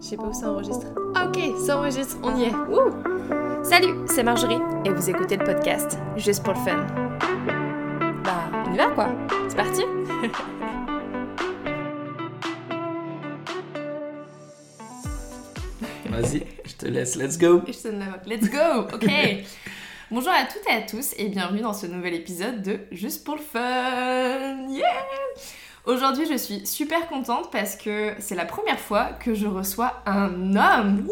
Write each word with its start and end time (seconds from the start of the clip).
Je 0.00 0.06
sais 0.06 0.16
pas 0.16 0.24
où 0.24 0.32
ça 0.32 0.50
enregistre. 0.50 0.86
Ok, 1.14 1.38
ça 1.64 1.78
enregistre, 1.78 2.16
on 2.22 2.36
y 2.36 2.44
est. 2.44 2.52
Salut, 3.62 3.94
c'est 4.06 4.22
Marjorie 4.22 4.58
et 4.84 4.90
vous 4.90 5.10
écoutez 5.10 5.36
le 5.36 5.44
podcast 5.44 5.98
Juste 6.16 6.42
pour 6.42 6.54
le 6.54 6.60
fun. 6.60 6.86
Bah, 8.24 8.50
on 8.66 8.72
y 8.72 8.76
va 8.76 8.88
quoi? 8.88 9.08
C'est 9.48 9.56
parti? 9.56 9.82
Vas-y, 16.10 16.46
je 16.64 16.74
te 16.74 16.86
laisse, 16.86 17.16
let's 17.16 17.38
go! 17.38 17.62
Je 17.66 17.72
te 17.72 17.88
donne 17.88 18.00
la 18.00 18.06
voix. 18.06 18.18
Let's 18.26 18.50
go! 18.50 18.88
Ok! 18.94 19.06
Bonjour 20.10 20.32
à 20.32 20.44
toutes 20.44 20.66
et 20.68 20.72
à 20.72 20.82
tous 20.82 21.14
et 21.18 21.28
bienvenue 21.28 21.60
dans 21.60 21.72
ce 21.72 21.86
nouvel 21.86 22.14
épisode 22.14 22.62
de 22.62 22.80
Juste 22.90 23.24
pour 23.24 23.36
le 23.36 23.42
fun! 23.42 24.66
Yeah! 24.68 25.04
Aujourd'hui, 25.86 26.26
je 26.30 26.36
suis 26.36 26.66
super 26.66 27.08
contente 27.08 27.50
parce 27.50 27.74
que 27.74 28.12
c'est 28.18 28.34
la 28.34 28.44
première 28.44 28.78
fois 28.78 29.12
que 29.18 29.32
je 29.34 29.46
reçois 29.46 30.02
un 30.04 30.54
homme 30.54 31.06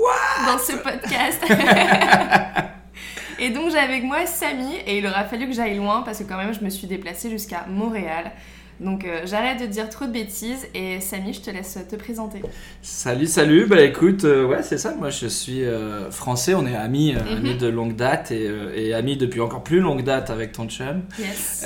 dans 0.46 0.58
ce 0.58 0.72
podcast. 0.76 1.42
et 3.38 3.48
donc 3.48 3.70
j'ai 3.70 3.78
avec 3.78 4.04
moi 4.04 4.26
Samy 4.26 4.76
et 4.86 4.98
il 4.98 5.06
aura 5.06 5.24
fallu 5.24 5.46
que 5.46 5.54
j'aille 5.54 5.76
loin 5.76 6.02
parce 6.02 6.18
que 6.18 6.24
quand 6.24 6.36
même 6.36 6.52
je 6.52 6.62
me 6.62 6.68
suis 6.68 6.86
déplacée 6.86 7.30
jusqu'à 7.30 7.64
Montréal. 7.66 8.32
Donc 8.80 9.04
euh, 9.04 9.22
j'arrête 9.24 9.60
de 9.60 9.66
dire 9.66 9.88
trop 9.88 10.06
de 10.06 10.12
bêtises 10.12 10.66
et 10.74 11.00
Samy, 11.00 11.32
je 11.32 11.40
te 11.40 11.50
laisse 11.50 11.78
te 11.90 11.96
présenter. 11.96 12.40
Salut, 12.80 13.26
salut, 13.26 13.66
bah 13.66 13.80
écoute, 13.82 14.24
euh, 14.24 14.46
ouais, 14.46 14.62
c'est 14.62 14.78
ça, 14.78 14.94
moi 14.96 15.10
je 15.10 15.26
suis 15.26 15.64
euh, 15.64 16.10
français, 16.10 16.54
on 16.54 16.66
est 16.66 16.76
amis, 16.76 17.14
Mhm. 17.14 17.36
amis 17.38 17.54
de 17.56 17.66
longue 17.68 17.96
date 17.96 18.30
et, 18.30 18.48
et 18.76 18.94
amis 18.94 19.16
depuis 19.16 19.40
encore 19.40 19.64
plus 19.64 19.80
longue 19.80 20.04
date 20.04 20.30
avec 20.30 20.52
ton 20.52 20.68
chum. 20.68 21.02
Yes. 21.18 21.64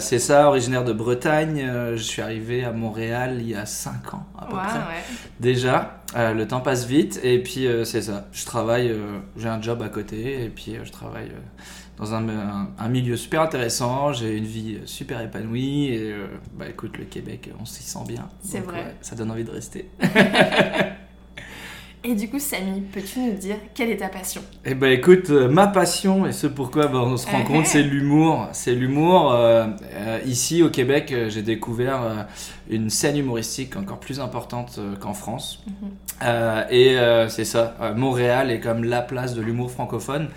C'est 0.00 0.18
ça, 0.18 0.48
originaire 0.48 0.84
de 0.84 0.92
Bretagne, 0.92 1.70
je 1.96 2.02
suis 2.02 2.22
arrivé 2.22 2.64
à 2.64 2.72
Montréal 2.72 3.36
il 3.40 3.48
y 3.48 3.54
a 3.54 3.66
5 3.66 4.14
ans 4.14 4.26
à 4.38 4.46
peu 4.46 4.52
près. 4.56 4.78
ouais. 4.78 5.04
Déjà, 5.40 6.02
euh, 6.16 6.32
le 6.34 6.48
temps 6.48 6.60
passe 6.60 6.86
vite 6.86 7.20
et 7.22 7.38
puis 7.42 7.66
euh, 7.66 7.84
c'est 7.84 8.02
ça, 8.02 8.26
je 8.32 8.44
travaille, 8.44 8.88
euh, 8.90 9.18
j'ai 9.36 9.48
un 9.48 9.60
job 9.62 9.82
à 9.82 9.88
côté 9.88 10.42
et 10.44 10.48
puis 10.48 10.76
je 10.82 10.90
travaille 10.90 11.30
dans 12.00 12.14
un, 12.14 12.28
un- 12.28 12.68
un 12.78 12.88
milieu 12.88 13.16
super 13.16 13.42
intéressant, 13.42 14.12
j'ai 14.14 14.36
une 14.36 14.44
vie 14.46 14.78
super 14.86 15.20
épanouie 15.20 15.88
et 15.88 16.12
euh, 16.12 16.26
bah 16.54 16.64
écoute, 16.68 16.96
le 16.98 17.04
Québec, 17.04 17.50
on 17.60 17.66
s'y 17.66 17.82
sent 17.82 17.98
bien. 18.08 18.28
C'est 18.42 18.60
vrai. 18.60 18.78
ouais, 18.78 18.94
ça 19.02 19.14
donne 19.14 19.30
envie 19.30 19.44
de 19.44 19.50
rester. 19.50 19.88
Et 22.02 22.14
du 22.14 22.30
coup, 22.30 22.38
Samy, 22.38 22.80
peux-tu 22.80 23.18
nous 23.20 23.34
dire 23.34 23.56
quelle 23.74 23.90
est 23.90 23.98
ta 23.98 24.08
passion? 24.08 24.40
Eh 24.64 24.74
ben 24.74 24.90
écoute, 24.90 25.28
euh, 25.28 25.50
ma 25.50 25.66
passion 25.66 26.24
et 26.26 26.32
ce 26.32 26.46
pourquoi 26.46 26.86
bah, 26.86 27.00
on 27.04 27.18
se 27.18 27.26
rend 27.26 27.42
compte, 27.44 27.66
c'est 27.66 27.82
l'humour. 27.92 28.48
C'est 28.52 28.74
l'humour. 28.74 29.32
euh, 29.32 29.66
euh, 29.92 30.18
ici 30.24 30.62
au 30.62 30.70
Québec, 30.70 31.14
j'ai 31.28 31.42
découvert 31.42 32.26
une 32.70 32.88
scène 32.88 33.18
humoristique 33.18 33.76
encore 33.76 34.00
plus 34.00 34.18
importante 34.18 34.80
qu'en 34.98 35.12
France. 35.12 35.62
Mhm. 35.66 36.64
Et 36.70 36.96
c'est 37.28 37.44
ça, 37.44 37.76
Montréal 37.94 38.50
est 38.50 38.60
comme 38.60 38.84
la 38.84 39.02
place 39.02 39.34
de 39.34 39.42
l'humour 39.42 39.70
francophone. 39.70 40.28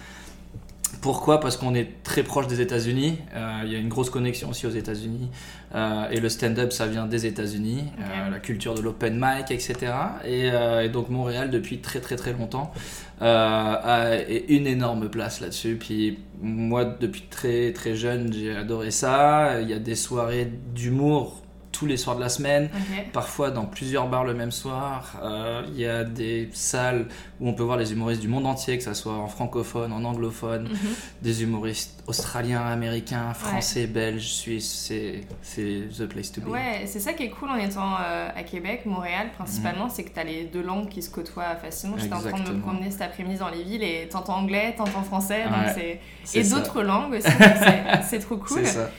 Pourquoi? 1.03 1.41
Parce 1.41 1.57
qu'on 1.57 1.75
est 1.75 2.01
très 2.03 2.23
proche 2.23 2.47
des 2.47 2.61
États-Unis. 2.61 3.17
Euh, 3.35 3.63
Il 3.65 3.73
y 3.73 3.75
a 3.75 3.77
une 3.77 3.89
grosse 3.89 4.09
connexion 4.09 4.51
aussi 4.51 4.65
aux 4.67 4.71
États-Unis. 4.83 5.29
Euh, 5.75 6.09
et 6.09 6.21
le 6.21 6.29
stand-up, 6.29 6.71
ça 6.71 6.87
vient 6.87 7.05
des 7.07 7.25
États-Unis. 7.25 7.83
Euh, 7.99 8.29
la 8.29 8.39
culture 8.39 8.73
de 8.73 8.81
l'open 8.81 9.19
mic, 9.19 9.51
etc. 9.51 9.91
Et, 10.25 10.47
et 10.47 10.87
donc 10.87 11.09
Montréal, 11.09 11.49
depuis 11.49 11.79
très 11.79 11.99
très 11.99 12.15
très 12.15 12.31
longtemps, 12.31 12.71
a 13.19 14.15
une 14.47 14.65
énorme 14.65 15.09
place 15.09 15.41
là-dessus. 15.41 15.75
Puis 15.77 16.19
moi, 16.41 16.85
depuis 16.85 17.23
très 17.29 17.73
très 17.73 17.97
jeune, 17.97 18.31
j'ai 18.31 18.55
adoré 18.55 18.89
ça. 18.89 19.59
Il 19.59 19.69
y 19.69 19.73
a 19.73 19.79
des 19.79 19.95
soirées 19.95 20.49
d'humour 20.73 21.42
tous 21.84 21.88
les 21.89 21.98
soirs 21.98 22.16
de 22.16 22.22
la 22.22 22.30
semaine 22.30 22.70
parfois 23.12 23.52
dans 23.52 23.66
plusieurs 23.66 24.08
bars 24.08 24.23
le 24.23 24.34
même 24.34 24.52
soir. 24.53 25.20
Euh, 25.22 25.64
Il 25.67 25.78
y 25.80 25.86
a 25.86 26.03
des 26.06 26.50
salles 26.53 27.08
où 27.42 27.50
on 27.50 27.53
peut 27.53 27.64
voir 27.64 27.78
les 27.78 27.92
humoristes 27.92 28.22
du 28.22 28.28
monde 28.30 28.45
entier, 28.45 28.78
que 28.78 28.84
ce 28.84 28.94
soit 28.94 29.14
en 29.14 29.28
francophone, 29.28 29.92
en 29.92 30.04
anglophone, 30.06 30.64
Mhm. 30.70 30.78
des 31.22 31.44
humoristes 31.44 32.02
australiens, 32.08 32.61
américains, 32.66 33.33
français, 33.33 33.86
belges, 33.88 34.27
suisses. 34.27 34.92
C'est 35.42 35.88
the 35.98 36.05
place 36.05 36.32
to 36.32 36.39
be. 36.42 36.48
Ouais, 36.48 36.83
c'est 36.86 36.99
ça 37.02 37.11
qui 37.14 37.23
est 37.23 37.30
cool 37.30 37.49
en 37.49 37.55
étant 37.58 37.95
euh, 37.99 38.30
à 38.33 38.43
Québec, 38.43 38.86
Montréal 38.86 39.27
principalement, 39.36 39.89
c'est 39.89 40.04
que 40.04 40.11
t'as 40.11 40.23
les 40.23 40.45
deux 40.45 40.61
langues 40.64 40.88
qui 40.88 41.02
se 41.02 41.10
côtoient 41.10 41.55
facilement. 41.58 41.98
J'étais 41.98 42.14
en 42.14 42.20
train 42.22 42.39
de 42.43 42.52
me 42.52 42.61
promener 42.61 42.92
cet 42.92 43.02
après-midi 43.02 43.39
dans 43.39 43.49
les 43.49 43.64
villes 43.64 43.83
et 43.83 44.08
t'entends 44.10 44.38
anglais, 44.38 44.73
t'entends 44.77 45.04
français, 45.04 45.43
Ouais, 45.45 45.99
Et 46.33 46.43
d'autres 46.43 46.82
langues 46.83 47.14
aussi, 47.16 47.27
c'est- 48.10 48.20
trop 48.20 48.38
cool. 48.38 48.66
Ça. 48.66 48.89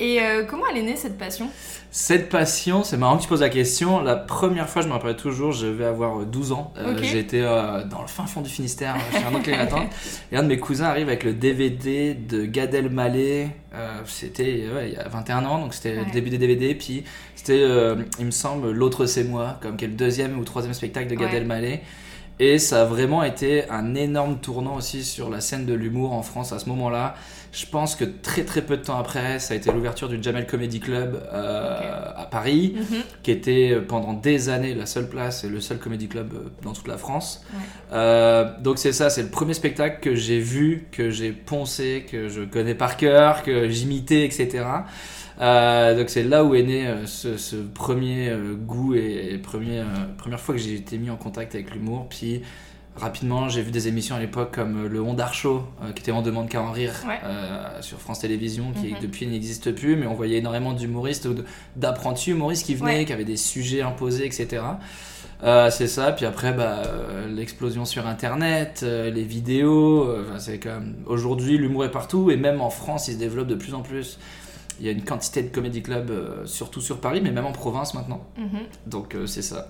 Et 0.00 0.20
euh, 0.20 0.44
comment 0.44 0.64
elle 0.70 0.78
est 0.78 0.82
née 0.82 0.96
cette 0.96 1.16
passion? 1.18 1.48
Cette 1.90 2.28
passion, 2.28 2.82
c'est 2.82 2.96
marrant 2.96 3.18
que 3.18 3.22
tu 3.22 3.28
poses 3.28 3.42
la 3.42 3.50
question. 3.50 4.00
La 4.02 4.16
première 4.16 4.68
fois, 4.68 4.82
je 4.82 4.88
me 4.88 4.92
rappelle 4.94 5.14
toujours, 5.16 5.52
je 5.52 5.66
vais 5.66 5.84
avoir 5.84 6.20
euh, 6.20 6.24
12 6.24 6.52
ans. 6.52 6.72
Euh. 6.78 6.96
J'étais 7.02 7.42
euh, 7.42 7.84
dans 7.84 8.00
le 8.00 8.08
fin 8.08 8.26
fond 8.26 8.40
du 8.40 8.48
Finistère, 8.50 8.96
chez 9.12 9.18
un 9.24 9.34
oncle 9.34 9.50
et 10.32 10.36
un 10.36 10.42
de 10.42 10.48
mes 10.48 10.58
cousins 10.58 10.86
arrive 10.86 11.08
avec 11.08 11.22
le 11.24 11.34
DVD 11.34 12.14
de 12.14 12.44
Gad 12.46 12.74
Elmaleh. 12.74 13.50
Euh, 13.74 14.00
c'était 14.06 14.64
ouais, 14.74 14.88
il 14.88 14.94
y 14.94 14.96
a 14.96 15.08
21 15.08 15.44
ans, 15.44 15.58
donc 15.60 15.74
c'était 15.74 15.96
Ouais. 15.98 16.04
le 16.06 16.10
début 16.10 16.30
des 16.30 16.38
DVD. 16.38 16.74
Puis 16.74 17.04
c'était, 17.36 17.60
euh, 17.62 17.96
il 18.18 18.26
me 18.26 18.30
semble, 18.30 18.70
L'autre 18.72 19.06
c'est 19.06 19.24
moi, 19.24 19.58
comme 19.60 19.76
qui 19.76 19.84
est 19.84 19.88
le 19.88 19.94
deuxième 19.94 20.38
ou 20.38 20.44
troisième 20.44 20.74
spectacle 20.74 21.08
de 21.08 21.14
Gad 21.14 21.30
Ouais. 21.30 21.36
Elmaleh. 21.36 21.80
Et 22.40 22.58
ça 22.58 22.82
a 22.82 22.84
vraiment 22.84 23.22
été 23.22 23.68
un 23.70 23.94
énorme 23.94 24.38
tournant 24.38 24.76
aussi 24.76 25.04
sur 25.04 25.30
la 25.30 25.40
scène 25.40 25.64
de 25.66 25.74
l'humour 25.74 26.12
en 26.12 26.22
France 26.22 26.52
à 26.52 26.58
ce 26.58 26.68
moment-là. 26.70 27.14
Je 27.52 27.66
pense 27.66 27.94
que 27.96 28.04
très 28.04 28.44
très 28.44 28.62
peu 28.62 28.78
de 28.78 28.82
temps 28.82 28.98
après, 28.98 29.38
ça 29.38 29.52
a 29.52 29.56
été 29.58 29.70
l'ouverture 29.70 30.08
du 30.08 30.20
Jamel 30.22 30.46
Comedy 30.46 30.80
Club 30.80 31.22
euh, 31.32 32.10
à 32.16 32.24
Paris, 32.24 32.74
Mhm. 32.76 33.02
qui 33.22 33.30
était 33.30 33.72
euh, 33.72 33.84
pendant 33.86 34.14
des 34.14 34.48
années 34.48 34.74
la 34.74 34.86
seule 34.86 35.06
place 35.08 35.44
et 35.44 35.48
le 35.48 35.60
seul 35.60 35.78
comedy 35.78 36.08
club 36.08 36.32
euh, 36.34 36.48
dans 36.64 36.72
toute 36.72 36.88
la 36.88 36.96
France. 36.96 37.44
Ouais. 37.52 37.60
Euh, 37.92 38.50
donc 38.60 38.78
c'est 38.78 38.92
ça, 38.92 39.10
c'est 39.10 39.22
le 39.22 39.28
premier 39.28 39.52
spectacle 39.52 39.98
que 40.00 40.14
j'ai 40.14 40.38
vu, 40.40 40.86
que 40.92 41.10
j'ai 41.10 41.30
poncé, 41.32 42.06
que 42.10 42.28
je 42.30 42.40
connais 42.40 42.74
par 42.74 42.96
cœur, 42.96 43.42
que 43.42 43.68
j'imitais, 43.68 44.24
etc. 44.24 44.64
Euh, 45.40 45.96
donc 45.98 46.10
c'est 46.10 46.22
là 46.24 46.44
où 46.44 46.54
est 46.54 46.62
né 46.62 46.86
euh, 46.86 47.06
ce, 47.06 47.36
ce 47.36 47.56
premier 47.56 48.28
euh, 48.28 48.54
goût 48.54 48.94
et, 48.94 49.30
et 49.32 49.38
premier, 49.38 49.82
première 50.18 50.40
fois 50.40 50.54
que 50.54 50.60
j'ai 50.60 50.74
été 50.74 50.98
mis 50.98 51.10
en 51.10 51.16
contact 51.16 51.54
avec 51.54 51.72
l'humour. 51.74 52.06
Puis 52.10 52.42
rapidement, 52.96 53.48
j'ai 53.48 53.62
vu 53.62 53.70
des 53.70 53.88
émissions 53.88 54.14
à 54.16 54.20
l'époque 54.20 54.54
comme 54.54 54.86
le 54.86 55.00
Hondar 55.00 55.32
Show, 55.32 55.62
qui 55.94 56.02
était 56.02 56.12
On 56.12 56.20
demande 56.20 56.48
qu'à 56.50 56.60
en 56.62 56.70
rire, 56.72 56.92
Ouais. 57.08 57.18
sur 57.80 57.98
France 57.98 58.20
Télévisions, 58.20 58.72
qui 58.72 58.92
Mhm. 58.92 58.98
depuis 59.00 59.26
n'existe 59.26 59.72
plus, 59.72 59.96
mais 59.96 60.06
on 60.06 60.12
voyait 60.14 60.36
énormément 60.38 60.74
d'humoristes 60.74 61.24
ou 61.24 61.34
d'apprentis 61.76 62.32
humoristes 62.32 62.66
qui 62.66 62.74
venaient, 62.74 62.98
Ouais. 62.98 63.04
qui 63.06 63.12
avaient 63.14 63.24
des 63.24 63.38
sujets 63.38 63.80
imposés, 63.80 64.26
etc. 64.26 64.62
C'est 65.70 65.86
ça, 65.88 66.12
puis 66.12 66.26
après 66.26 66.52
bah, 66.52 66.82
l'explosion 67.34 67.86
sur 67.86 68.06
internet, 68.06 68.82
les 68.84 69.24
vidéos, 69.24 70.14
c'est 70.38 70.58
comme 70.58 70.94
aujourd'hui 71.06 71.56
l'humour 71.56 71.86
est 71.86 71.90
partout 71.90 72.30
et 72.30 72.36
même 72.36 72.60
en 72.60 72.70
France 72.70 73.08
il 73.08 73.14
se 73.14 73.18
développe 73.18 73.48
de 73.48 73.54
plus 73.56 73.72
en 73.74 73.80
plus. 73.80 74.18
Il 74.82 74.86
y 74.86 74.88
a 74.88 74.92
une 74.92 75.04
quantité 75.04 75.44
de 75.44 75.48
comédie 75.54 75.80
clubs, 75.80 76.10
euh, 76.10 76.44
surtout 76.44 76.80
sur 76.80 77.00
Paris, 77.00 77.20
mais 77.22 77.30
même 77.30 77.46
en 77.46 77.52
province 77.52 77.94
maintenant. 77.94 78.26
Mhm. 78.36 78.66
Donc 78.86 79.14
euh, 79.14 79.26
c'est 79.28 79.40
ça, 79.40 79.68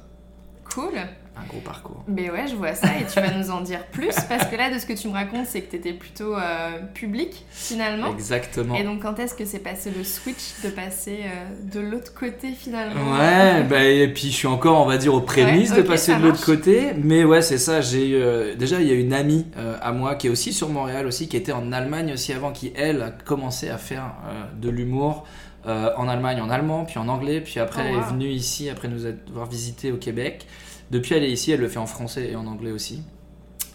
Cool. 0.64 0.94
Un 1.36 1.46
gros 1.46 1.60
parcours. 1.60 2.04
Mais 2.06 2.30
ouais, 2.30 2.46
je 2.46 2.54
vois 2.54 2.74
ça 2.74 2.88
et 2.98 3.06
tu 3.06 3.18
vas 3.18 3.30
nous 3.30 3.50
en 3.50 3.62
dire 3.62 3.86
plus 3.86 4.14
parce 4.28 4.46
que 4.46 4.56
là, 4.56 4.72
de 4.72 4.78
ce 4.78 4.84
que 4.84 4.92
tu 4.92 5.08
me 5.08 5.14
racontes, 5.14 5.46
c'est 5.46 5.62
que 5.62 5.70
t'étais 5.70 5.94
plutôt 5.94 6.36
euh, 6.36 6.78
public 6.92 7.46
finalement. 7.50 8.12
Exactement. 8.12 8.74
Et 8.74 8.84
donc, 8.84 9.00
quand 9.02 9.18
est-ce 9.18 9.34
que 9.34 9.44
c'est 9.44 9.58
passé 9.58 9.90
le 9.96 10.04
switch 10.04 10.62
de 10.62 10.68
passer 10.68 11.20
euh, 11.24 11.72
de 11.72 11.80
l'autre 11.80 12.12
côté 12.12 12.52
finalement? 12.52 13.12
Ouais, 13.12 13.62
bah, 13.62 13.82
et 13.82 14.08
puis 14.12 14.30
je 14.30 14.36
suis 14.36 14.46
encore, 14.46 14.80
on 14.80 14.86
va 14.86 14.98
dire, 14.98 15.14
aux 15.14 15.22
prémices 15.22 15.70
Ouais, 15.70 15.78
de 15.78 15.82
passer 15.82 16.14
de 16.14 16.22
l'autre 16.22 16.44
côté. 16.44 16.92
Mais 17.02 17.24
ouais, 17.24 17.40
c'est 17.40 17.58
ça. 17.58 17.80
J'ai 17.80 18.10
euh, 18.12 18.54
déjà, 18.54 18.80
il 18.80 18.88
y 18.88 18.92
a 18.92 18.94
une 18.94 19.14
amie 19.14 19.46
à 19.80 19.92
moi 19.92 20.14
qui 20.16 20.26
est 20.26 20.30
aussi 20.30 20.52
sur 20.52 20.68
Montréal 20.68 21.06
aussi, 21.06 21.28
qui 21.28 21.36
était 21.36 21.52
en 21.52 21.72
Allemagne 21.72 22.12
aussi 22.12 22.32
avant, 22.32 22.52
qui 22.52 22.72
elle 22.76 23.02
a 23.02 23.10
commencé 23.10 23.70
à 23.70 23.78
faire 23.78 24.12
de 24.60 24.68
l'humour 24.68 25.24
en 25.64 26.08
Allemagne 26.08 26.40
en 26.40 26.50
allemand, 26.50 26.84
puis 26.84 26.98
en 26.98 27.08
anglais, 27.08 27.40
puis 27.40 27.60
après 27.60 27.82
Oh, 27.84 27.88
elle 27.88 27.98
est 27.98 28.12
venue 28.12 28.28
ici 28.28 28.68
après 28.68 28.88
nous 28.88 29.06
avoir 29.06 29.46
visité 29.46 29.92
au 29.92 29.96
Québec. 29.96 30.46
Depuis, 30.92 31.14
elle 31.14 31.24
est 31.24 31.32
ici, 31.32 31.50
elle 31.52 31.60
le 31.60 31.68
fait 31.68 31.78
en 31.78 31.86
français 31.86 32.28
et 32.30 32.36
en 32.36 32.46
anglais 32.46 32.70
aussi. 32.70 33.02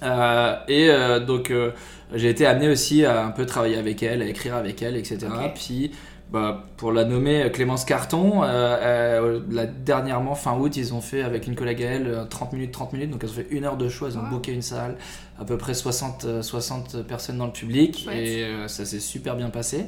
Euh, 0.04 0.56
et 0.68 0.90
euh, 0.92 1.20
donc, 1.20 1.50
euh, 1.50 1.72
j'ai 2.14 2.30
été 2.30 2.46
amené 2.46 2.70
aussi 2.70 3.04
à 3.06 3.26
un 3.26 3.32
peu 3.32 3.48
travailler 3.48 3.76
avec 3.78 4.04
elle, 4.04 4.22
à 4.22 4.26
écrire 4.28 4.56
avec 4.56 4.84
elle, 4.84 4.96
etc. 4.96 5.28
Puis, 5.56 5.92
bah, 6.32 6.66
pour 6.78 6.92
la 6.92 7.06
nommer 7.06 7.50
Clémence 7.52 7.86
Carton, 7.86 8.42
la, 8.44 9.66
dernièrement, 9.66 10.36
fin 10.36 10.56
août, 10.60 10.78
ils 10.78 10.94
ont 10.94 11.02
fait 11.02 11.24
avec 11.24 11.48
une 11.48 11.56
collègue 11.56 11.82
à 11.84 11.88
elle 11.88 12.08
euh, 12.08 12.26
30 12.26 12.54
minutes, 12.54 12.72
30 12.72 12.94
minutes. 12.94 13.10
Donc, 13.10 13.24
elles 13.24 13.32
ont 13.32 13.34
fait 13.34 13.48
une 13.50 13.66
heure 13.66 13.78
de 13.78 13.90
show, 13.90 14.06
elles 14.08 14.18
ont 14.18 14.22
Wow. 14.22 14.30
booké 14.30 14.52
une 14.52 14.62
salle, 14.62 14.96
à 15.40 15.46
peu 15.46 15.58
près 15.58 15.74
60, 15.74 16.26
euh, 16.26 16.42
60 16.44 17.02
personnes 17.08 17.40
dans 17.40 17.48
le 17.48 17.52
public. 17.52 18.08
Et 18.14 18.46
ça 18.68 18.86
s'est 18.86 19.00
super 19.00 19.36
bien 19.36 19.50
passé. 19.50 19.88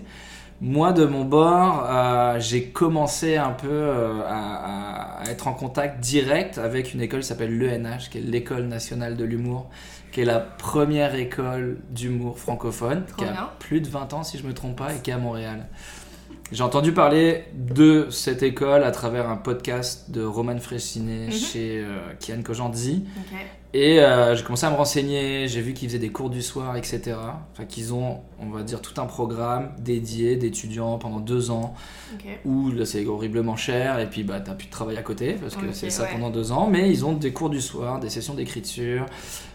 Moi, 0.61 0.91
de 0.91 1.06
mon 1.06 1.23
bord, 1.23 1.85
euh, 1.89 2.38
j'ai 2.39 2.65
commencé 2.65 3.38
un 3.38 3.51
peu 3.51 3.69
euh, 3.71 4.21
à, 4.27 5.21
être 5.29 5.47
en 5.47 5.53
contact 5.53 6.01
direct 6.01 6.57
avec 6.57 6.94
une 6.94 7.01
école 7.01 7.21
qui 7.21 7.27
s'appelle 7.27 7.57
l'ENH, 7.57 8.09
qui 8.11 8.17
est 8.17 8.21
l'École 8.21 8.63
nationale 8.67 9.15
de 9.15 9.23
l'humour, 9.23 9.69
qui 10.11 10.21
est 10.21 10.25
la 10.25 10.39
première 10.39 11.15
école 11.15 11.77
d'humour 11.91 12.38
francophone, 12.39 13.06
Trop 13.06 13.23
qui 13.23 13.25
a 13.25 13.53
plus 13.59 13.79
de 13.79 13.88
20 13.88 14.13
ans, 14.13 14.23
si 14.23 14.38
je 14.38 14.45
me 14.45 14.53
trompe 14.53 14.77
pas, 14.77 14.94
et 14.94 14.97
qui 15.00 15.11
est 15.11 15.13
à 15.13 15.17
Montréal. 15.17 15.67
j'ai 16.51 16.63
entendu 16.63 16.91
parler 16.91 17.45
de 17.53 18.07
cette 18.09 18.41
école 18.44 18.83
à 18.83 18.91
travers 18.91 19.29
un 19.29 19.38
podcast 19.38 20.09
de 20.11 20.23
Roman 20.23 20.57
Fressinet 20.57 21.27
Mhm. 21.27 21.31
chez 21.31 21.79
euh, 21.79 22.00
Kian 22.19 22.41
Kojandzi. 22.44 23.06
Ok. 23.17 23.38
Et 23.71 24.00
euh, 24.00 24.36
j'ai 24.36 24.44
commencé 24.44 24.66
à 24.66 24.71
me 24.71 24.75
renseigner, 24.75 25.48
j'ai 25.48 25.62
vu 25.62 25.74
qu'ils 25.75 25.89
faisaient 25.89 26.00
des 26.00 26.10
cours 26.10 26.31
du 26.31 26.42
soir, 26.42 26.75
etc. 26.75 27.16
Enfin, 27.51 27.66
qu'ils 27.66 27.94
ont, 27.94 28.21
on 28.42 28.48
va 28.50 28.63
dire, 28.63 28.81
tout 28.81 29.00
un 29.00 29.06
programme 29.06 29.69
dédié 29.77 30.38
d'étudiants 30.38 30.98
pendant 30.98 31.19
deux 31.19 31.51
ans, 31.51 31.75
Ok. 32.16 32.25
où 32.45 32.71
là 32.71 32.83
c'est 32.86 33.06
horriblement 33.06 33.56
cher, 33.56 34.00
et 34.00 34.07
puis 34.07 34.24
bah 34.24 34.39
t'as 34.39 34.54
plus 34.56 34.66
de 34.66 34.71
travail 34.71 34.98
à 34.98 35.04
côté, 35.04 35.33
parce 35.33 35.56
que 35.56 35.71
c'est 35.71 35.92
ça 35.92 36.04
ouais. 36.04 36.10
pendant 36.12 36.31
deux 36.31 36.51
ans, 36.51 36.68
mais 36.68 36.89
ils 36.89 37.06
ont 37.06 37.13
des 37.13 37.31
cours 37.31 37.51
du 37.51 37.62
soir, 37.62 38.00
des 38.00 38.10
sessions 38.10 38.33
d'écriture, 38.33 39.06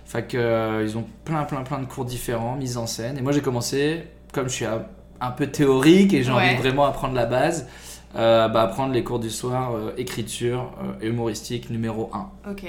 enfin 0.06 0.22
que 0.22 0.36
euh, 0.38 0.88
ont 0.94 1.04
plein 1.24 1.42
plein 1.42 1.62
plein 1.64 1.80
de 1.80 1.86
cours 1.86 2.04
différents, 2.04 2.54
mis 2.54 2.76
en 2.76 2.86
scène. 2.86 3.18
Et 3.18 3.20
moi 3.20 3.32
j'ai 3.32 3.42
commencé, 3.42 4.04
comme 4.32 4.48
je 4.48 4.54
suis 4.54 4.64
un, 4.64 4.84
un 5.20 5.30
peu 5.32 5.48
théorique 5.48 6.14
et 6.14 6.22
j'ai 6.22 6.30
Ouais. 6.30 6.36
envie 6.36 6.54
de 6.54 6.60
vraiment 6.60 6.84
apprendre 6.84 7.14
la 7.14 7.26
base, 7.26 7.66
euh, 8.14 8.46
bah, 8.46 8.62
apprendre 8.62 8.92
les 8.92 9.02
cours 9.02 9.18
du 9.18 9.30
soir, 9.30 9.74
euh, 9.74 9.92
écriture 9.96 10.70
et 11.02 11.08
humoristique 11.08 11.68
numéro 11.68 12.10
1. 12.14 12.52
Ok. 12.52 12.64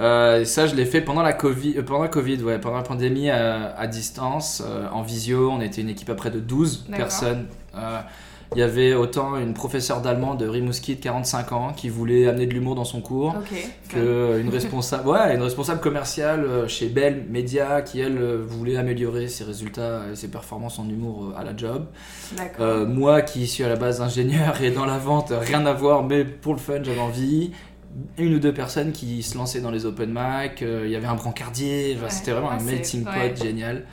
Euh, 0.00 0.44
ça, 0.44 0.66
je 0.66 0.74
l'ai 0.74 0.86
fait 0.86 1.00
pendant 1.00 1.22
la 1.22 1.32
Covid, 1.32 1.74
euh, 1.78 1.82
pendant 1.82 2.02
la 2.02 2.08
Covid, 2.08 2.42
ouais, 2.42 2.58
pendant 2.58 2.76
la 2.76 2.82
pandémie 2.82 3.30
à, 3.30 3.74
à 3.76 3.86
distance, 3.86 4.62
euh, 4.66 4.88
en 4.92 5.02
visio. 5.02 5.50
On 5.50 5.60
était 5.60 5.80
une 5.82 5.88
équipe 5.88 6.10
à 6.10 6.14
près 6.14 6.30
de 6.30 6.40
12 6.40 6.84
D'accord. 6.88 6.96
personnes. 6.98 7.46
Euh, 7.76 8.00
Il 8.56 8.58
y 8.60 8.62
avait 8.62 8.94
autant 8.94 9.36
une 9.36 9.52
professeure 9.54 10.00
d'allemand 10.00 10.34
de 10.36 10.46
Rimouski 10.46 10.94
de 10.96 11.00
45 11.00 11.52
ans 11.52 11.72
qui 11.74 11.88
voulait 11.88 12.28
amener 12.28 12.46
de 12.46 12.52
l'humour 12.52 12.74
dans 12.76 12.84
son 12.84 13.00
cours 13.00 13.34
Ok. 13.38 13.68
que 13.88 14.38
une 14.38 14.48
responsable, 14.48 15.08
ouais, 15.08 15.34
une 15.34 15.42
responsable 15.42 15.80
commerciale 15.80 16.44
euh, 16.44 16.68
chez 16.68 16.88
Bell 16.88 17.24
Media 17.30 17.82
qui 17.82 17.98
elle 18.00 18.18
euh, 18.18 18.44
voulait 18.46 18.76
améliorer 18.76 19.26
ses 19.28 19.42
résultats 19.44 20.02
et 20.12 20.14
ses 20.14 20.28
performances 20.28 20.78
en 20.78 20.88
humour 20.88 21.32
euh, 21.34 21.40
à 21.40 21.42
la 21.42 21.56
job. 21.56 21.86
Euh, 22.60 22.86
moi 22.86 23.22
qui 23.22 23.46
suis 23.48 23.64
à 23.64 23.68
la 23.68 23.76
base 23.76 24.00
ingénieur 24.00 24.60
et 24.62 24.70
dans 24.70 24.86
la 24.86 24.98
vente, 24.98 25.32
rien 25.40 25.64
à 25.66 25.72
voir, 25.72 26.04
mais 26.04 26.24
pour 26.24 26.52
le 26.52 26.60
fun, 26.60 26.74
j'avais 26.82 27.00
envie. 27.00 27.50
Une 28.18 28.34
ou 28.34 28.38
deux 28.40 28.52
personnes 28.54 28.92
qui 28.92 29.22
se 29.22 29.36
lançaient 29.38 29.60
dans 29.60 29.70
les 29.70 29.86
open 29.86 30.10
mic, 30.10 30.62
euh, 30.62 30.82
il 30.84 30.90
y 30.90 30.96
avait 30.96 31.06
un 31.06 31.14
brancardier, 31.14 31.96
Ouais. 32.02 32.10
c'était 32.10 32.32
vraiment 32.32 32.50
un 32.50 32.60
melting 32.60 33.04
pot 33.04 33.10
ouais. 33.10 33.34
génial. 33.36 33.84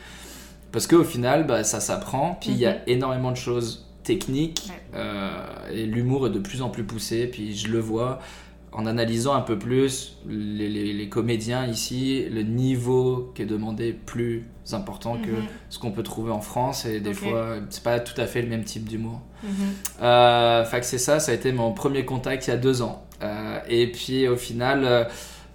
Parce 0.71 0.87
qu'au 0.87 1.03
final, 1.03 1.45
bah, 1.45 1.63
ça 1.63 1.79
s'apprend, 1.79 2.37
puis 2.39 2.51
il 2.51 2.57
y 2.57 2.65
a 2.65 2.73
Mhm. 2.73 2.79
énormément 2.87 3.31
de 3.31 3.37
choses 3.37 3.85
techniques, 4.03 4.69
Ouais. 4.69 4.81
euh, 4.95 5.29
et 5.71 5.85
l'humour 5.85 6.27
est 6.27 6.31
de 6.31 6.39
plus 6.39 6.61
en 6.61 6.69
plus 6.69 6.83
poussé, 6.83 7.27
puis 7.27 7.55
je 7.55 7.67
le 7.67 7.79
vois 7.79 8.19
en 8.73 8.85
analysant 8.85 9.33
un 9.33 9.41
peu 9.41 9.59
plus 9.59 10.17
les, 10.27 10.69
les- 10.69 10.93
les 10.93 11.09
comédiens 11.09 11.67
ici, 11.67 12.25
le 12.31 12.41
niveau 12.41 13.31
qui 13.35 13.41
est 13.41 13.45
demandé 13.45 13.89
est 13.89 13.93
plus 13.93 14.45
important 14.71 15.17
que 15.17 15.29
Mhm. 15.29 15.45
ce 15.69 15.77
qu'on 15.77 15.91
peut 15.91 16.03
trouver 16.03 16.31
en 16.31 16.39
France 16.39 16.85
et 16.85 17.01
des 17.01 17.09
Ok. 17.09 17.15
fois 17.17 17.55
c'est 17.69 17.83
pas 17.83 17.99
tout 17.99 18.19
à 18.19 18.25
fait 18.27 18.41
le 18.41 18.47
même 18.47 18.63
type 18.63 18.87
d'humour. 18.87 19.19
Euh, 20.01 20.63
fait 20.63 20.79
que 20.79 20.85
c'est 20.85 20.97
ça, 20.97 21.19
ça 21.19 21.33
a 21.33 21.35
été 21.35 21.51
mon 21.51 21.73
premier 21.73 22.05
contact 22.05 22.47
il 22.47 22.51
y 22.51 22.53
a 22.53 22.57
deux 22.57 22.81
ans. 22.81 23.03
Euh, 23.21 23.59
et 23.69 23.87
puis 23.91 24.27
au 24.27 24.35
final, 24.37 24.83
euh, 24.85 25.03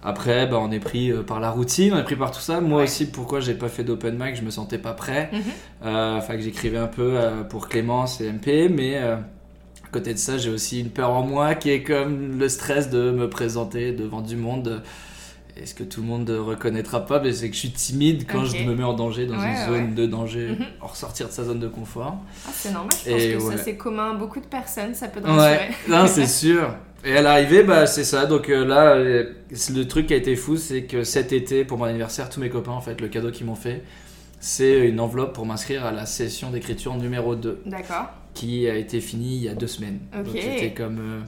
après, 0.03 0.47
bah, 0.47 0.57
on 0.61 0.71
est 0.71 0.79
pris 0.79 1.11
euh, 1.11 1.23
par 1.23 1.39
la 1.39 1.49
routine, 1.51 1.93
on 1.93 1.97
est 1.99 2.03
pris 2.03 2.15
par 2.15 2.31
tout 2.31 2.39
ça. 2.39 2.61
Moi 2.61 2.79
Ouais. 2.79 2.83
aussi, 2.83 3.07
pourquoi 3.11 3.39
j'ai 3.39 3.55
pas 3.55 3.67
fait 3.69 3.83
d'open 3.83 4.17
mic, 4.17 4.35
je 4.35 4.43
me 4.43 4.51
sentais 4.51 4.77
pas 4.77 4.93
prêt. 4.93 5.29
Mhm. 5.33 5.41
Euh, 5.85 6.21
fait 6.21 6.35
que 6.37 6.41
j'écrivais 6.43 6.77
un 6.77 6.87
peu 6.87 7.13
euh, 7.17 7.43
pour 7.43 7.67
Clémence 7.67 8.21
et 8.21 8.27
MP, 8.31 8.69
mais 8.69 8.97
euh, 8.97 9.15
à 9.15 9.89
côté 9.91 10.13
de 10.13 10.19
ça, 10.19 10.37
j'ai 10.37 10.49
aussi 10.49 10.81
une 10.81 10.89
peur 10.91 11.11
en 11.11 11.23
moi 11.23 11.55
qui 11.55 11.69
est 11.71 11.83
comme 11.83 12.39
le 12.39 12.49
stress 12.49 12.89
de 12.89 13.11
me 13.11 13.29
présenter 13.29 13.91
devant 13.93 14.21
du 14.21 14.35
monde. 14.37 14.81
Est-ce 15.61 15.73
que 15.73 15.83
tout 15.83 16.01
le 16.01 16.07
monde 16.07 16.29
reconnaîtra 16.29 17.05
pas? 17.07 17.19
Mais 17.19 17.33
c'est 17.33 17.49
que 17.49 17.55
je 17.55 17.59
suis 17.61 17.71
timide 17.71 18.27
quand 18.31 18.45
je 18.45 18.63
me 18.63 18.75
mets 18.75 18.83
en 18.83 18.93
danger 18.93 19.25
dans 19.25 19.39
Ouais, 19.39 19.45
une 19.45 19.55
ouais, 19.55 19.65
zone 19.65 19.95
de 19.95 20.05
danger, 20.05 20.49
Mhm. 20.49 20.65
en 20.81 20.87
ressortir 20.87 21.27
de 21.27 21.31
sa 21.33 21.43
zone 21.45 21.59
de 21.59 21.67
confort. 21.67 22.17
Ah, 22.45 22.51
c'est 22.53 22.71
normal, 22.71 22.91
je 23.03 23.09
pense 23.09 23.21
Et 23.23 23.33
que 23.33 23.39
ça 23.39 23.57
c'est 23.57 23.75
commun 23.75 24.11
à 24.11 24.13
beaucoup 24.13 24.39
de 24.39 24.45
personnes, 24.45 24.93
ça 24.93 25.07
peut 25.07 25.19
te 25.21 25.27
rassurer. 25.27 25.69
non, 25.89 26.05
c'est 26.07 26.27
sûr. 26.27 26.75
Et 27.05 27.15
à 27.15 27.21
l'arrivée, 27.21 27.63
bah, 27.63 27.85
c'est 27.85 28.03
ça. 28.03 28.25
Donc 28.25 28.49
euh, 28.49 28.65
là, 28.65 28.95
euh, 28.95 29.31
le 29.73 29.83
truc 29.83 30.07
qui 30.07 30.13
a 30.13 30.17
été 30.17 30.35
fou, 30.35 30.57
c'est 30.57 30.83
que 30.83 31.03
cet 31.03 31.31
été, 31.31 31.63
pour 31.63 31.77
mon 31.77 31.85
anniversaire, 31.85 32.29
tous 32.29 32.39
mes 32.39 32.49
copains, 32.49 32.71
en 32.71 32.81
fait, 32.81 32.99
le 33.01 33.07
cadeau 33.07 33.31
qu'ils 33.31 33.45
m'ont 33.45 33.55
fait, 33.55 33.83
c'est 34.39 34.87
une 34.87 34.99
enveloppe 34.99 35.33
pour 35.33 35.45
m'inscrire 35.45 35.85
à 35.85 35.91
la 35.91 36.05
session 36.05 36.49
d'écriture 36.51 36.95
numéro 36.95 37.35
2, 37.35 37.61
D'accord. 37.65 38.09
qui 38.33 38.67
a 38.69 38.75
été 38.75 38.99
finie 39.01 39.35
il 39.37 39.43
y 39.43 39.49
a 39.49 39.53
deux 39.55 39.67
semaines. 39.67 39.99
Ok. 40.17 40.25
Donc 40.25 40.35
c'était 40.39 40.73
comme. 40.73 40.99
euh, 40.99 41.19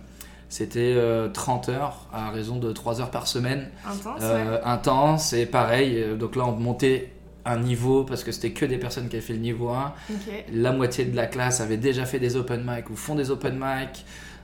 c'était 0.51 0.93
euh, 0.97 1.29
30 1.29 1.69
heures 1.69 2.07
à 2.11 2.31
raison 2.31 2.55
de 2.57 2.71
3 2.71 3.01
heures 3.01 3.11
par 3.11 3.27
semaine. 3.27 3.69
Intense, 3.87 4.21
Euh, 4.23 4.55
ouais. 4.55 4.61
intense 4.65 5.33
et 5.33 5.45
pareil. 5.45 5.93
euh, 5.97 6.15
Donc 6.17 6.35
là, 6.35 6.45
on 6.47 6.53
montait 6.53 7.11
un 7.45 7.59
niveau 7.59 8.03
parce 8.03 8.23
que 8.23 8.31
c'était 8.31 8.51
que 8.51 8.65
des 8.65 8.77
personnes 8.77 9.09
qui 9.09 9.15
avaient 9.15 9.25
fait 9.25 9.33
le 9.33 9.39
niveau 9.39 9.69
1. 9.69 9.93
Ok. 10.09 10.17
La 10.51 10.71
moitié 10.71 11.05
de 11.05 11.15
la 11.15 11.27
classe 11.27 11.61
avait 11.61 11.77
déjà 11.77 12.05
fait 12.05 12.17
des 12.19 12.35
open 12.35 12.63
mic 12.65 12.89
ou 12.89 12.95
font 12.95 13.13
des 13.15 13.29
open 13.31 13.55
mic. 13.59 14.03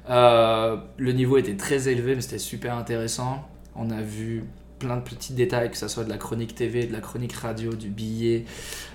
Euh, 0.10 0.78
le 0.98 1.12
niveau 1.14 1.38
était 1.38 1.56
très 1.56 1.88
élevé, 1.88 2.16
mais 2.16 2.22
c'était 2.22 2.38
super 2.38 2.76
intéressant. 2.76 3.44
On 3.76 3.90
a 3.92 4.02
vu 4.02 4.44
plein 4.80 4.98
de 4.98 5.02
petits 5.02 5.34
détails, 5.34 5.72
que 5.72 5.78
ce 5.78 5.88
soit 5.88 6.04
de 6.04 6.10
la 6.10 6.18
chronique 6.18 6.54
TV, 6.56 6.86
de 6.86 6.94
la 6.94 7.00
chronique 7.00 7.34
radio, 7.34 7.74
du 7.74 7.90
billet, 7.90 8.46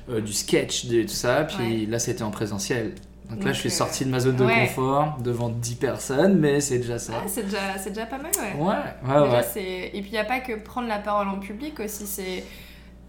euh, 0.09 0.21
du 0.21 0.33
sketch, 0.33 0.87
de 0.87 1.03
tout 1.03 1.09
ça. 1.09 1.45
Puis 1.45 1.57
Ouais. 1.83 1.87
là, 1.87 1.99
c'était 1.99 2.23
en 2.23 2.31
présentiel. 2.31 2.93
Donc 3.31 3.45
là, 3.45 3.53
je 3.53 3.61
suis 3.61 3.69
euh, 3.69 3.73
sorti 3.73 4.05
de 4.05 4.11
ma 4.11 4.19
zone 4.21 4.37
de 4.37 4.45
ouais. 4.45 4.67
confort 4.67 5.19
devant 5.23 5.49
10 5.51 5.77
personnes, 5.77 6.39
mais 6.39 6.61
c'est 6.61 6.79
déjà 6.79 6.99
ça. 6.99 7.13
Ah, 7.17 7.29
c'est 7.29 7.45
déjà, 7.45 7.79
déjà 7.89 8.07
pas 8.07 8.19
mal, 8.19 8.33
ouais. 8.37 8.61
Ouais, 8.61 8.69
ouais, 8.69 9.25
Déjà, 9.25 9.41
ouais. 9.55 9.91
Et 9.95 10.01
puis, 10.01 10.11
il 10.11 10.13
n'y 10.13 10.19
a 10.19 10.25
pas 10.25 10.41
que 10.41 10.55
prendre 10.59 10.89
la 10.89 10.99
parole 10.99 11.29
en 11.29 11.39
public 11.39 11.79
aussi, 11.81 12.07
c'est 12.07 12.45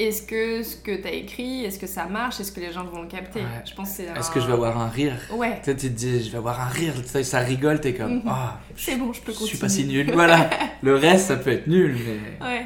est-ce 0.04 0.22
que 0.24 0.64
ce 0.64 0.76
que 0.78 0.96
tu 1.02 1.08
as 1.08 1.12
écrit, 1.14 1.66
est-ce 1.66 1.80
que 1.80 1.88
ça 1.88 2.06
marche, 2.06 2.40
est-ce 2.40 2.52
que 2.52 2.60
les 2.60 2.72
gens 2.72 2.84
vont 2.86 3.02
le 3.02 3.08
capter 3.08 3.40
Ouais. 3.40 3.46
Je 3.70 3.74
pense 3.74 3.90
c'est. 3.90 4.04
Est-ce 4.04 4.30
un- 4.30 4.34
que 4.34 4.40
je 4.40 4.48
vais 4.48 4.54
avoir 4.54 4.78
un 4.80 4.88
rire 4.90 5.14
Ouais, 5.34 5.60
Tu 5.64 5.76
te 5.76 5.88
dis, 5.88 6.24
je 6.24 6.30
vais 6.32 6.38
avoir 6.38 6.60
un 6.62 6.70
rire, 6.70 6.94
ça 7.24 7.40
rigole, 7.40 7.80
t'es 7.82 7.94
comme, 7.94 8.16
Mhm. 8.16 8.22
ah, 8.28 8.60
c'est 8.76 8.96
bon, 8.98 9.12
je 9.14 9.22
peux 9.22 9.32
je 9.32 9.38
continuer. 9.38 9.50
suis 9.50 9.58
pas 9.58 9.70
si 9.70 9.86
nul. 9.86 10.12
Voilà, 10.14 10.50
le 10.82 10.96
reste, 10.96 11.28
ça 11.28 11.36
peut 11.38 11.52
être 11.52 11.68
nul, 11.68 11.96
mais. 12.06 12.46
Ouais, 12.46 12.66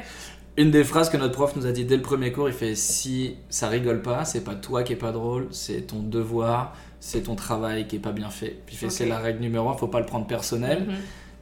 Une 0.58 0.70
des 0.70 0.84
phrases 0.84 1.10
que 1.10 1.18
notre 1.18 1.34
prof 1.34 1.54
nous 1.56 1.66
a 1.66 1.70
dit 1.72 1.84
dès 1.84 1.96
le 1.96 2.02
premier 2.02 2.32
cours, 2.32 2.48
il 2.48 2.54
fait 2.54 2.74
si 2.74 3.36
ça 3.50 3.68
rigole 3.68 4.00
pas, 4.00 4.24
c'est 4.24 4.42
pas 4.42 4.54
toi 4.54 4.82
qui 4.84 4.94
est 4.94 4.96
pas 4.96 5.12
drôle, 5.12 5.48
c'est 5.50 5.82
ton 5.88 6.00
devoir, 6.00 6.74
c'est 6.98 7.24
ton 7.24 7.34
travail 7.34 7.86
qui 7.86 7.96
est 7.96 7.98
pas 7.98 8.12
bien 8.12 8.30
fait. 8.30 8.56
Puis 8.64 8.74
il 8.74 8.78
fait 8.78 8.88
c'est 8.88 9.04
la 9.04 9.18
règle 9.18 9.40
numéro 9.40 9.68
un, 9.68 9.76
faut 9.76 9.86
pas 9.88 10.00
le 10.00 10.06
prendre 10.06 10.26
personnel. 10.26 10.86
Mhm. 10.88 10.94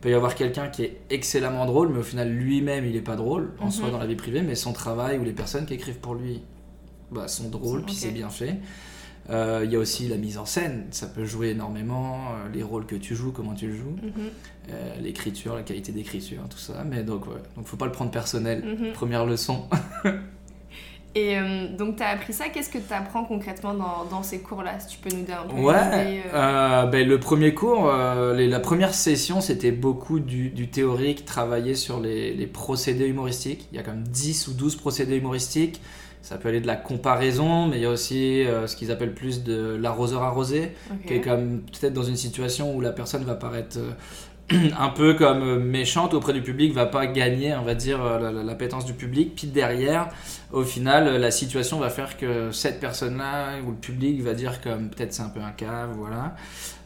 Peut 0.05 0.11
y 0.11 0.15
avoir 0.15 0.35
quelqu'un 0.35 0.69
qui 0.69 0.83
est 0.83 0.99
excellemment 1.09 1.65
drôle, 1.65 1.89
mais 1.89 1.99
au 2.01 2.03
final 2.03 2.29
lui-même 2.31 2.85
il 2.85 2.95
est 2.95 3.01
pas 3.01 3.17
drôle 3.17 3.53
en 3.59 3.65
Mhm. 3.67 3.71
soi 3.71 3.91
dans 3.91 3.97
la 3.99 4.05
vie 4.06 4.17
privée, 4.17 4.43
mais 4.43 4.55
son 4.55 4.75
travail 4.75 5.19
ou 5.19 5.25
les 5.25 5.33
personnes 5.33 5.65
qui 5.65 5.73
écrivent 5.73 5.99
pour 5.99 6.15
lui 6.15 6.43
bah, 7.11 7.27
sont 7.27 7.49
drôles, 7.49 7.83
puis 7.87 7.95
c'est 7.95 8.11
bien 8.11 8.29
fait. 8.29 8.56
Euh, 9.31 9.62
Il 9.65 9.73
y 9.73 9.77
a 9.77 9.79
aussi 9.79 10.06
la 10.09 10.17
mise 10.19 10.37
en 10.37 10.45
scène, 10.45 10.89
ça 10.91 11.06
peut 11.06 11.25
jouer 11.25 11.51
énormément, 11.51 12.19
euh, 12.33 12.51
les 12.53 12.62
rôles 12.62 12.85
que 12.85 12.97
tu 12.97 13.15
joues, 13.17 13.33
comment 13.33 13.55
tu 13.55 13.69
le 13.69 13.75
joues, 13.77 13.97
Mhm. 14.03 14.12
euh, 14.73 14.95
l'écriture, 15.01 15.55
la 15.55 15.62
qualité 15.62 15.91
d'écriture, 15.93 16.43
tout 16.51 16.59
ça. 16.59 16.85
Mais 16.85 17.03
donc, 17.03 17.27
ouais. 17.27 17.41
donc 17.56 17.67
faut 17.67 17.79
pas 17.79 17.87
le 17.87 17.93
prendre 17.93 18.11
personnel. 18.11 18.62
Mhm. 18.62 18.93
Première 18.93 19.25
leçon. 19.25 19.63
Et 21.17 21.39
euh, 21.39 21.69
donc, 21.77 21.97
tu 21.97 22.03
as 22.03 22.09
appris 22.09 22.33
ça, 22.33 22.49
qu'est-ce 22.49 22.69
que 22.71 22.79
tu 22.79 22.93
apprends 22.93 23.25
concrètement 23.25 23.73
dans, 23.75 24.05
dans 24.11 24.23
ces 24.25 24.41
cours-là 24.41 24.81
Si 24.81 24.89
tu 24.89 24.99
peux 24.99 25.15
nous 25.15 25.23
dire 25.23 25.43
un 25.44 25.49
peu? 25.49 25.61
Ouais, 25.61 25.75
euh, 25.77 26.21
euh, 26.35 26.87
ben, 26.87 27.06
le 27.06 27.21
premier 27.21 27.55
cours, 27.55 27.89
euh, 27.89 28.35
les- 28.35 28.49
la 28.49 28.59
première 28.59 28.93
session, 28.94 29.41
c'était 29.41 29.71
beaucoup 29.71 30.19
du, 30.19 30.51
du 30.51 30.69
théorique, 30.69 31.25
travailler 31.25 31.77
sur 31.77 32.01
les, 32.01 32.35
les 32.35 32.47
procédés 32.49 33.06
humoristiques. 33.06 33.69
Il 33.71 33.77
y 33.77 33.79
a 33.79 33.85
comme 33.85 34.03
10 34.03 34.49
ou 34.49 34.55
12 34.55 34.75
procédés 34.75 35.17
humoristiques. 35.17 35.81
Ça 36.21 36.37
peut 36.39 36.49
aller 36.49 36.61
de 36.61 36.67
la 36.67 36.77
comparaison, 36.77 37.67
mais 37.69 37.77
il 37.77 37.83
y 37.83 37.87
a 37.87 37.91
aussi 37.91 38.44
ce 38.67 38.75
qu'ils 38.77 38.91
appellent 38.91 39.13
plus 39.15 39.44
de 39.44 39.77
l'arroseur 39.79 40.23
arrosé, 40.23 40.73
qui 41.06 41.13
est 41.13 41.21
comme 41.21 41.61
peut-être 41.61 41.93
dans 41.93 42.03
une 42.03 42.17
situation 42.17 42.75
où 42.75 42.81
la 42.81 42.93
personne 42.93 43.25
va 43.25 43.35
paraître 43.35 43.79
un 44.79 44.89
peu 44.91 45.15
comme 45.15 45.43
euh, 45.43 45.58
méchante 45.58 46.13
auprès 46.15 46.32
du 46.34 46.43
public, 46.43 46.72
va 46.74 46.86
pas 46.86 47.06
gagner, 47.06 47.55
on 47.55 47.63
va 47.63 47.74
dire, 47.74 48.05
euh, 48.05 48.19
la- 48.19 48.31
la- 48.32 48.43
l'appétence 48.43 48.84
du 48.84 48.93
public. 48.93 49.32
Puis 49.34 49.46
derrière, 49.46 50.08
au 50.53 50.63
final, 50.65 51.08
euh, 51.08 51.19
la 51.19 51.31
situation 51.31 51.79
va 51.79 51.89
faire 51.89 52.17
que 52.19 52.51
cette 52.53 52.79
personne-là, 52.79 53.60
ou 53.67 53.70
le 53.70 53.77
public, 53.77 54.20
va 54.22 54.34
dire 54.34 54.60
comme 54.60 54.91
peut-être 54.91 55.15
c'est 55.15 55.22
un 55.22 55.29
peu 55.31 55.41
un 55.41 55.53
cave, 55.53 55.91
voilà. 55.96 56.34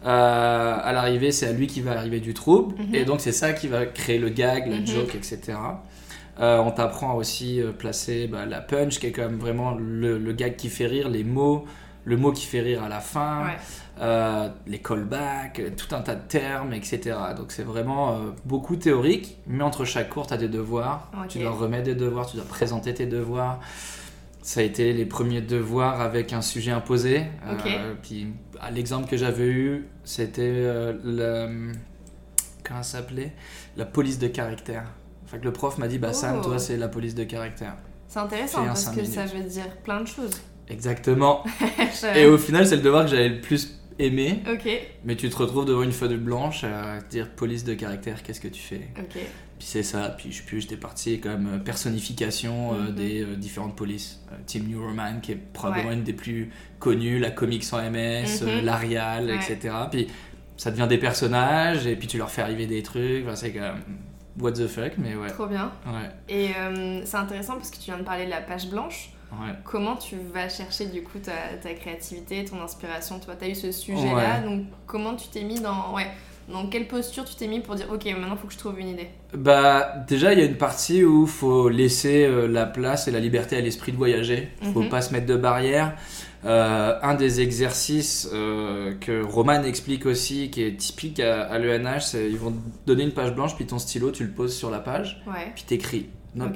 Euh, 0.07 0.77
à 0.81 0.93
l'arrivée, 0.93 1.33
c'est 1.33 1.47
à 1.49 1.53
lui 1.53 1.67
qui 1.67 1.81
va 1.81 1.99
arriver 1.99 2.21
du 2.21 2.33
trouble. 2.35 2.77
Mhm. 2.79 2.95
Et 2.95 3.05
donc, 3.05 3.21
c'est 3.21 3.33
ça 3.33 3.53
qui 3.53 3.67
va 3.69 3.87
créer 3.87 4.19
le 4.19 4.29
gag, 4.29 4.69
la 4.69 4.77
Mhm. 4.79 4.87
joke, 4.87 5.15
etc. 5.17 5.59
Euh, 6.41 6.59
on 6.59 6.71
t'apprend 6.71 7.15
aussi 7.17 7.61
placer 7.79 8.29
bah, 8.29 8.47
la 8.47 8.61
punch, 8.61 9.01
qui 9.01 9.07
est 9.09 9.13
comme 9.13 9.39
vraiment 9.39 9.75
le, 9.75 10.19
le 10.19 10.33
gag 10.33 10.55
qui 10.55 10.69
fait 10.69 10.87
rire, 10.87 11.09
les 11.09 11.25
mots, 11.25 11.65
le 12.05 12.17
mot 12.17 12.31
qui 12.31 12.47
fait 12.47 12.61
rire 12.61 12.85
à 12.85 12.89
la 12.89 13.01
fin 13.01 13.45
Ouais. 13.47 13.57
Euh, 14.01 14.49
les 14.67 14.79
callbacks, 14.81 15.61
tout 15.77 15.95
un 15.95 16.01
tas 16.01 16.15
de 16.15 16.27
termes, 16.29 16.73
etc. 16.73 17.17
Donc 17.37 17.53
c'est 17.53 17.63
vraiment 17.63 18.13
euh, 18.13 18.17
beaucoup 18.45 18.77
théorique, 18.77 19.37
mais 19.47 19.63
entre 19.65 19.85
chaque 19.85 20.09
cours, 20.11 20.27
tu 20.27 20.35
as 20.35 20.39
des 20.39 20.49
devoirs. 20.49 21.11
Tu 21.29 21.39
dois 21.41 21.51
remettre 21.51 21.85
des 21.85 21.95
devoirs, 21.95 22.27
tu 22.27 22.37
dois 22.37 22.47
présenter 22.47 22.95
tes 22.95 23.07
devoirs. 23.07 23.61
Ça 24.43 24.61
a 24.61 24.63
été 24.63 24.93
les 24.95 25.05
premiers 25.05 25.43
devoirs 25.43 26.01
avec 26.01 26.33
un 26.33 26.41
sujet 26.43 26.71
imposé. 26.71 27.25
Euh, 27.47 27.95
puis 28.03 28.29
l'exemple 28.73 29.09
que 29.09 29.17
j'avais 29.17 29.47
eu, 29.49 29.87
c'était 30.05 30.95
le... 31.05 31.73
Comment 32.65 32.83
ça 32.83 32.99
s'appelait? 32.99 33.33
La 33.77 33.85
police 33.85 34.19
de 34.19 34.29
caractère. 34.29 34.85
Enfin, 35.25 35.39
que 35.39 35.45
le 35.45 35.53
prof 35.53 35.77
m'a 35.79 35.89
dit, 35.89 35.99
bah 35.99 36.13
Sam, 36.13 36.37
Oh. 36.41 36.45
toi, 36.45 36.59
c'est 36.59 36.77
la 36.77 36.89
police 36.89 37.15
de 37.15 37.25
caractère. 37.25 37.75
C'est 38.07 38.19
intéressant 38.21 38.65
parce 38.65 38.89
que 38.89 39.05
ça 39.05 39.27
veut 39.27 39.43
dire 39.43 39.69
plein 39.85 40.01
de 40.01 40.07
choses. 40.07 40.41
Exactement. 40.69 41.45
Je- 42.01 42.19
Et 42.19 42.27
au 42.27 42.39
final, 42.39 42.67
c'est 42.67 42.77
le 42.77 42.83
devoir 42.83 43.05
que 43.05 43.11
j'avais 43.11 43.29
le 43.29 43.41
plus 43.41 43.78
aimer, 43.99 44.43
Ok, 44.53 44.69
mais 45.05 45.17
tu 45.17 45.29
te 45.29 45.37
retrouves 45.37 45.65
devant 45.65 45.83
une 45.83 45.93
feuille 45.93 46.17
blanche 46.17 46.65
à 46.65 47.01
te 47.03 47.11
dire 47.11 47.31
police 47.31 47.65
de 47.65 47.75
caractère, 47.75 48.23
qu'est-ce 48.23 48.41
que 48.41 48.49
tu 48.49 48.61
fais? 48.63 48.89
Ok. 48.99 49.13
Puis 49.59 49.67
c'est 49.67 49.83
ça, 49.83 50.11
puis 50.17 50.31
je 50.31 50.43
plus, 50.45 50.61
j'étais 50.61 50.77
parti 50.77 51.19
comme 51.21 51.49
euh, 51.55 51.59
personnification 51.59 52.75
euh, 52.75 52.89
Mhm. 52.91 52.95
des 52.95 53.23
euh, 53.23 53.35
différentes 53.37 53.75
polices. 53.77 54.21
Euh, 54.33 54.37
Team 54.47 54.69
New 54.69 54.81
Roman, 54.81 55.19
qui 55.21 55.33
est 55.33 55.39
probablement 55.53 55.89
Ouais. 55.89 55.95
une 55.95 56.05
des 56.05 56.13
plus 56.13 56.51
connues, 56.79 57.19
la 57.19 57.31
Comics 57.33 57.65
sans 57.65 57.81
MS, 57.81 58.43
Mhm. 58.43 58.65
l'Arial, 58.65 59.27
Ouais. 59.27 59.35
etc. 59.37 59.75
Puis 59.91 60.07
ça 60.57 60.71
devient 60.71 60.87
des 60.89 60.99
personnages, 60.99 61.87
et 61.89 61.97
puis 61.97 62.07
tu 62.07 62.19
leur 62.19 62.31
fais 62.31 62.43
arriver 62.43 62.67
des 62.67 62.83
trucs, 62.85 63.25
enfin, 63.27 63.35
c'est 63.35 63.53
comme 63.53 63.81
what 64.41 64.53
the 64.53 64.69
fuck, 64.69 64.93
mais 64.99 65.17
ouais. 65.17 65.29
Trop 65.31 65.47
bien. 65.49 65.73
Ouais, 65.87 66.09
Et 66.29 66.51
c'est 67.05 67.17
intéressant 67.17 67.55
parce 67.55 67.71
que 67.71 67.77
tu 67.77 67.87
viens 67.87 67.99
de 67.99 68.05
parler 68.05 68.27
de 68.27 68.31
la 68.31 68.41
page 68.41 68.69
blanche. 68.71 69.11
Ouais. 69.33 69.53
Comment 69.65 69.97
tu 69.97 70.17
vas 70.33 70.49
chercher 70.49 70.87
du 70.87 71.03
coup 71.03 71.19
ta, 71.19 71.33
ta 71.63 71.75
créativité, 71.75 72.45
ton 72.45 72.61
inspiration? 72.63 73.19
Toi, 73.21 73.35
tu 73.39 73.45
as 73.45 73.49
eu 73.49 73.55
ce 73.55 73.73
sujet-là, 73.73 74.41
donc 74.41 74.63
comment 74.87 75.15
tu 75.15 75.29
t'es 75.29 75.43
mis 75.45 75.61
dans. 75.61 75.95
Ouais, 75.95 76.07
dans 76.49 76.67
quelle 76.69 76.89
posture 76.89 77.27
tu 77.27 77.35
t'es 77.35 77.47
mis 77.47 77.61
pour 77.61 77.75
dire 77.75 77.87
ok, 77.93 78.07
maintenant 78.07 78.33
il 78.33 78.39
faut 78.39 78.47
que 78.47 78.55
je 78.55 78.59
trouve 78.59 78.81
une 78.81 78.89
idée? 78.89 79.09
Bah, 79.35 79.97
déjà, 80.09 80.33
il 80.33 80.39
y 80.39 80.43
a 80.43 80.47
une 80.47 80.57
partie 80.57 81.05
où 81.05 81.27
faut 81.27 81.69
laisser 81.69 82.25
euh, 82.25 82.47
la 82.49 82.65
place 82.65 83.07
et 83.07 83.11
la 83.11 83.21
liberté 83.21 83.57
à 83.57 83.61
l'esprit 83.61 83.93
de 83.93 83.99
voyager. 83.99 84.49
Faut 84.73 84.81
Mhm. 84.81 84.89
pas 84.89 85.03
se 85.03 85.13
mettre 85.13 85.27
de 85.27 85.37
barrières. 85.37 85.95
Euh, 86.47 86.97
un 87.03 87.15
des 87.15 87.41
exercices 87.41 88.29
euh, 88.33 88.95
que 89.01 89.23
Roman 89.23 89.63
explique 89.65 90.07
aussi, 90.07 90.51
qui 90.51 90.63
est 90.63 90.77
typique 90.77 91.19
à, 91.21 91.43
à 91.43 91.59
l'ENH, 91.59 92.01
c'est 92.01 92.31
ils 92.31 92.39
vont 92.39 92.53
te 92.53 92.57
donner 92.87 93.03
une 93.03 93.13
page 93.13 93.35
blanche, 93.35 93.57
puis 93.57 93.67
ton 93.67 93.79
stylo, 93.81 94.11
tu 94.13 94.23
le 94.25 94.31
poses 94.31 94.57
sur 94.57 94.71
la 94.71 94.79
page, 94.79 95.21
Ouais. 95.27 95.51
puis 95.55 95.65
t'écris. 95.65 96.07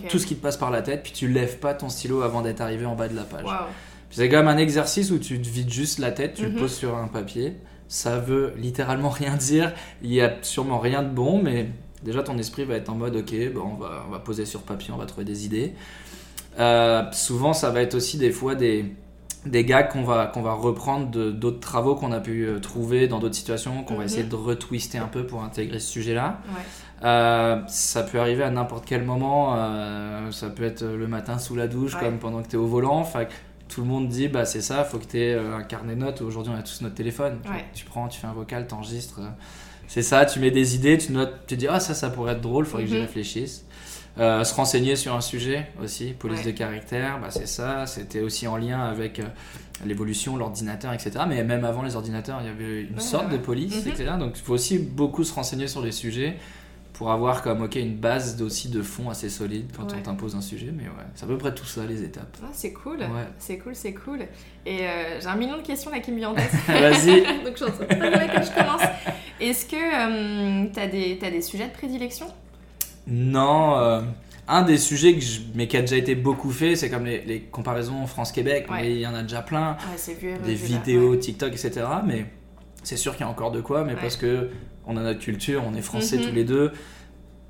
Tout 0.09 0.19
ce 0.19 0.26
qui 0.26 0.37
te 0.37 0.43
passe 0.43 0.57
par 0.57 0.71
la 0.71 0.83
tête, 0.83 1.02
puis 1.02 1.12
tu 1.12 1.29
lèves 1.29 1.59
pas 1.59 1.75
ton 1.75 1.88
stylo 1.88 2.23
avant 2.23 2.43
d'être 2.43 2.61
arrivé 2.61 2.85
en 2.87 2.95
bas 2.95 3.09
de 3.09 3.17
la 3.17 3.23
page. 3.25 3.43
Puis 3.45 4.19
C'est 4.19 4.29
quand 4.29 4.37
même 4.38 4.49
un 4.49 4.59
exercice 4.59 5.11
où 5.11 5.19
tu 5.19 5.41
te 5.41 5.49
vides 5.49 5.71
juste 5.73 5.99
la 5.99 6.12
tête, 6.12 6.35
tu 6.35 6.47
Mhm. 6.47 6.52
le 6.55 6.59
poses 6.61 6.75
sur 6.75 6.97
un 6.97 7.09
papier. 7.09 7.57
Ça 7.88 8.19
veut 8.19 8.52
littéralement 8.57 9.09
rien 9.11 9.37
dire. 9.37 9.73
Il 10.02 10.12
y 10.12 10.21
a 10.21 10.35
sûrement 10.43 10.79
rien 10.79 11.02
de 11.02 11.09
bon, 11.11 11.43
mais 11.43 11.69
déjà 12.02 12.23
ton 12.23 12.37
esprit 12.38 12.64
va 12.64 12.75
être 12.75 12.91
en 12.91 12.95
mode 12.95 13.17
ok, 13.17 13.35
bon, 13.55 13.62
on, 13.73 13.75
va, 13.76 14.05
on 14.07 14.11
va 14.11 14.19
poser 14.19 14.45
sur 14.45 14.62
papier, 14.62 14.93
on 14.95 14.99
va 14.99 15.07
trouver 15.07 15.25
des 15.25 15.47
idées. 15.47 15.73
Euh, 16.59 17.02
souvent, 17.12 17.52
ça 17.55 17.71
va 17.71 17.81
être 17.81 17.95
aussi 17.95 18.19
des 18.19 18.31
fois 18.31 18.55
des, 18.55 18.85
des 19.47 19.64
gags 19.64 19.88
qu'on 19.91 20.05
va, 20.05 20.26
qu'on 20.26 20.43
va 20.43 20.52
reprendre 20.52 21.11
de- 21.11 21.31
d'autres 21.31 21.61
travaux 21.61 21.95
qu'on 21.95 22.12
a 22.12 22.21
pu 22.21 22.45
euh, 22.47 22.59
trouver 22.61 23.09
dans 23.09 23.19
d'autres 23.19 23.35
situations, 23.35 23.83
qu'on 23.85 23.95
va 23.95 24.00
Mhm. 24.00 24.07
essayer 24.07 24.23
de 24.25 24.35
retwister 24.35 24.99
un 24.99 25.09
peu 25.09 25.26
pour 25.26 25.43
intégrer 25.43 25.81
ce 25.81 25.91
sujet-là. 25.91 26.41
Ouais. 26.49 26.61
Euh, 27.04 27.61
ça 27.66 28.02
peut 28.02 28.21
arriver 28.21 28.44
à 28.44 28.50
n'importe 28.50 28.85
quel 28.87 29.02
moment. 29.04 29.54
euh, 29.56 30.30
ça 30.30 30.49
peut 30.50 30.64
être 30.64 30.85
le 30.85 31.06
matin 31.09 31.38
sous 31.38 31.56
la 31.56 31.66
douche, 31.68 31.94
Ouais. 31.94 32.00
comme 32.00 32.18
pendant 32.18 32.42
que 32.42 32.49
tu 32.49 32.56
es 32.56 32.59
au 32.59 32.66
volant. 32.66 32.99
Enfin, 33.00 33.25
tout 33.68 33.80
le 33.80 33.87
monde 33.88 34.09
dit 34.09 34.28
bah 34.28 34.44
c'est 34.44 34.61
ça, 34.61 34.85
faut 34.85 34.99
que 34.99 35.06
tu 35.06 35.18
aies 35.18 35.35
un 35.38 35.62
carnet 35.62 35.94
de 35.94 36.00
notes. 36.00 36.21
Aujourd'hui, 36.23 36.52
on 36.54 36.59
a 36.59 36.62
tous 36.62 36.80
notre 36.82 36.94
téléphone. 36.94 37.38
Tu- 37.44 37.50
Ouais. 37.50 37.64
Tu, 37.75 37.85
prends, 37.85 38.06
tu 38.09 38.21
fais 38.21 38.26
un 38.26 38.32
vocal, 38.32 38.66
t'enregistres. 38.66 39.21
euh, 39.21 39.28
C'est 39.88 40.02
ça, 40.02 40.25
tu 40.25 40.38
mets 40.40 40.50
des 40.50 40.75
idées, 40.76 40.97
tu 40.97 41.12
notes, 41.12 41.32
tu 41.47 41.54
te 41.54 41.61
dis 41.61 41.68
ah 41.68 41.80
ça, 41.80 41.92
ça 41.94 42.09
pourrait 42.09 42.32
être 42.32 42.40
drôle, 42.40 42.64
faudrait 42.64 42.85
que 42.85 42.90
j'y 42.90 42.97
Mhm. 42.97 43.02
réfléchisse. 43.02 43.66
Euh, 44.18 44.44
se 44.44 44.54
renseigner 44.54 44.94
sur 44.94 45.14
un 45.14 45.21
sujet 45.23 45.66
aussi, 45.82 46.12
police 46.12 46.40
Ouais. 46.44 46.52
de 46.52 46.56
caractère, 46.56 47.18
bah 47.21 47.28
c'est 47.30 47.47
ça. 47.49 47.87
C'était 47.87 48.21
aussi 48.21 48.47
en 48.47 48.56
lien 48.59 48.80
avec 48.80 49.18
euh, 49.21 49.25
l'évolution, 49.87 50.37
l'ordinateur, 50.37 50.92
etc. 50.92 51.11
Mais 51.26 51.42
même 51.44 51.64
avant 51.64 51.82
les 51.82 51.97
ordinateurs, 51.97 52.38
il 52.42 52.47
y 52.47 52.50
avait 52.50 52.82
une 52.82 53.00
sorte 53.00 53.30
de 53.30 53.38
police, 53.38 53.85
Mhm. 53.85 53.90
etc. 53.92 54.11
Donc 54.18 54.32
il 54.37 54.42
faut 54.42 54.52
aussi 54.52 54.78
beaucoup 54.78 55.25
se 55.25 55.35
renseigner 55.35 55.66
sur 55.66 55.80
les 55.82 55.92
sujets 55.92 56.37
pour 57.02 57.11
avoir 57.11 57.42
comme 57.42 57.62
ok 57.62 57.75
une 57.75 57.97
base 57.97 58.40
aussi 58.42 58.68
de 58.68 58.80
fond 58.80 59.11
assez 59.11 59.28
solide 59.28 59.73
quand 59.76 59.90
Ouais. 59.90 59.99
on 59.99 60.02
t'impose 60.02 60.37
un 60.37 60.40
sujet. 60.40 60.71
Mais 60.73 60.85
ouais, 60.85 61.04
c'est 61.16 61.25
à 61.25 61.26
peu 61.26 61.37
près 61.37 61.52
tout 61.52 61.64
ça 61.64 61.85
les 61.85 62.04
étapes. 62.04 62.37
Ah, 62.40 62.47
c'est 62.52 62.73
cool, 62.73 62.99
Ouais. 63.00 63.26
c'est 63.38 63.59
cool, 63.59 63.75
c'est 63.75 63.92
cool. 63.92 64.21
Et 64.64 64.82
euh, 64.87 65.18
j'ai 65.21 65.26
un 65.26 65.35
million 65.35 65.56
de 65.56 65.62
questions 65.62 65.90
là 65.90 65.99
qui 65.99 66.12
me 66.12 66.18
viennent 66.18 66.30
en 66.30 66.35
tête. 66.35 66.52
Vas-y. 66.68 67.23
Donc 67.44 67.56
je 67.59 67.64
sais 67.64 67.87
pas 67.87 68.42
je 68.44 68.54
commence. 68.54 68.82
Est-ce 69.40 69.66
que 69.66 69.75
euh, 69.75 70.68
t'as 70.73 70.87
des, 70.87 71.18
t'as 71.21 71.30
des 71.32 71.42
sujets 71.42 71.66
de 71.66 71.73
prédilection? 71.73 72.26
Non, 73.09 73.76
euh, 73.78 74.00
un 74.47 74.62
des 74.62 74.78
sujets 74.78 75.14
que 75.14 75.21
je, 75.21 75.40
mais 75.56 75.66
qui 75.66 75.76
a 75.76 75.80
déjà 75.80 75.97
été 75.97 76.14
beaucoup 76.14 76.52
fait, 76.52 76.76
c'est 76.76 76.88
comme 76.88 77.04
les, 77.04 77.23
les 77.23 77.40
comparaisons 77.40 78.06
France-Québec, 78.06 78.66
Ouais. 78.71 78.82
mais 78.82 78.90
il 78.92 79.00
y 79.00 79.06
en 79.09 79.14
a 79.14 79.23
déjà 79.23 79.42
plein. 79.42 79.76
Vu. 80.21 80.35
des 80.44 80.54
vidéos. 80.54 81.16
TikTok, 81.16 81.50
etc. 81.50 81.85
Mais 82.06 82.26
c'est 82.85 82.97
sûr 82.97 83.14
qu'il 83.16 83.23
y 83.23 83.28
a 83.28 83.28
encore 83.28 83.50
de 83.50 83.61
quoi, 83.61 83.82
mais 83.82 83.97
parce 83.97 84.16
que 84.16 84.50
on 84.86 84.96
a 84.96 85.02
notre 85.02 85.20
culture, 85.20 85.62
on 85.70 85.74
est 85.74 85.82
français 85.82 86.16
Mhm. 86.18 86.22
tous 86.28 86.34
les 86.34 86.44
deux. 86.44 86.72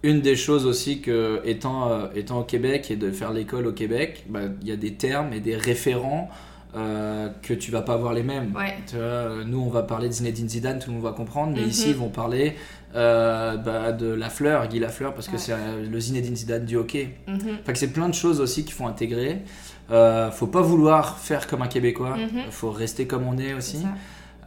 Une 0.03 0.21
des 0.21 0.35
choses 0.35 0.67
aussi 0.67 1.01
que 1.01 1.41
étant, 1.45 1.89
euh, 1.91 2.07
étant 2.17 2.41
au 2.41 2.45
Québec 2.45 2.91
et 2.91 2.97
de 2.97 3.11
faire 3.13 3.33
l'école 3.33 3.67
au 3.69 3.73
Québec, 3.73 4.25
bah, 4.29 4.41
il 4.61 4.67
y 4.69 4.73
a 4.73 4.77
des 4.77 4.95
termes 4.95 5.33
et 5.33 5.41
des 5.41 5.57
référents 5.57 6.29
euh, 6.75 7.29
que 7.43 7.53
tu 7.53 7.71
vas 7.71 7.83
pas 7.83 7.93
avoir 7.93 8.15
les 8.15 8.23
mêmes. 8.23 8.55
Ouais. 8.57 8.75
Tu 8.87 8.97
vois, 8.97 9.05
euh, 9.05 9.45
nous 9.45 9.59
on 9.61 9.69
va 9.69 9.83
parler 9.83 10.09
de 10.09 10.15
Zinedine 10.15 10.49
Zidane, 10.49 10.79
tout 10.79 10.89
le 10.89 10.95
monde 10.95 11.05
va 11.05 11.13
comprendre, 11.13 11.53
mais 11.55 11.61
Mhm. 11.65 11.69
ici 11.69 11.91
ils 11.91 11.95
vont 11.97 12.09
parler 12.09 12.55
euh, 12.95 13.57
bah, 13.59 13.93
de 13.93 14.07
Lafleur, 14.07 14.67
Guy 14.69 14.79
Lafleur, 14.79 15.13
parce 15.15 15.27
que 15.27 15.33
Ouais. 15.35 15.39
c'est 15.39 15.55
le 15.91 16.01
Zinedine 16.01 16.35
Zidane 16.35 16.65
du 16.65 16.77
hockey. 16.77 17.11
Mhm. 17.29 17.59
Enfin 17.61 17.73
c'est 17.75 17.93
plein 17.93 18.09
de 18.09 18.15
choses 18.15 18.41
aussi 18.41 18.65
qu'il 18.65 18.73
faut 18.73 18.87
intégrer. 18.87 19.43
Euh, 19.91 20.31
faut 20.31 20.47
pas 20.47 20.63
vouloir 20.63 21.19
faire 21.19 21.47
comme 21.47 21.61
un 21.63 21.69
Québécois. 21.69 22.17
Mhm. 22.17 22.51
Faut 22.51 22.71
rester 22.71 23.07
comme 23.07 23.27
on 23.27 23.37
est 23.37 23.49
C'est 23.49 23.55
aussi. 23.55 23.83
ça. 23.83 23.89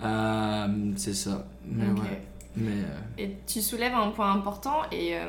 Euh, 0.04 0.68
c'est 0.96 1.14
ça. 1.16 1.46
Mais 1.72 1.86
ouais. 1.86 2.22
Mais 2.58 2.72
euh, 2.72 3.00
Et 3.24 3.36
tu 3.48 3.62
soulèves 3.62 3.94
un 3.94 4.10
point 4.10 4.32
important 4.32 4.82
et 4.92 5.16
euh, 5.16 5.26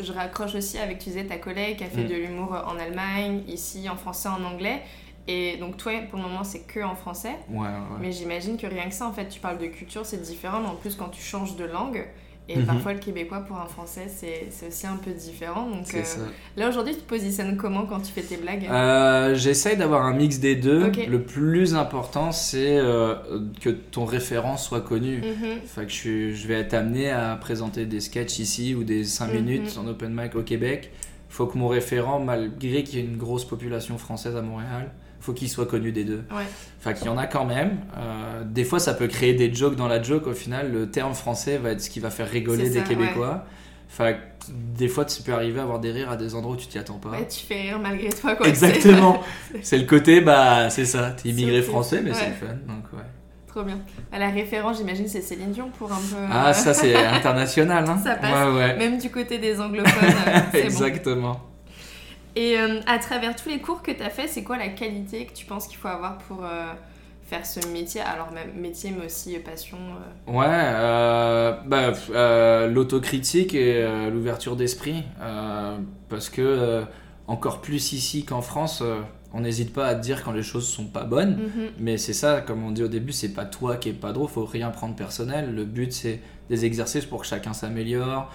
je 0.00 0.12
raccroche 0.12 0.54
aussi 0.54 0.78
avec, 0.78 0.98
tu 0.98 1.10
disais, 1.10 1.24
ta 1.26 1.38
collègue 1.38 1.78
qui 1.78 1.84
a 1.84 1.88
fait 1.88 2.04
Mm. 2.04 2.08
de 2.08 2.14
l'humour 2.14 2.52
en 2.66 2.78
Allemagne, 2.78 3.42
ici 3.48 3.88
en 3.88 3.96
français, 3.96 4.28
en 4.28 4.42
anglais. 4.44 4.82
Et 5.26 5.56
donc 5.58 5.76
toi, 5.76 5.92
pour 6.08 6.18
le 6.18 6.24
moment, 6.24 6.42
c'est 6.42 6.60
que 6.60 6.80
en 6.80 6.94
français. 6.94 7.36
ouais, 7.50 7.58
ouais. 7.66 7.68
Mais 8.00 8.12
j'imagine 8.12 8.56
que 8.56 8.66
rien 8.66 8.88
que 8.88 8.94
ça, 8.94 9.06
en 9.06 9.12
fait, 9.12 9.28
tu 9.28 9.40
parles 9.40 9.58
de 9.58 9.66
culture, 9.66 10.06
c'est 10.06 10.22
différent. 10.22 10.60
Mais 10.60 10.68
en 10.68 10.74
plus, 10.76 10.94
quand 10.96 11.08
tu 11.10 11.20
changes 11.22 11.54
de 11.56 11.64
langue, 11.64 12.06
et 12.48 12.56
Mhm. 12.56 12.64
parfois 12.66 12.92
le 12.94 12.98
québécois 12.98 13.40
pour 13.40 13.56
un 13.58 13.66
français, 13.66 14.06
c'est 14.08 14.66
aussi 14.66 14.86
un 14.86 14.96
peu 14.96 15.10
différent. 15.10 15.68
Donc 15.68 15.92
euh, 15.94 16.02
ça. 16.02 16.20
là, 16.56 16.68
aujourd'hui, 16.68 16.94
tu 16.94 17.00
te 17.00 17.08
positionnes 17.08 17.56
comment 17.56 17.84
quand 17.86 18.00
tu 18.00 18.10
fais 18.12 18.22
tes 18.22 18.36
blagues? 18.38 18.66
Euh, 18.70 19.34
J'essaye 19.34 19.76
d'avoir 19.76 20.04
un 20.06 20.14
mix 20.14 20.38
des 20.38 20.56
deux. 20.56 20.90
Le 21.08 21.22
plus 21.22 21.74
important, 21.74 22.32
c'est 22.32 22.78
euh, 22.78 23.14
que 23.60 23.70
ton 23.70 24.04
référent 24.04 24.56
soit 24.56 24.80
connu. 24.80 25.18
Mhm. 25.18 25.84
Que 25.84 25.88
je, 25.88 26.32
je 26.32 26.46
vais 26.48 26.54
être 26.60 26.74
amené 26.74 27.10
à 27.10 27.36
présenter 27.36 27.84
des 27.86 28.00
sketchs 28.00 28.38
ici 28.38 28.74
ou 28.74 28.84
des 28.84 29.04
5 29.04 29.28
Mhm. 29.32 29.34
minutes 29.44 29.78
en 29.78 29.86
open 29.86 30.12
mic 30.14 30.34
au 30.34 30.42
Québec. 30.42 30.90
Faut 31.28 31.46
que 31.46 31.58
mon 31.58 31.68
référent, 31.68 32.20
malgré 32.20 32.82
qu'il 32.84 32.98
y 32.98 33.02
ait 33.02 33.04
une 33.04 33.18
grosse 33.18 33.44
population 33.44 33.98
française 33.98 34.34
à 34.36 34.40
Montréal, 34.42 34.90
faut 35.20 35.32
qu'il 35.32 35.48
soit 35.48 35.66
connu 35.66 35.92
des 35.92 36.04
deux. 36.04 36.24
Ouais. 36.30 36.44
Enfin, 36.78 36.92
qu'il 36.92 37.06
y 37.06 37.10
en 37.10 37.18
a 37.18 37.26
quand 37.26 37.44
même. 37.44 37.78
Euh, 37.96 38.44
des 38.44 38.64
fois, 38.64 38.78
ça 38.78 38.94
peut 38.94 39.08
créer 39.08 39.34
des 39.34 39.52
jokes 39.52 39.76
dans 39.76 39.88
la 39.88 40.02
joke. 40.02 40.26
Au 40.26 40.32
final, 40.32 40.72
le 40.72 40.90
terme 40.90 41.14
français 41.14 41.58
va 41.58 41.70
être 41.70 41.80
ce 41.80 41.90
qui 41.90 42.00
va 42.00 42.10
faire 42.10 42.30
rigoler 42.30 42.70
des 42.70 42.82
Québécois. 42.82 43.44
Enfin, 43.90 44.14
des 44.50 44.88
fois, 44.88 45.04
tu 45.04 45.22
peux 45.22 45.32
arriver 45.32 45.60
à 45.60 45.62
avoir 45.62 45.80
des 45.80 45.90
rires 45.90 46.10
à 46.10 46.16
des 46.16 46.34
endroits 46.34 46.54
où 46.54 46.58
tu 46.58 46.66
t'y 46.66 46.78
attends 46.78 46.98
pas. 46.98 47.10
Ouais, 47.10 47.26
tu 47.26 47.44
fais 47.44 47.62
rire 47.62 47.78
malgré 47.78 48.10
toi, 48.10 48.36
quoi. 48.36 48.46
Exactement. 48.46 49.22
c'est 49.62 49.78
le 49.78 49.86
côté, 49.86 50.20
bah, 50.20 50.70
c'est 50.70 50.84
ça. 50.84 51.10
T'es 51.10 51.30
immigré 51.30 51.62
français, 51.62 52.00
mais 52.02 52.12
c'est 52.14 52.28
le 52.28 52.34
fun. 52.34 52.54
Donc, 52.66 52.84
ouais. 52.92 53.04
Trop 53.48 53.62
bien. 53.62 53.78
Bah, 54.12 54.18
la 54.18 54.28
référence, 54.28 54.76
j'imagine, 54.76 55.08
c'est 55.08 55.22
Céline 55.22 55.52
Dion 55.52 55.70
pour 55.78 55.90
un 55.90 55.96
peu. 55.96 56.16
Ah, 56.30 56.50
euh, 56.50 56.52
ça, 56.52 56.74
c'est 56.74 56.94
international. 56.94 57.84
Hein. 57.88 57.98
Ça 58.04 58.14
passe. 58.14 58.30
Ouais, 58.30 58.56
ouais. 58.56 58.76
Même 58.76 58.98
du 58.98 59.10
côté 59.10 59.38
des 59.38 59.58
anglophones, 59.58 60.14
euh, 60.28 60.38
c'est 60.52 61.14
bon. 61.14 61.36
Et 62.38 62.56
euh, 62.56 62.78
à 62.86 63.00
travers 63.00 63.34
tous 63.34 63.48
les 63.48 63.58
cours 63.58 63.82
que 63.82 63.90
tu 63.90 64.00
as 64.00 64.10
fait, 64.10 64.28
c'est 64.28 64.44
quoi 64.44 64.56
la 64.58 64.68
qualité 64.68 65.26
que 65.26 65.32
tu 65.32 65.44
penses 65.44 65.66
qu'il 65.66 65.76
faut 65.76 65.88
avoir 65.88 66.18
pour 66.18 66.44
euh, 66.44 66.72
faire 67.24 67.44
ce 67.44 67.66
métier 67.72 68.00
Alors, 68.00 68.30
même 68.30 68.52
métier, 68.54 68.92
mais 68.96 69.06
aussi 69.06 69.34
euh, 69.34 69.40
passion. 69.44 69.76
euh? 70.28 70.32
Ouais, 70.32 71.58
bah, 71.66 72.68
l'autocritique 72.68 73.54
et 73.54 73.84
l'ouverture 74.12 74.54
d'esprit. 74.54 75.02
parce 76.08 76.28
que, 76.30 76.84
encore 77.26 77.60
plus 77.60 77.92
ici 77.92 78.24
qu'en 78.24 78.40
France, 78.40 78.84
on 79.34 79.40
n'hésite 79.40 79.72
pas 79.72 79.88
à 79.88 79.96
te 79.96 80.00
dire 80.00 80.22
quand 80.22 80.30
les 80.30 80.44
choses 80.44 80.68
sont 80.68 80.86
pas 80.86 81.02
bonnes. 81.02 81.38
Mhm. 81.38 81.70
Mais 81.80 81.96
c'est 81.98 82.12
ça, 82.12 82.40
comme 82.40 82.64
on 82.64 82.70
dit 82.70 82.84
au 82.84 82.88
début, 82.88 83.10
c'est 83.12 83.34
pas 83.34 83.46
toi 83.46 83.78
qui 83.78 83.88
est 83.88 83.92
pas 84.00 84.12
drôle, 84.12 84.28
faut 84.28 84.44
rien 84.44 84.70
prendre 84.70 84.94
personnel. 84.94 85.52
Le 85.56 85.64
but, 85.64 85.92
c'est 85.92 86.20
des 86.48 86.64
exercices 86.64 87.04
pour 87.04 87.22
que 87.22 87.26
chacun 87.26 87.52
s'améliore. 87.52 88.30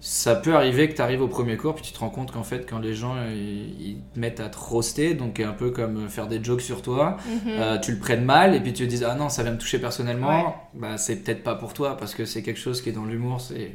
Ça 0.00 0.36
peut 0.36 0.54
arriver 0.54 0.88
que 0.88 0.94
tu 0.94 1.02
arrives 1.02 1.22
au 1.22 1.26
premier 1.26 1.56
cours, 1.56 1.74
puis 1.74 1.84
tu 1.84 1.92
te 1.92 1.98
rends 1.98 2.08
compte 2.10 2.30
qu'en 2.30 2.44
fait, 2.44 2.68
quand 2.70 2.78
les 2.78 2.94
gens 2.94 3.16
ils, 3.32 3.80
ils 3.94 4.00
te 4.14 4.20
mettent 4.20 4.38
à 4.38 4.48
te 4.48 4.56
roaster, 4.56 5.14
donc 5.14 5.40
un 5.40 5.52
peu 5.52 5.70
comme 5.72 6.08
faire 6.08 6.28
des 6.28 6.42
jokes 6.42 6.60
sur 6.60 6.82
toi, 6.82 7.16
Mhm. 7.26 7.40
euh, 7.48 7.78
tu 7.78 7.90
le 7.92 7.98
prennes 7.98 8.24
mal, 8.24 8.54
et 8.54 8.60
puis 8.60 8.72
tu 8.72 8.84
te 8.86 8.94
dis, 8.94 9.04
ah 9.04 9.16
non, 9.16 9.28
ça 9.28 9.42
va 9.42 9.50
me 9.50 9.58
toucher 9.58 9.80
personnellement, 9.80 10.46
Ouais. 10.46 10.54
bah 10.74 10.98
c'est 10.98 11.16
peut-être 11.16 11.42
pas 11.42 11.56
pour 11.56 11.74
toi, 11.74 11.96
parce 11.96 12.14
que 12.14 12.24
c'est 12.26 12.42
quelque 12.44 12.60
chose 12.60 12.80
qui 12.80 12.90
est 12.90 12.92
dans 12.92 13.06
l'humour, 13.06 13.40
c'est 13.40 13.72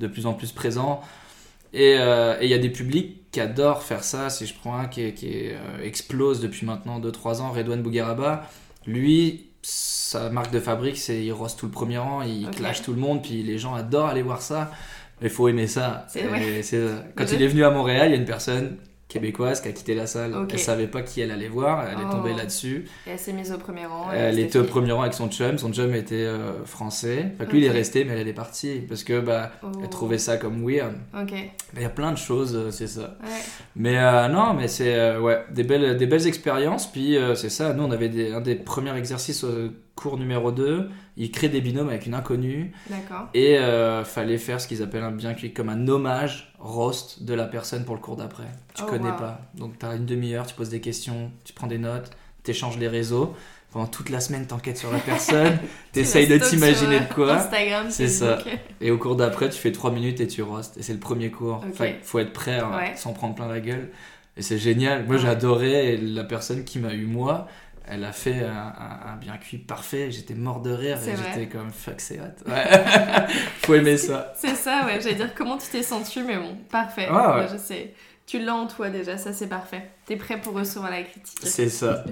de 0.00 0.06
plus 0.08 0.26
en 0.26 0.32
plus 0.34 0.50
présent. 0.50 1.02
Et 1.72 1.94
euh, 2.00 2.36
il 2.42 2.48
y 2.48 2.54
a 2.54 2.58
des 2.58 2.70
publics 2.70 3.30
qui 3.30 3.40
adorent 3.40 3.84
faire 3.84 4.02
ça. 4.02 4.28
Si 4.28 4.46
je 4.46 4.54
prends 4.54 4.76
un 4.76 4.86
qui, 4.86 5.02
est- 5.02 5.14
qui 5.14 5.28
est, 5.28 5.52
euh, 5.54 5.84
explose 5.84 6.40
depuis 6.40 6.66
maintenant 6.66 6.98
2-3 6.98 7.40
ans, 7.42 7.52
Redouane 7.52 7.80
Bougueraba, 7.82 8.48
lui, 8.86 9.46
sa 9.62 10.30
marque 10.30 10.50
de 10.52 10.58
fabrique, 10.58 10.96
c'est 10.96 11.22
il 11.24 11.30
roste 11.32 11.60
tout 11.60 11.66
le 11.66 11.70
premier 11.72 11.98
rang, 11.98 12.22
il 12.22 12.48
clash 12.50 12.82
tout 12.82 12.92
le 12.92 12.98
monde, 12.98 13.22
puis 13.22 13.44
les 13.44 13.56
gens 13.58 13.74
adorent 13.74 14.08
aller 14.08 14.22
voir 14.22 14.42
ça. 14.42 14.72
Il 15.22 15.30
faut 15.30 15.48
aimer 15.48 15.66
ça. 15.66 16.06
C'est- 16.08 16.24
ouais. 16.26 16.60
Quand 17.16 17.26
Je- 17.26 17.34
il 17.34 17.42
est 17.42 17.48
venu 17.48 17.64
à 17.64 17.70
Montréal, 17.70 18.08
il 18.08 18.10
y 18.12 18.14
a 18.14 18.16
une 18.18 18.24
personne 18.24 18.76
québécoise 19.08 19.60
qui 19.60 19.66
a 19.66 19.72
quitté 19.72 19.96
la 19.96 20.06
salle. 20.06 20.34
Ok. 20.36 20.50
Elle 20.52 20.58
savait 20.60 20.86
pas 20.86 21.02
qui 21.02 21.20
elle 21.20 21.32
allait 21.32 21.48
voir, 21.48 21.84
elle 21.84 21.98
est 21.98 22.06
Oh. 22.08 22.12
tombée 22.12 22.32
là-dessus. 22.32 22.84
Et 23.08 23.10
elle 23.10 23.18
s'est 23.18 23.32
mise 23.32 23.50
au 23.50 23.58
premier 23.58 23.84
rang. 23.84 24.06
Elle 24.14 24.38
était 24.38 24.60
au 24.60 24.62
premier 24.64 24.92
rang 24.92 25.00
avec 25.02 25.14
son 25.14 25.28
chum, 25.28 25.58
son 25.58 25.72
chum 25.72 25.92
était 25.96 26.14
euh, 26.14 26.64
français. 26.64 27.32
Lui 27.50 27.58
il 27.58 27.64
est 27.64 27.70
resté, 27.70 28.04
mais 28.04 28.12
elle, 28.12 28.20
elle 28.20 28.28
est 28.28 28.32
partie 28.32 28.82
parce 28.88 29.02
que 29.02 29.18
bah, 29.18 29.50
Oh. 29.64 29.66
elle 29.82 29.88
trouvait 29.88 30.16
ça 30.18 30.36
comme 30.36 30.64
weird. 30.64 30.92
Ok. 31.20 31.32
Il 31.74 31.82
y 31.82 31.84
a 31.84 31.88
plein 31.88 32.12
de 32.12 32.18
choses, 32.18 32.54
euh, 32.54 32.70
c'est 32.70 32.86
ça. 32.86 33.16
Ouais. 33.24 33.28
Mais 33.74 33.98
euh, 33.98 34.28
non, 34.28 34.54
mais 34.54 34.68
c'est 34.68 34.94
euh, 34.94 35.20
ouais, 35.20 35.42
des 35.50 35.64
belles, 35.64 35.96
des 35.96 36.06
belles 36.06 36.28
expériences. 36.28 36.86
Puis 36.86 37.18
c'est 37.34 37.50
ça, 37.50 37.72
nous 37.74 37.82
on 37.82 37.90
avait 37.90 38.08
des, 38.10 38.32
un 38.32 38.40
des 38.40 38.54
premiers 38.54 38.96
exercices 38.96 39.44
cours 40.00 40.16
numéro 40.18 40.50
2. 40.52 40.88
Il 41.16 41.30
crée 41.30 41.48
des 41.48 41.60
binômes 41.60 41.88
avec 41.88 42.06
une 42.06 42.14
inconnue. 42.14 42.72
D'accord. 42.88 43.28
Et 43.34 43.58
euh, 43.58 44.04
fallait 44.04 44.38
faire 44.38 44.60
ce 44.60 44.66
qu'ils 44.68 44.82
appellent 44.82 45.02
un 45.02 45.10
bien 45.12 45.34
cuit 45.34 45.52
comme 45.52 45.68
un 45.68 45.86
hommage 45.88 46.52
roast 46.58 47.22
de 47.22 47.34
la 47.34 47.44
personne 47.46 47.84
pour 47.84 47.94
le 47.94 48.00
cours 48.00 48.16
d'après. 48.16 48.44
Tu 48.74 48.82
Oh, 48.84 48.90
connais 48.90 49.10
wow. 49.10 49.16
pas. 49.16 49.40
Donc 49.54 49.78
tu 49.78 49.86
as 49.86 49.94
une 49.94 50.06
demi-heure, 50.06 50.46
tu 50.46 50.54
poses 50.54 50.70
des 50.70 50.80
questions, 50.80 51.30
tu 51.44 51.52
prends 51.52 51.66
des 51.66 51.78
notes, 51.78 52.10
tu 52.44 52.50
échanges 52.52 52.78
les 52.78 52.88
réseaux. 52.88 53.34
Pendant 53.72 53.86
toute 53.86 54.10
la 54.10 54.18
semaine, 54.18 54.46
t'enquêtes 54.48 54.78
sur 54.78 54.90
la 54.90 54.98
personne, 54.98 55.56
t'essayes 55.92 56.26
de 56.26 56.38
t'imaginer 56.38 56.98
de 57.00 57.14
quoi. 57.14 57.34
Instagram, 57.34 57.86
C'est 57.88 58.08
ça. 58.08 58.38
Et 58.80 58.90
au 58.90 58.98
cours 58.98 59.14
d'après, 59.14 59.48
tu 59.48 59.58
fais 59.60 59.70
3 59.70 59.92
minutes 59.92 60.20
et 60.20 60.26
tu 60.26 60.42
roast. 60.42 60.76
Et 60.76 60.82
c'est 60.82 60.92
le 60.92 60.98
premier 60.98 61.30
cours. 61.30 61.58
Ok. 61.58 61.70
Enfin, 61.70 61.90
faut 62.02 62.18
être 62.18 62.32
prêt 62.32 62.58
à 62.58 62.68
Ouais. 62.68 62.96
s'en 62.96 63.12
prendre 63.12 63.36
plein 63.36 63.46
la 63.46 63.60
gueule. 63.60 63.90
Et 64.36 64.42
c'est 64.42 64.58
génial. 64.58 65.04
Moi, 65.06 65.14
Ouais. 65.16 65.22
j'adorais. 65.22 65.96
La 65.98 66.24
personne 66.24 66.64
qui 66.64 66.80
m'a 66.80 66.94
eu, 66.94 67.06
moi, 67.06 67.46
elle 67.90 68.04
a 68.04 68.12
fait 68.12 68.44
un, 68.44 68.52
un- 68.78 69.12
un 69.12 69.16
bien 69.16 69.36
cuit 69.36 69.58
parfait. 69.58 70.10
J'étais 70.10 70.34
mort 70.34 70.60
de 70.60 70.70
rire. 70.70 70.98
Et 71.06 71.16
j'étais 71.16 71.48
comme 71.48 71.70
fuck, 71.70 72.00
c'est 72.00 72.20
hot. 72.20 72.48
Ouais. 72.50 72.64
faut 73.62 73.74
aimer 73.74 73.96
ça. 73.96 74.32
C'est 74.36 74.54
ça, 74.54 74.86
ouais. 74.86 75.00
J'allais 75.00 75.16
dire 75.16 75.34
comment 75.34 75.58
tu 75.58 75.66
t'es 75.68 75.82
senti, 75.82 76.22
mais 76.22 76.36
bon, 76.36 76.56
parfait. 76.70 77.06
Ah 77.10 77.38
ouais. 77.38 77.46
Je 77.52 77.56
sais. 77.58 77.94
Tu 78.26 78.38
l'as 78.38 78.54
en 78.54 78.66
toi 78.68 78.90
déjà, 78.90 79.18
ça 79.18 79.32
c'est 79.32 79.48
parfait. 79.48 79.90
T'es 80.06 80.16
prêt 80.16 80.40
pour 80.40 80.54
recevoir 80.54 80.90
la 80.90 81.02
critique. 81.02 81.38
C'est 81.42 81.68
ça. 81.68 82.04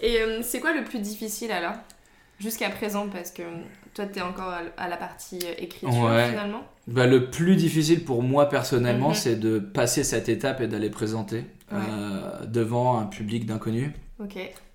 Et 0.00 0.20
euh, 0.20 0.40
c'est 0.42 0.60
quoi 0.60 0.72
le 0.74 0.82
plus 0.84 0.98
difficile 0.98 1.52
alors? 1.52 1.74
Jusqu'à 2.38 2.68
présent, 2.70 3.08
parce 3.08 3.30
que 3.30 3.42
toi 3.94 4.04
t'es 4.06 4.20
encore 4.20 4.52
à 4.76 4.88
la 4.88 4.96
partie 4.96 5.38
euh, 5.44 5.54
écriture 5.58 6.04
Ouais. 6.04 6.28
finalement? 6.30 6.62
Bah, 6.86 7.06
le 7.06 7.30
plus 7.30 7.56
difficile 7.56 8.04
pour 8.04 8.22
moi 8.22 8.48
personnellement, 8.48 9.08
Mhm. 9.08 9.14
c'est 9.14 9.36
de 9.36 9.58
passer 9.58 10.04
cette 10.04 10.28
étape 10.28 10.60
et 10.60 10.68
d'aller 10.68 10.90
présenter 10.90 11.44
Ouais. 11.72 11.78
euh, 11.90 12.44
devant 12.46 12.98
un 12.98 13.06
public 13.06 13.44
d'inconnus. 13.46 13.90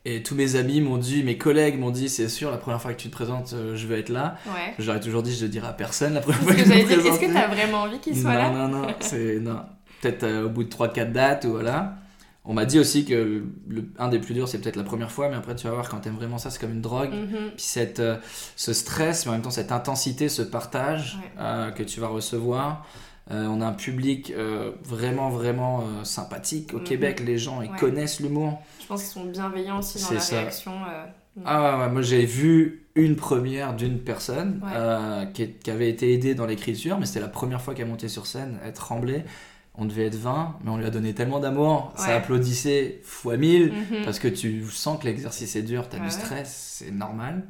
Et 0.05 0.23
tous 0.23 0.35
mes 0.35 0.55
amis 0.55 0.81
m'ont 0.81 0.97
dit, 0.97 1.23
mes 1.23 1.37
collègues 1.37 1.79
m'ont 1.79 1.91
dit, 1.91 2.09
c'est 2.09 2.29
sûr, 2.29 2.51
la 2.51 2.57
première 2.57 2.81
fois 2.81 2.93
que 2.93 2.99
tu 3.01 3.07
te 3.09 3.13
présentes, 3.13 3.53
euh, 3.53 3.75
je 3.75 3.87
veux 3.87 3.97
être 3.97 4.09
là. 4.09 4.35
ouais. 4.47 4.73
J'aurais 4.79 4.99
toujours 4.99 5.23
dit, 5.23 5.35
je 5.35 5.43
le 5.43 5.49
dirai 5.49 5.67
à 5.67 5.73
personne 5.73 6.13
la 6.13 6.21
première 6.21 6.41
fois 6.41 6.53
que 6.53 6.59
que 6.59 6.63
je 6.65 6.69
me 6.69 6.75
est-ce 6.75 6.87
que 6.95 6.99
présenter. 6.99 7.33
t'as 7.33 7.47
vraiment 7.47 7.81
envie 7.81 7.99
qu'il 7.99 8.15
soit 8.19 8.33
non, 8.33 8.37
là 8.39 8.67
Non, 8.67 8.67
non, 8.67 8.87
c'est 8.99 9.39
non. 9.39 9.61
Peut-être 10.01 10.23
euh, 10.23 10.45
au 10.45 10.49
bout 10.49 10.63
de 10.63 10.69
3-4 10.69 11.11
dates 11.11 11.45
ou 11.45 11.51
voilà. 11.51 11.95
On 12.43 12.55
m'a 12.55 12.65
dit 12.65 12.79
aussi 12.79 13.05
que 13.05 13.13
le, 13.13 13.45
le- 13.67 13.85
un 13.99 14.07
des 14.07 14.17
plus 14.17 14.33
durs, 14.33 14.47
c'est 14.47 14.59
peut-être 14.59 14.75
la 14.75 14.83
première 14.83 15.11
fois, 15.11 15.29
mais 15.29 15.35
après 15.35 15.55
tu 15.55 15.67
vas 15.67 15.73
voir 15.73 15.87
quand 15.89 15.97
t'aimes 15.99 16.15
vraiment 16.15 16.39
ça, 16.39 16.49
c'est 16.49 16.59
comme 16.59 16.71
une 16.71 16.81
drogue. 16.81 17.11
Mhm. 17.13 17.51
Puis 17.55 17.63
cette, 17.63 17.99
euh, 17.99 18.17
ce 18.55 18.73
stress, 18.73 19.25
mais 19.25 19.29
en 19.29 19.33
même 19.33 19.43
temps 19.43 19.51
cette 19.51 19.71
intensité, 19.71 20.27
ce 20.27 20.41
partage 20.41 21.19
Ouais. 21.37 21.71
que 21.75 21.83
tu 21.83 21.99
vas 21.99 22.07
recevoir. 22.07 22.87
Euh, 23.29 23.45
on 23.45 23.61
a 23.61 23.67
un 23.67 23.73
public 23.73 24.33
euh, 24.35 24.71
vraiment, 24.83 25.29
vraiment 25.29 25.81
euh, 25.81 26.03
sympathique. 26.03 26.73
Au 26.73 26.79
Mhm. 26.79 26.83
Québec, 26.83 27.19
les 27.25 27.37
gens, 27.37 27.61
ils 27.61 27.69
Ouais. 27.69 27.77
connaissent 27.77 28.19
l'humour. 28.19 28.59
Je 28.81 28.87
pense 28.87 29.03
qu'ils 29.03 29.11
sont 29.11 29.25
bienveillants 29.25 29.79
aussi 29.79 30.01
dans 30.01 30.11
la 30.15 30.19
ça. 30.19 30.39
réaction. 30.39 30.71
Ah 31.45 31.79
ouais, 31.79 31.89
moi 31.89 32.01
j'ai 32.01 32.25
vu 32.25 32.87
une 32.95 33.15
première 33.15 33.73
d'une 33.73 33.99
personne 33.99 34.59
Ouais. 34.63 35.31
qui, 35.33 35.71
avait 35.71 35.89
été 35.89 36.13
aidée 36.13 36.35
dans 36.35 36.45
l'écriture, 36.45 36.97
mais 36.99 37.05
c'était 37.05 37.21
la 37.21 37.29
première 37.29 37.61
fois 37.61 37.73
qu'elle 37.73 37.87
montait 37.87 38.09
sur 38.09 38.25
scène, 38.25 38.57
elle 38.65 38.73
tremblait. 38.73 39.23
On 39.75 39.85
devait 39.85 40.07
être 40.07 40.15
20, 40.15 40.57
mais 40.65 40.69
on 40.71 40.75
lui 40.77 40.85
a 40.85 40.89
donné 40.89 41.13
tellement 41.13 41.39
d'amour, 41.39 41.93
ça 41.95 42.15
applaudissait 42.17 42.99
fois 43.05 43.37
1000, 43.37 43.71
mhm. 43.71 44.03
parce 44.03 44.19
que 44.19 44.27
tu 44.27 44.65
sens 44.69 44.99
que 44.99 45.05
l'exercice 45.05 45.55
est 45.55 45.61
dur, 45.61 45.87
t'as 45.87 45.99
Ouais, 45.99 46.03
du 46.03 46.11
stress, 46.11 46.79
c'est 46.79 46.91
normal. 46.91 47.43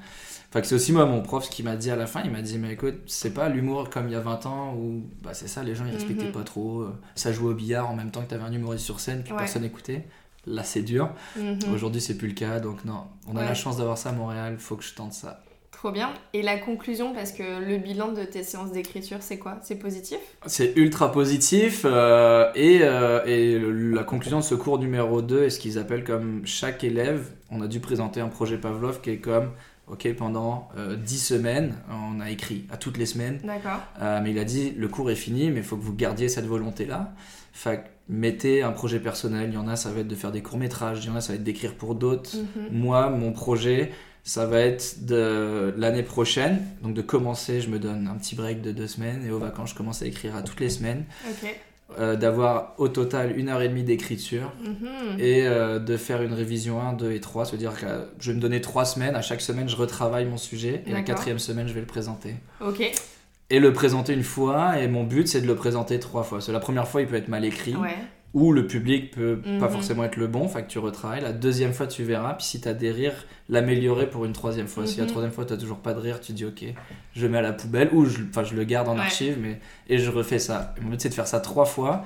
Enfin, 0.52 0.60
que 0.62 0.68
c'est 0.68 0.76
aussi 0.76 0.92
moi, 0.92 1.06
mon 1.06 1.22
prof, 1.22 1.50
qui 1.50 1.64
m'a 1.64 1.78
dit 1.78 1.90
à 1.92 1.96
la 1.96 2.06
fin, 2.08 2.22
il 2.26 2.32
m'a 2.32 2.42
dit, 2.42 2.58
mais 2.60 2.74
écoute, 2.74 2.96
c'est 3.08 3.34
pas 3.34 3.48
l'humour 3.48 3.90
comme 3.90 4.08
il 4.08 4.12
y 4.12 4.16
a 4.16 4.20
20 4.20 4.46
ans 4.48 4.76
où, 4.76 5.02
bah 5.24 5.30
c'est 5.34 5.48
ça, 5.48 5.64
les 5.64 5.76
gens 5.76 5.86
ils 5.88 5.94
respectaient 5.94 6.26
Mhm. 6.26 6.32
pas 6.34 6.44
trop, 6.44 6.82
euh, 6.82 6.94
ça 7.16 7.32
jouait 7.32 7.52
au 7.52 7.56
billard 7.56 7.90
en 7.90 7.96
même 7.96 8.12
temps 8.12 8.22
que 8.22 8.30
t'avais 8.30 8.44
un 8.44 8.52
humoriste 8.52 8.84
sur 8.84 9.00
scène, 9.00 9.22
puis 9.24 9.32
Ouais. 9.32 9.40
personne 9.40 9.64
écoutait. 9.64 10.04
Là, 10.46 10.64
c'est 10.64 10.82
dur. 10.82 11.10
Mhm. 11.38 11.60
Aujourd'hui, 11.74 12.02
c'est 12.02 12.18
plus 12.18 12.28
le 12.28 12.34
cas, 12.34 12.60
donc 12.60 12.84
non. 12.84 13.04
On 13.28 13.38
a 13.38 13.40
Ouais. 13.42 13.46
la 13.46 13.54
chance 13.54 13.78
d'avoir 13.78 13.98
ça 13.98 14.10
à 14.10 14.12
Montréal, 14.12 14.58
faut 14.60 14.76
que 14.76 14.84
je 14.84 14.94
tente 14.94 15.14
ça. 15.14 15.42
Trop 15.72 15.92
bien. 15.92 16.10
Et 16.34 16.42
la 16.44 16.58
conclusion, 16.58 17.14
parce 17.14 17.32
que 17.32 17.66
le 17.66 17.78
bilan 17.78 18.12
de 18.12 18.24
tes 18.24 18.44
séances 18.44 18.72
d'écriture, 18.74 19.18
c'est 19.22 19.38
quoi? 19.40 19.58
C'est 19.64 19.78
positif? 19.80 20.20
C'est 20.48 20.74
ultra 20.76 21.12
positif, 21.14 21.84
euh, 21.86 22.52
et, 22.56 22.80
euh, 22.84 23.24
et 23.26 23.58
le- 23.58 23.92
la 23.94 24.04
conclusion 24.04 24.40
de 24.40 24.44
ce 24.44 24.54
cours 24.54 24.78
numéro 24.80 25.22
2 25.22 25.44
est 25.44 25.50
ce 25.50 25.60
qu'ils 25.60 25.80
appellent 25.80 26.04
comme 26.04 26.42
chaque 26.46 26.84
élève, 26.84 27.32
on 27.50 27.62
a 27.62 27.68
dû 27.68 27.80
présenter 27.80 28.20
un 28.20 28.28
projet 28.28 28.58
Pavlov 28.58 29.00
qui 29.02 29.12
est 29.12 29.18
comme, 29.20 29.52
ok, 29.92 30.14
pendant 30.16 30.70
euh, 30.78 30.96
10 30.96 31.20
semaines, 31.20 31.76
on 31.90 32.20
a 32.20 32.32
écrit 32.32 32.66
à 32.72 32.78
toutes 32.78 32.98
les 32.98 33.06
semaines, 33.06 33.40
D'accord. 33.44 33.82
Euh, 34.02 34.22
mais 34.24 34.32
il 34.32 34.40
a 34.40 34.44
dit, 34.44 34.72
le 34.72 34.88
cours 34.88 35.12
est 35.12 35.16
fini, 35.16 35.52
mais 35.52 35.58
il 35.60 35.66
faut 35.66 35.76
que 35.76 35.84
vous 35.84 35.94
gardiez 35.96 36.30
cette 36.30 36.46
volonté-là. 36.46 37.14
Fait 37.54 37.92
mettez 38.08 38.62
un 38.64 38.72
projet 38.72 39.00
personnel, 39.00 39.50
il 39.50 39.54
y 39.54 39.58
en 39.58 39.68
a, 39.68 39.76
ça 39.76 39.92
va 39.92 40.02
être 40.02 40.08
de 40.08 40.16
faire 40.16 40.32
des 40.32 40.42
courts-métrages, 40.42 41.04
il 41.04 41.08
y 41.08 41.10
en 41.10 41.16
a, 41.16 41.22
ça 41.22 41.34
va 41.34 41.38
être 41.38 41.44
d'écrire 41.44 41.76
pour 41.76 41.96
d'autres. 41.96 42.36
Mhm. 42.36 42.78
Moi, 42.78 43.10
mon 43.10 43.32
projet, 43.32 43.92
ça 44.24 44.46
va 44.46 44.60
être 44.60 45.06
de 45.06 45.74
l'année 45.78 46.04
prochaine, 46.04 46.62
donc 46.82 46.94
de 46.94 47.02
commencer, 47.02 47.62
je 47.62 47.70
me 47.70 47.80
donne 47.80 48.08
un 48.08 48.16
petit 48.16 48.36
break 48.36 48.62
de 48.62 48.72
deux 48.72 48.88
semaines, 48.88 49.26
et 49.26 49.32
aux 49.32 49.40
vacances, 49.40 49.72
je 49.72 49.76
commence 49.76 50.02
à 50.02 50.06
écrire 50.06 50.36
à 50.36 50.42
toutes 50.42 50.60
les 50.60 50.70
semaines, 50.70 51.06
Ok. 51.30 51.56
Euh, 52.00 52.16
d'avoir 52.16 52.74
au 52.78 52.88
total 52.88 53.38
une 53.38 53.50
heure 53.50 53.62
et 53.62 53.70
demie 53.70 53.84
d'écriture, 53.84 54.52
Mhm. 54.64 55.20
et 55.20 55.46
euh, 55.48 55.80
de 55.80 55.98
faire 55.98 56.22
une 56.22 56.34
révision 56.34 56.82
1, 56.82 56.94
2 56.94 57.12
et 57.12 57.20
3, 57.20 57.46
c'est-à-dire 57.46 57.74
que 57.80 57.86
euh, 57.86 58.06
je 58.20 58.32
vais 58.32 58.36
me 58.38 58.42
donner 58.42 58.62
trois 58.62 58.86
semaines, 58.86 59.16
à 59.16 59.22
chaque 59.22 59.42
semaine, 59.42 59.68
je 59.70 59.76
retravaille 59.76 60.26
mon 60.26 60.38
sujet, 60.38 60.84
et 60.86 60.92
la 60.92 61.02
quatrième 61.02 61.40
semaine, 61.40 61.68
je 61.68 61.74
vais 61.74 61.80
le 61.82 61.86
présenter. 61.86 62.36
Ok. 62.66 62.82
Et 63.50 63.60
le 63.60 63.74
présenter 63.74 64.14
une 64.14 64.24
fois, 64.24 64.80
et 64.80 64.88
mon 64.88 65.04
but, 65.04 65.28
c'est 65.28 65.42
de 65.42 65.48
le 65.48 65.56
présenter 65.56 66.00
trois 66.00 66.24
fois. 66.24 66.38
Parce 66.38 66.48
que 66.48 66.52
la 66.54 66.60
première 66.62 66.88
fois, 66.88 67.02
il 67.02 67.08
peut 67.08 67.18
être 67.18 67.28
mal 67.28 67.44
écrit, 67.44 67.76
Ouais. 67.76 67.98
Ou 68.34 68.54
le 68.54 68.66
public 68.68 69.12
peut 69.12 69.42
pas 69.60 69.66
Mhm. 69.68 69.72
forcément 69.72 70.04
être 70.06 70.16
le 70.16 70.28
bon, 70.28 70.48
fait 70.48 70.64
que 70.64 70.68
tu 70.70 70.80
retravailles. 70.80 71.22
La 71.22 71.34
deuxième 71.34 71.74
fois, 71.74 71.88
tu 71.88 72.04
verras, 72.04 72.34
puis 72.36 72.46
si 72.46 72.62
t'as 72.62 72.74
des 72.74 72.92
rires, 72.92 73.26
l'améliorer 73.50 74.10
pour 74.10 74.24
une 74.26 74.32
troisième 74.34 74.68
fois. 74.68 74.86
Si 74.88 74.98
la 74.98 75.04
Mhm. 75.04 75.10
troisième 75.10 75.32
fois, 75.34 75.46
t'as 75.46 75.58
toujours 75.58 75.80
pas 75.80 75.94
de 75.94 76.00
rire, 76.00 76.20
tu 76.22 76.32
dis 76.32 76.46
ok, 76.46 76.64
je 77.14 77.28
mets 77.28 77.40
à 77.40 77.42
la 77.42 77.52
poubelle, 77.54 77.90
ou 77.92 78.06
je, 78.06 78.20
enfin, 78.30 78.44
je 78.44 78.56
le 78.56 78.64
garde 78.64 78.88
en 78.88 78.94
Ouais. 78.96 79.02
archive, 79.02 79.38
mais, 79.42 79.60
et 79.90 79.98
je 79.98 80.10
refais 80.10 80.40
ça. 80.40 80.74
Mon 80.82 80.92
but, 80.92 81.02
c'est 81.02 81.10
de 81.10 81.14
faire 81.14 81.28
ça 81.28 81.40
trois 81.42 81.66
fois. 81.66 82.04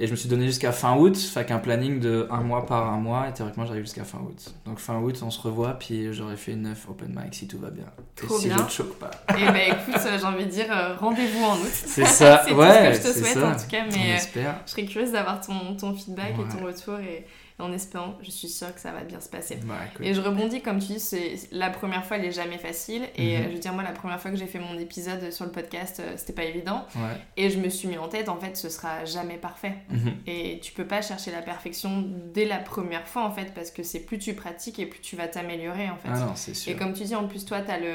Et 0.00 0.06
je 0.06 0.12
me 0.12 0.16
suis 0.16 0.28
donné 0.28 0.46
jusqu'à 0.46 0.70
fin 0.70 0.96
août, 0.96 1.16
fait 1.16 1.44
qu'un 1.44 1.58
planning 1.58 1.98
de 1.98 2.28
un 2.30 2.42
mois 2.42 2.66
par 2.66 2.92
un 2.92 2.98
mois, 2.98 3.28
et 3.28 3.32
théoriquement 3.32 3.66
j'arrive 3.66 3.82
jusqu'à 3.82 4.04
fin 4.04 4.18
août. 4.18 4.54
Donc 4.64 4.78
fin 4.78 4.96
août, 5.00 5.18
on 5.22 5.30
se 5.30 5.40
revoit, 5.40 5.72
puis 5.72 6.12
j'aurai 6.12 6.36
fait 6.36 6.54
9 6.54 6.86
open 6.88 7.08
mic 7.08 7.34
si 7.34 7.48
tout 7.48 7.58
va 7.58 7.70
bien. 7.70 7.86
Trop 8.14 8.36
et 8.36 8.40
si 8.40 8.46
bien. 8.46 8.58
je 8.58 8.62
ne 8.62 8.68
choque 8.68 8.94
pas. 8.94 9.10
Et 9.36 9.44
bah 9.44 9.64
écoute, 9.66 10.06
euh, 10.06 10.18
j'ai 10.18 10.24
envie 10.24 10.44
de 10.44 10.50
dire 10.50 10.66
euh, 10.70 10.94
rendez-vous 10.94 11.42
en 11.42 11.56
août. 11.56 11.72
C'est 11.72 12.04
ça, 12.04 12.44
c'est 12.46 12.54
ouais, 12.54 12.92
tout 12.92 13.02
ce 13.02 13.08
que 13.08 13.08
je 13.08 13.12
te 13.12 13.24
souhaite 13.24 13.38
ça. 13.38 13.48
en 13.48 13.56
tout 13.56 13.68
cas, 13.68 13.84
mais 13.90 14.14
euh, 14.14 14.52
je 14.64 14.70
serais 14.70 14.84
curieuse 14.84 15.10
d'avoir 15.10 15.40
ton, 15.40 15.76
ton 15.76 15.92
feedback 15.92 16.34
et 16.34 16.56
ton 16.56 16.64
retour 16.64 17.00
et, 17.00 17.16
et 17.16 17.26
en 17.60 17.72
espérant, 17.72 18.16
je 18.22 18.30
suis 18.30 18.48
sûre 18.48 18.72
que 18.74 18.80
ça 18.80 18.92
va 18.92 19.02
bien 19.02 19.20
se 19.20 19.28
passer. 19.28 19.56
Bah. 19.64 19.74
Et 20.00 20.14
je 20.14 20.20
rebondis, 20.20 20.60
comme 20.62 20.78
tu 20.78 20.86
dis, 20.92 21.00
c'est 21.00 21.34
la 21.50 21.70
première 21.70 22.04
fois, 22.04 22.16
elle 22.16 22.24
est 22.24 22.30
jamais 22.32 22.58
facile. 22.58 23.02
Et 23.16 23.36
Mhm. 23.36 23.42
euh, 23.42 23.48
je 23.48 23.52
veux 23.54 23.58
dire, 23.58 23.72
moi, 23.72 23.82
la 23.82 23.92
première 23.92 24.20
fois 24.20 24.30
que 24.30 24.36
j'ai 24.36 24.46
fait 24.46 24.58
mon 24.60 24.78
épisode 24.78 25.32
sur 25.32 25.44
le 25.44 25.50
podcast, 25.50 26.00
euh, 26.00 26.12
c'était 26.16 26.32
pas 26.32 26.44
évident. 26.44 26.86
Ouais. 26.94 27.16
Et 27.36 27.50
je 27.50 27.58
me 27.58 27.68
suis 27.68 27.88
mis 27.88 27.98
en 27.98 28.08
tête, 28.08 28.28
en 28.28 28.38
fait, 28.38 28.56
ce 28.56 28.68
sera 28.68 29.04
jamais 29.04 29.36
parfait. 29.36 29.74
Mhm. 29.90 30.14
Et 30.26 30.60
tu 30.62 30.72
peux 30.72 30.84
pas 30.86 31.02
chercher 31.02 31.30
la 31.32 31.42
perfection 31.42 32.04
dès 32.32 32.44
la 32.44 32.58
première 32.58 33.06
fois, 33.08 33.24
en 33.24 33.32
fait, 33.32 33.52
parce 33.54 33.70
que 33.70 33.82
c'est 33.82 34.00
plus 34.00 34.18
tu 34.18 34.34
pratiques 34.34 34.78
et 34.78 34.86
plus 34.86 35.00
tu 35.00 35.16
vas 35.16 35.26
t'améliorer, 35.28 35.90
en 35.90 35.96
fait. 35.96 36.08
Ah 36.12 36.18
non, 36.20 36.36
sûr. 36.36 36.72
Et 36.72 36.76
comme 36.76 36.92
tu 36.92 37.02
dis, 37.04 37.14
en 37.14 37.26
plus, 37.26 37.44
toi, 37.44 37.60
t'as 37.60 37.78
le... 37.78 37.92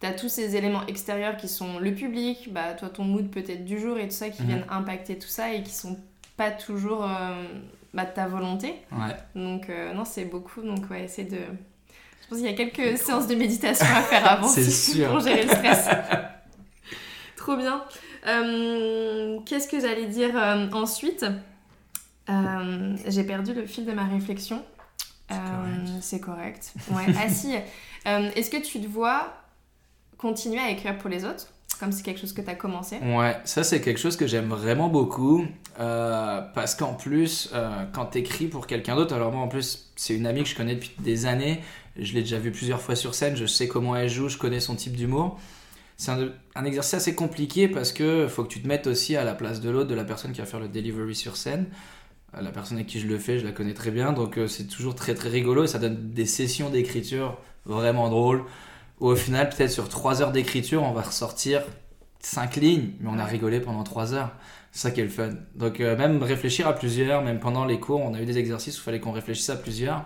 T'as 0.00 0.12
tous 0.12 0.28
ces 0.28 0.54
éléments 0.56 0.84
extérieurs 0.86 1.36
qui 1.36 1.48
sont 1.48 1.78
le 1.78 1.94
public, 1.94 2.52
bah, 2.52 2.74
toi, 2.74 2.90
ton 2.90 3.04
mood 3.04 3.30
peut-être 3.30 3.64
du 3.64 3.78
jour 3.80 3.96
et 3.96 4.06
tout 4.08 4.14
ça, 4.14 4.28
qui 4.28 4.42
Mhm. 4.42 4.48
viennent 4.48 4.66
impacter 4.68 5.18
tout 5.18 5.28
ça 5.28 5.52
et 5.54 5.62
qui 5.62 5.70
sont 5.72 5.96
pas 6.36 6.50
toujours 6.50 7.04
euh, 7.04 7.44
bah, 7.94 8.04
de 8.04 8.10
ta 8.10 8.26
volonté. 8.26 8.74
Ouais. 8.92 9.16
Donc, 9.36 9.70
euh, 9.70 9.94
non, 9.94 10.04
c'est 10.04 10.24
beaucoup. 10.24 10.60
Donc, 10.62 10.90
ouais, 10.90 11.04
essayer 11.04 11.28
de. 11.28 11.38
Je 11.38 12.28
pense 12.28 12.38
qu'il 12.38 12.46
y 12.46 12.52
a 12.52 12.54
quelques 12.54 12.98
séances 12.98 13.28
de 13.28 13.36
méditation 13.36 13.86
à 13.86 14.02
faire 14.02 14.28
avant 14.28 14.48
sûr. 14.48 15.10
pour 15.10 15.20
gérer 15.20 15.44
le 15.44 15.48
stress. 15.48 15.88
Trop 17.36 17.56
bien. 17.56 17.84
Euh, 18.26 19.38
Qu'est-ce 19.46 19.68
que 19.68 19.78
j'allais 19.78 20.06
dire 20.06 20.36
euh, 20.36 20.68
ensuite? 20.72 21.24
J'ai 23.06 23.24
perdu 23.24 23.54
le 23.54 23.66
fil 23.66 23.84
de 23.84 23.92
ma 23.92 24.04
réflexion. 24.04 24.64
C'est 26.00 26.20
correct. 26.20 26.72
Correct. 26.88 27.08
Ouais. 27.08 27.14
Ah 27.22 27.28
si. 27.28 27.54
Est-ce 28.06 28.50
que 28.50 28.62
tu 28.62 28.80
te 28.80 28.88
vois 28.88 29.34
continuer 30.18 30.60
à 30.60 30.70
écrire 30.70 30.98
pour 30.98 31.10
les 31.10 31.24
autres? 31.24 31.53
Comme 31.80 31.90
c'est 31.90 32.02
quelque 32.02 32.20
chose 32.20 32.32
que 32.32 32.40
tu 32.40 32.48
as 32.48 32.54
commencé 32.54 32.98
Ouais, 32.98 33.36
ça 33.44 33.64
c'est 33.64 33.80
quelque 33.80 33.98
chose 33.98 34.16
que 34.16 34.26
j'aime 34.26 34.48
vraiment 34.48 34.88
beaucoup 34.88 35.44
euh, 35.80 36.40
parce 36.54 36.74
qu'en 36.74 36.94
plus, 36.94 37.50
euh, 37.52 37.84
quand 37.92 38.06
t'écris 38.06 38.46
pour 38.46 38.66
quelqu'un 38.66 38.94
d'autre, 38.94 39.14
alors 39.14 39.32
moi 39.32 39.42
en 39.42 39.48
plus 39.48 39.90
c'est 39.96 40.14
une 40.14 40.26
amie 40.26 40.44
que 40.44 40.48
je 40.48 40.54
connais 40.54 40.76
depuis 40.76 40.92
des 41.00 41.26
années, 41.26 41.60
je 41.98 42.14
l'ai 42.14 42.20
déjà 42.20 42.38
vue 42.38 42.52
plusieurs 42.52 42.80
fois 42.80 42.94
sur 42.94 43.14
scène, 43.14 43.36
je 43.36 43.46
sais 43.46 43.66
comment 43.66 43.96
elle 43.96 44.08
joue, 44.08 44.28
je 44.28 44.38
connais 44.38 44.60
son 44.60 44.76
type 44.76 44.94
d'humour. 44.94 45.38
C'est 45.96 46.10
un, 46.56 46.64
exercice 46.64 46.94
assez 46.94 47.14
compliqué 47.14 47.68
parce 47.68 47.92
que 47.92 48.26
faut 48.28 48.42
que 48.42 48.48
tu 48.48 48.60
te 48.60 48.66
mettes 48.66 48.86
aussi 48.86 49.16
à 49.16 49.24
la 49.24 49.34
place 49.34 49.60
de 49.60 49.70
l'autre, 49.70 49.88
de 49.88 49.94
la 49.94 50.04
personne 50.04 50.32
qui 50.32 50.40
va 50.40 50.46
faire 50.46 50.60
le 50.60 50.68
delivery 50.68 51.14
sur 51.14 51.36
scène. 51.36 51.66
La 52.40 52.50
personne 52.50 52.78
avec 52.78 52.88
qui 52.88 52.98
je 52.98 53.06
le 53.06 53.18
fais, 53.18 53.38
je 53.38 53.44
la 53.44 53.52
connais 53.52 53.74
très 53.74 53.92
bien, 53.92 54.12
donc 54.12 54.38
euh, 54.38 54.48
c'est 54.48 54.64
toujours 54.64 54.96
très 54.96 55.14
très 55.14 55.28
rigolo 55.28 55.62
et 55.64 55.66
ça 55.68 55.78
donne 55.78 56.10
des 56.12 56.26
sessions 56.26 56.68
d'écriture 56.68 57.38
vraiment 57.64 58.08
drôles. 58.08 58.42
Où 59.00 59.08
au 59.08 59.16
final, 59.16 59.48
peut-être 59.50 59.70
sur 59.70 59.88
3 59.88 60.22
heures 60.22 60.32
d'écriture, 60.32 60.82
on 60.82 60.92
va 60.92 61.02
ressortir 61.02 61.62
5 62.20 62.56
lignes, 62.56 62.90
mais 63.00 63.10
on 63.12 63.18
a 63.18 63.24
rigolé 63.24 63.60
pendant 63.60 63.82
3 63.82 64.14
heures. 64.14 64.32
C'est 64.72 64.88
ça 64.88 64.90
qui 64.90 65.00
est 65.00 65.04
le 65.04 65.10
fun. 65.10 65.30
Donc 65.56 65.80
euh, 65.80 65.96
même 65.96 66.22
réfléchir 66.22 66.66
à 66.66 66.72
plusieurs, 66.74 67.22
même 67.22 67.38
pendant 67.40 67.64
les 67.64 67.78
cours, 67.78 68.00
on 68.00 68.14
a 68.14 68.20
eu 68.20 68.24
des 68.26 68.38
exercices 68.38 68.76
où 68.78 68.80
il 68.80 68.84
fallait 68.84 69.00
qu'on 69.00 69.12
réfléchisse 69.12 69.50
à 69.50 69.56
plusieurs. 69.56 70.04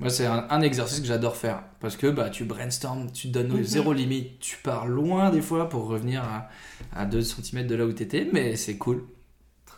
Moi, 0.00 0.10
c'est 0.10 0.26
un, 0.26 0.46
un 0.50 0.62
exercice 0.62 0.98
que 1.00 1.06
j'adore 1.06 1.36
faire 1.36 1.62
parce 1.80 1.96
que 1.96 2.08
bah, 2.08 2.28
tu 2.28 2.44
brainstorm, 2.44 3.12
tu 3.12 3.28
te 3.28 3.32
donnes 3.38 3.52
Mhm. 3.52 3.62
zéro 3.64 3.92
limite, 3.92 4.40
tu 4.40 4.56
pars 4.58 4.86
loin 4.86 5.30
des 5.30 5.42
fois 5.42 5.68
pour 5.68 5.86
revenir 5.86 6.22
à, 6.24 6.48
à 6.94 7.06
2 7.06 7.22
cm 7.22 7.66
de 7.68 7.74
là 7.76 7.86
où 7.86 7.92
tu 7.92 8.02
étais, 8.02 8.28
mais 8.32 8.56
c'est 8.56 8.76
cool. 8.78 9.04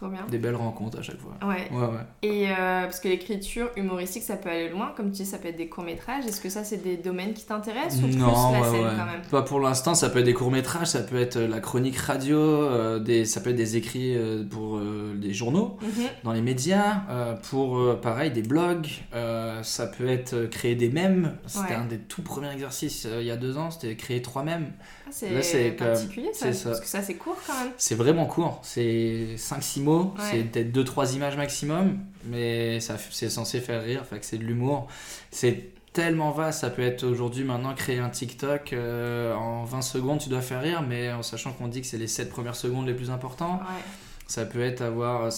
Trop 0.05 0.13
bien. 0.13 0.27
Des 0.31 0.37
belles 0.37 0.55
rencontres 0.55 0.99
à 0.99 1.03
chaque 1.03 1.19
fois. 1.19 1.33
Ouais. 1.43 1.67
Ouais, 1.73 1.87
ouais. 1.87 2.05
Et 2.23 2.51
euh, 2.51 2.83
parce 2.83 3.01
que 3.01 3.09
l'écriture 3.09 3.71
humoristique, 3.75 4.23
ça 4.23 4.37
peut 4.37 4.51
aller 4.51 4.69
loin. 4.69 4.93
Comme 4.95 5.07
tu 5.07 5.23
dis, 5.23 5.25
ça 5.25 5.39
peut 5.39 5.49
être 5.49 5.57
des 5.57 5.69
courts-métrages. 5.69 6.27
Est-ce 6.27 6.43
que 6.43 6.51
ça, 6.51 6.63
c'est 6.63 6.77
des 6.77 6.99
domaines 6.99 7.33
qui 7.33 7.47
t'intéressent 7.47 8.03
ou 8.03 8.09
plus 8.09 8.19
la 8.19 8.27
ouais, 8.27 8.71
scène 8.71 8.85
ouais. 8.85 8.91
quand 8.99 9.07
même? 9.07 9.23
Pas 9.31 9.41
pour 9.41 9.61
l'instant, 9.61 9.95
ça 9.95 10.11
peut 10.11 10.19
être 10.19 10.27
des 10.27 10.35
courts-métrages, 10.35 10.89
ça 10.89 11.01
peut 11.01 11.19
être 11.19 11.39
la 11.39 11.61
chronique 11.61 11.97
radio, 11.97 12.37
euh, 12.39 12.99
des, 12.99 13.25
ça 13.25 13.41
peut 13.41 13.49
être 13.49 13.57
des 13.57 13.77
écrits 13.79 14.15
euh, 14.15 14.45
pour 14.45 14.77
euh, 14.77 15.15
des 15.17 15.33
journaux. 15.33 15.79
Mhm. 15.81 16.05
dans 16.23 16.33
les 16.33 16.43
médias, 16.43 17.05
euh, 17.09 17.35
pour 17.51 17.79
euh, 17.79 17.99
pareil 17.99 18.31
des 18.31 18.43
blogs, 18.43 18.89
euh, 19.15 19.63
ça 19.63 19.87
peut 19.87 20.09
être 20.09 20.35
euh, 20.35 20.49
créer 20.49 20.75
des 20.75 20.91
mèmes. 20.91 21.39
C'était 21.47 21.75
un 21.75 21.87
des 21.87 21.99
tout 21.99 22.21
premiers 22.21 22.53
exercices 22.53 23.07
euh, 23.07 23.23
il 23.23 23.27
y 23.27 23.31
a 23.31 23.37
deux 23.37 23.57
ans, 23.57 23.71
c'était 23.71 23.97
créer 23.97 24.21
trois 24.21 24.43
mèmes. 24.43 24.71
Ah, 25.07 25.11
c'est 25.13 25.71
particulier 25.73 26.31
ça. 26.33 26.47
Parce 26.47 26.81
que 26.81 26.87
ça, 26.87 27.03
c'est 27.03 27.15
court 27.15 27.37
quand 27.47 27.59
même. 27.63 27.73
C'est 27.77 27.95
vraiment 27.95 28.27
court, 28.27 28.61
c'est 28.63 29.37
5-6 29.37 29.81
mots, 29.83 30.15
Ouais. 30.19 30.25
c'est 30.31 30.43
peut-être 30.45 30.73
2-3 30.73 31.15
images 31.15 31.37
maximum, 31.37 31.99
mais 32.25 32.79
c'est 32.81 33.29
censé 33.29 33.61
faire 33.61 33.83
rire, 33.83 34.03
c'est 34.23 34.39
de 34.39 34.45
l'humour. 34.45 34.89
C'est 35.31 35.71
tellement 35.93 36.33
vaste, 36.33 36.61
ça 36.63 36.71
peut 36.71 36.83
être 36.83 37.05
aujourd'hui 37.05 37.45
maintenant 37.45 37.73
créer 37.75 37.99
un 38.01 38.09
TikTok 38.11 38.73
euh, 38.73 39.33
en 39.35 39.63
20 39.65 39.83
secondes, 39.83 40.19
tu 40.19 40.29
dois 40.29 40.41
faire 40.41 40.61
rire, 40.61 40.83
mais 40.83 41.13
en 41.13 41.23
sachant 41.23 41.53
qu'on 41.53 41.69
dit 41.69 41.83
que 41.83 41.87
c'est 41.87 41.99
les 41.99 42.09
7 42.09 42.31
premières 42.31 42.57
secondes 42.57 42.87
les 42.87 42.95
plus 42.95 43.11
importantes. 43.11 43.61
Ouais. 43.61 43.83
Ça 44.27 44.47
peut 44.47 44.63
être 44.63 44.81
avoir 44.81 45.29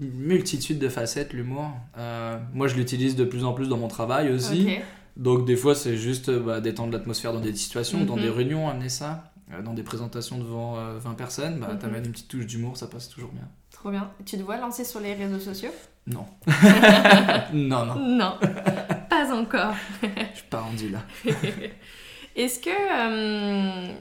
une 0.00 0.14
multitude 0.14 0.78
de 0.78 0.88
facettes, 0.88 1.34
l'humour. 1.34 1.70
Euh, 1.98 2.38
moi, 2.54 2.68
je 2.68 2.74
l'utilise 2.74 3.14
de 3.14 3.24
plus 3.24 3.44
en 3.44 3.52
plus 3.52 3.68
dans 3.68 3.76
mon 3.76 3.86
travail 3.88 4.32
aussi. 4.32 4.66
Ok. 4.78 4.82
Donc, 5.20 5.44
des 5.44 5.54
fois, 5.56 5.74
c'est 5.74 5.96
juste 5.96 6.30
bah, 6.30 6.60
détendre 6.60 6.92
l'atmosphère 6.92 7.32
dans 7.32 7.40
des 7.40 7.54
situations, 7.54 8.04
dans 8.04 8.16
Mhm. 8.16 8.22
des 8.22 8.30
réunions, 8.30 8.68
amener 8.68 8.88
ça. 8.88 9.24
Euh, 9.52 9.62
dans 9.62 9.74
des 9.74 9.82
présentations 9.82 10.38
devant 10.38 10.76
euh, 10.78 10.98
20 10.98 11.14
personnes, 11.14 11.58
bah, 11.60 11.68
Mhm. 11.72 11.78
t'amènes 11.78 12.04
une 12.06 12.12
petite 12.12 12.28
touche 12.28 12.46
d'humour, 12.46 12.76
ça 12.76 12.86
passe 12.86 13.08
toujours 13.08 13.30
bien. 13.30 13.46
Trop 13.70 13.90
bien. 13.90 14.10
Tu 14.24 14.36
te 14.38 14.42
vois 14.42 14.56
lancer 14.56 14.84
sur 14.84 15.00
les 15.00 15.14
réseaux 15.14 15.38
sociaux? 15.38 15.70
Non. 16.06 16.24
non, 17.52 17.84
non, 17.86 17.94
Non, 18.16 18.32
pas 19.10 19.34
encore. 19.34 19.74
je 20.02 20.08
suis 20.38 20.48
pas 20.48 20.60
rendu 20.60 20.88
là. 20.88 21.00
Est-ce 22.36 22.60
que. 22.60 22.70
euh, 22.70 23.92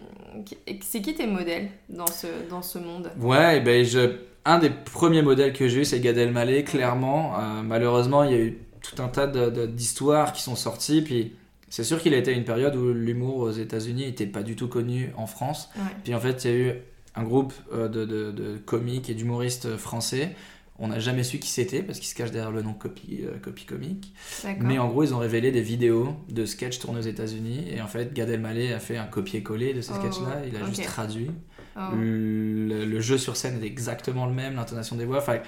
c'est 0.82 1.02
qui 1.02 1.16
tes 1.16 1.28
modèles 1.28 1.70
dans 1.90 2.08
ce, 2.08 2.28
dans 2.50 2.62
ce 2.62 2.78
monde? 2.80 3.12
Ouais, 3.20 3.58
et 3.58 3.60
ben 3.62 3.84
je... 3.84 4.18
un 4.46 4.60
des 4.60 4.70
premiers 4.70 5.22
modèles 5.24 5.52
que 5.54 5.68
j'ai 5.68 5.82
eu, 5.82 5.86
c'est 5.86 6.00
Gad 6.00 6.18
Elmaleh, 6.18 6.64
clairement. 6.64 7.34
Euh, 7.38 7.62
malheureusement, 7.64 8.24
il 8.24 8.32
y 8.32 8.36
a 8.36 8.38
eu 8.40 8.58
tout 8.96 9.02
un 9.02 9.08
tas 9.08 9.28
d'histoires 9.68 10.34
qui 10.34 10.42
sont 10.42 10.56
sorties, 10.56 11.02
puis 11.02 11.34
c'est 11.70 11.84
sûr 11.84 12.02
qu'il 12.02 12.14
a 12.14 12.18
été 12.18 12.32
à 12.32 12.34
une 12.34 12.46
période 12.46 12.76
où 12.76 12.92
l'humour 12.94 13.38
aux 13.38 13.52
États-Unis 13.52 14.06
n'était 14.06 14.26
pas 14.26 14.42
du 14.44 14.56
tout 14.56 14.68
connu 14.68 15.12
en 15.18 15.28
France. 15.28 15.70
Ouais. 15.76 15.84
Puis 16.04 16.16
en 16.16 16.20
fait, 16.20 16.44
il 16.46 16.52
y 16.52 16.54
a 16.54 16.58
eu 16.58 16.74
un 17.16 17.24
groupe 17.24 17.54
euh, 17.74 17.88
de, 17.88 18.06
de- 18.06 18.32
de 18.32 18.58
comiques 18.58 19.10
et 19.10 19.14
d'humoristes 19.14 19.76
français. 19.78 20.36
On 20.82 20.88
n'a 20.88 21.00
jamais 21.00 21.24
su 21.24 21.40
qui 21.40 21.50
c'était 21.50 21.84
parce 21.84 22.00
qu'ils 22.00 22.08
se 22.08 22.16
cachent 22.16 22.32
derrière 22.32 22.52
le 22.52 22.62
nom 22.62 22.74
copie, 22.74 23.20
euh. 23.24 23.32
D'accord. 23.34 24.64
Mais 24.64 24.80
en 24.80 24.88
gros, 24.88 25.04
ils 25.04 25.14
ont 25.14 25.20
révélé 25.20 25.52
des 25.52 25.62
vidéos 25.62 26.16
de 26.30 26.46
sketchs 26.46 26.80
tournés 26.80 27.00
aux 27.00 27.04
États-Unis. 27.04 27.66
Et 27.70 27.82
en 27.82 27.88
fait, 27.88 28.14
Gad 28.14 28.30
Elmaleh 28.30 28.74
a 28.74 28.80
fait 28.80 28.96
un 28.98 29.06
copier-coller 29.06 29.74
de 29.74 29.82
ces 29.82 29.92
Oh, 29.94 30.00
sketchs-là. 30.00 30.42
Il 30.48 30.56
a 30.56 30.66
juste 30.66 30.84
traduit. 30.86 31.32
Oh. 31.76 31.82
Le, 32.00 32.86
le 32.86 33.00
jeu 33.02 33.18
sur 33.18 33.36
scène 33.36 33.62
est 33.62 33.66
exactement 33.68 34.26
le 34.26 34.34
même, 34.34 34.56
l'intonation 34.56 34.96
des 34.96 35.04
voix. 35.06 35.18
Enfin, 35.18 35.40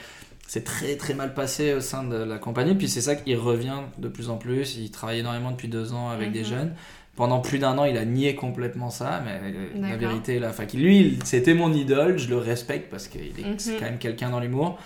c'est 0.48 0.64
très 0.64 0.96
très 0.98 1.14
mal 1.14 1.34
passé 1.34 1.74
au 1.74 1.80
sein 1.82 2.04
de 2.04 2.16
la 2.18 2.38
compagnie. 2.38 2.76
Puis 2.76 2.90
c'est 2.90 3.02
ça 3.02 3.16
qu'il 3.16 3.38
revient 3.38 3.80
de 3.98 4.08
plus 4.08 4.30
en 4.30 4.38
plus. 4.38 4.78
Il 4.78 4.92
travaille 4.92 5.20
énormément 5.20 5.52
depuis 5.52 5.68
deux 5.70 5.94
ans 5.94 6.10
avec 6.10 6.32
des 6.32 6.40
Mhm. 6.42 6.46
jeunes. 6.46 6.74
Pendant 7.16 7.40
plus 7.40 7.60
d'un 7.60 7.78
an, 7.78 7.84
il 7.86 7.98
a 7.98 8.06
nié 8.06 8.36
complètement 8.36 8.90
ça, 8.90 9.22
mais 9.26 9.40
euh, 9.54 9.68
la 9.90 9.98
vérité 9.98 10.40
là. 10.40 10.50
Enfin, 10.50 10.64
lui, 10.74 11.20
c'était 11.26 11.54
mon 11.54 11.72
idole, 11.74 12.18
je 12.18 12.30
le 12.30 12.38
respecte 12.38 12.90
parce 12.90 13.08
qu'il 13.08 13.22
est 13.22 13.46
Mhm. 13.46 13.58
quand 13.80 13.86
même 13.86 13.98
quelqu'un 13.98 14.30
dans 14.30 14.40
l'humour. 14.40 14.80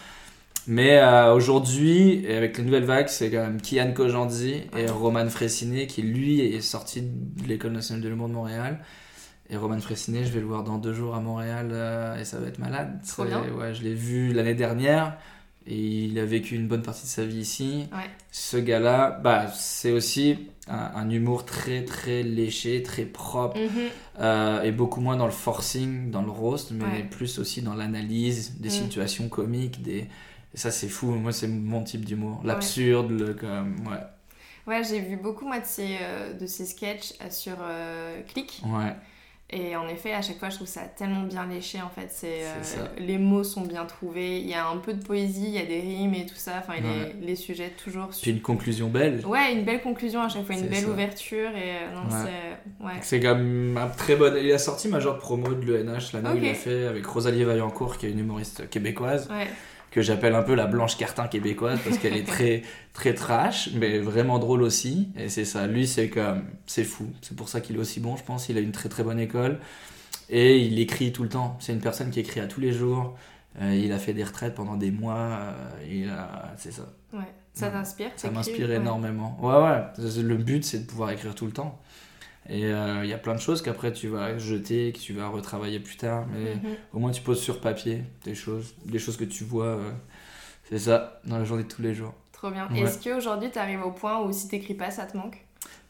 Mais 0.67 0.97
euh, 0.97 1.31
aujourd'hui, 1.33 2.25
avec 2.27 2.57
les 2.57 2.63
nouvelles 2.63 2.83
vagues, 2.85 3.07
c'est 3.07 3.29
quand 3.29 3.43
même 3.43 3.61
Kian 3.61 3.91
Kojandi 3.93 4.63
et 4.75 4.87
Roman 4.89 5.29
Fressinet 5.29 5.85
qui, 5.85 6.01
lui, 6.01 6.41
est 6.41 6.61
sorti 6.61 7.03
de 7.03 7.47
l'École 7.47 7.73
nationale 7.73 8.01
de 8.03 8.09
l'humour 8.09 8.27
de 8.29 8.33
Montréal. 8.33 8.79
Et 9.51 9.57
Roman 9.57 9.79
Fressinet, 9.79 10.25
je 10.25 10.31
vais 10.31 10.39
le 10.39 10.47
voir 10.47 10.63
dans 10.63 10.79
deux 10.79 10.93
jours 10.93 11.13
à 11.13 11.19
Montréal 11.21 11.69
euh, 11.71 12.19
et 12.19 12.25
ça 12.25 12.39
va 12.39 12.47
être 12.47 12.57
malade. 12.57 12.99
Trop 13.07 13.23
C'est- 13.23 13.29
bien. 13.29 13.41
Ouais, 13.55 13.75
je 13.75 13.83
l'ai 13.83 13.93
vu 13.93 14.33
l'année 14.33 14.55
dernière 14.55 15.15
et 15.67 16.05
il 16.05 16.19
a 16.19 16.25
vécu 16.25 16.55
une 16.55 16.67
bonne 16.67 16.81
partie 16.83 17.03
de 17.03 17.07
sa 17.07 17.25
vie 17.25 17.39
ici. 17.39 17.87
Ouais. 17.91 18.09
Ce 18.31 18.57
gars-là, 18.57 19.11
bah, 19.23 19.47
c'est 19.53 19.91
aussi 19.91 20.37
un, 20.67 20.91
un 20.95 21.09
humour 21.09 21.45
très 21.45 21.83
très 21.85 22.21
léché, 22.23 22.83
très 22.83 23.05
propre 23.05 23.57
Mhm. 23.59 23.69
euh, 24.19 24.61
et 24.63 24.71
beaucoup 24.71 25.01
moins 25.01 25.17
dans 25.17 25.25
le 25.25 25.31
forcing, 25.31 26.11
dans 26.11 26.21
le 26.21 26.31
roast, 26.31 26.71
mais 26.71 26.83
Ouais. 26.83 27.03
plus 27.03 27.39
aussi 27.39 27.61
dans 27.61 27.73
l'analyse 27.75 28.59
des 28.59 28.69
Mm. 28.69 28.71
situations 28.71 29.29
comiques. 29.29 29.81
Des... 29.81 30.07
Et 30.53 30.57
ça, 30.57 30.71
c'est 30.71 30.87
fou. 30.87 31.07
Moi, 31.11 31.31
c'est 31.31 31.47
mon 31.47 31.83
type 31.83 32.05
d'humour. 32.05 32.41
L'absurde, 32.43 33.11
le 33.11 33.33
comme. 33.33 33.75
Ouais. 33.87 33.99
Ouais, 34.67 34.83
j'ai 34.83 34.99
vu 34.99 35.17
beaucoup 35.17 35.45
moi 35.45 35.59
de 35.59 35.65
ces, 35.65 35.97
euh, 36.01 36.33
de 36.33 36.47
ces 36.47 36.65
sketchs 36.65 37.13
euh, 37.21 37.29
sur 37.29 37.55
euh, 37.61 38.21
Click. 38.27 38.61
Ouais. 38.65 38.95
Et 39.51 39.75
en 39.75 39.87
effet, 39.87 40.11
à 40.11 40.23
chaque 40.23 40.39
fois, 40.39 40.49
je 40.49 40.55
trouve 40.55 40.67
ça 40.67 40.81
tellement 40.81 41.21
bien 41.21 41.45
léché. 41.45 41.79
En 41.79 41.89
fait, 41.89 42.07
c'est 42.09 42.41
euh, 42.45 42.85
les 42.97 43.19
mots 43.19 43.43
sont 43.43 43.61
bien 43.61 43.85
trouvés. 43.85 44.39
Il 44.39 44.47
y 44.47 44.55
a 44.55 44.67
un 44.67 44.77
peu 44.77 44.91
de 44.93 45.03
poésie, 45.03 45.45
il 45.45 45.53
y 45.53 45.59
a 45.59 45.65
des 45.65 45.79
rimes 45.81 46.15
et 46.15 46.25
tout 46.25 46.35
ça. 46.35 46.53
Enfin, 46.59 46.73
Ouais. 46.81 47.13
les, 47.21 47.27
les 47.27 47.35
sujets 47.35 47.69
toujours. 47.69 48.09
Puis 48.19 48.31
une 48.31 48.41
conclusion 48.41 48.89
belle. 48.89 49.23
Ouais, 49.25 49.53
une 49.53 49.63
belle 49.63 49.81
conclusion 49.83 50.21
à 50.23 50.29
chaque 50.29 50.45
fois, 50.45 50.55
une 50.55 50.67
belle 50.67 50.83
ça. 50.85 50.89
ouverture 50.89 51.51
et 51.51 51.75
euh, 51.75 51.93
non, 51.93 52.01
Ouais. 52.09 52.23
c'est 52.79 52.85
ouais. 52.85 52.91
C'est 53.01 53.19
comme 53.19 53.77
un 53.77 53.87
très 53.87 54.15
bon. 54.15 54.33
Il 54.35 54.51
a 54.51 54.57
sorti 54.57 54.87
Major 54.87 55.19
Promo 55.19 55.53
de 55.53 55.73
l'ENH 55.73 56.13
l'année 56.13 56.29
où 56.31 56.37
il 56.37 56.43
Ok. 56.45 56.49
a 56.51 56.53
fait 56.55 56.85
avec 56.87 57.05
Rosalie 57.05 57.43
Vaillancourt, 57.43 57.97
qui 57.99 58.07
est 58.07 58.11
une 58.11 58.19
humoriste 58.19 58.67
québécoise, 58.71 59.29
Ouais. 59.29 59.47
Que 59.95 60.01
j'appelle 60.01 60.35
un 60.35 60.43
peu 60.43 60.53
la 60.55 60.65
Blanche 60.67 60.97
Cartin 60.97 61.27
québécoise 61.27 61.79
parce 61.83 61.97
qu'elle 61.97 62.17
est 62.17 62.27
très 62.27 62.63
très 62.93 63.13
trash, 63.13 63.69
mais 63.75 63.97
vraiment 63.99 64.37
drôle 64.39 64.61
aussi. 64.61 65.07
Et 65.17 65.29
c'est 65.29 65.45
ça. 65.45 65.67
Lui, 65.67 65.87
c'est 65.87 66.09
comme. 66.09 66.43
C'est 66.65 66.83
fou. 66.83 67.07
C'est 67.21 67.35
pour 67.35 67.47
ça 67.47 67.61
qu'il 67.61 67.77
est 67.77 67.79
aussi 67.79 68.01
bon, 68.01 68.17
je 68.17 68.23
pense. 68.23 68.49
Il 68.49 68.57
a 68.57 68.59
une 68.61 68.73
très 68.73 68.89
très 68.89 69.03
bonne 69.03 69.19
école. 69.21 69.57
Et 70.29 70.57
il 70.59 70.77
écrit 70.79 71.13
tout 71.13 71.23
le 71.23 71.29
temps. 71.29 71.55
C'est 71.61 71.71
une 71.71 71.79
personne 71.79 72.09
qui 72.11 72.19
écrit 72.19 72.41
à 72.41 72.45
tous 72.47 72.59
les 72.59 72.73
jours. 72.73 73.15
Euh, 73.61 73.73
il 73.73 73.93
a 73.93 73.99
fait 73.99 74.13
des 74.13 74.25
retraites 74.25 74.53
pendant 74.53 74.75
des 74.75 74.91
mois. 74.91 75.15
euh, 75.17 75.51
il 75.89 76.09
a... 76.09 76.53
C'est 76.57 76.73
ça. 76.73 76.83
ouais. 77.13 77.19
Ça 77.53 77.67
Ouais. 77.67 77.71
t'inspire 77.71 78.11
Ça 78.17 78.29
m'inspire 78.31 78.67
Ouais. 78.67 78.75
énormément. 78.75 79.37
Ouais, 79.41 79.55
ouais. 79.63 80.21
Le 80.21 80.35
but, 80.35 80.65
c'est 80.65 80.79
de 80.79 80.85
pouvoir 80.85 81.11
écrire 81.11 81.33
tout 81.35 81.45
le 81.45 81.53
temps. 81.53 81.79
Et 82.49 82.65
euh, 82.65 83.03
il 83.03 83.09
y 83.09 83.13
a 83.13 83.17
plein 83.17 83.33
de 83.35 83.39
choses 83.39 83.61
qu'après 83.61 83.91
tu 83.91 84.07
vas 84.07 84.37
jeter, 84.37 84.91
que 84.93 84.99
tu 84.99 85.13
vas 85.13 85.27
retravailler 85.27 85.79
plus 85.79 85.97
tard. 85.97 86.25
Mais 86.31 86.55
Mhm. 86.55 86.75
au 86.93 86.99
moins, 86.99 87.11
tu 87.11 87.21
poses 87.21 87.39
sur 87.41 87.59
papier 87.59 88.03
des 88.23 88.35
choses, 88.35 88.75
des 88.85 88.99
choses 88.99 89.17
que 89.17 89.23
tu 89.25 89.43
vois. 89.43 89.65
euh, 89.65 89.91
c'est 90.69 90.79
ça, 90.79 91.19
dans 91.25 91.37
la 91.37 91.43
journée 91.45 91.63
de 91.63 91.67
tous 91.69 91.81
les 91.81 91.93
jours. 91.93 92.13
Trop 92.31 92.49
bien. 92.51 92.67
Ouais. 92.71 92.81
Est-ce 92.81 93.03
qu'aujourd'hui, 93.03 93.49
tu 93.51 93.59
arrives 93.59 93.83
au 93.83 93.91
point 93.91 94.21
où 94.21 94.31
si 94.31 94.47
t'écris 94.47 94.73
pas, 94.73 94.91
ça 94.91 95.05
te 95.05 95.15
manque? 95.17 95.43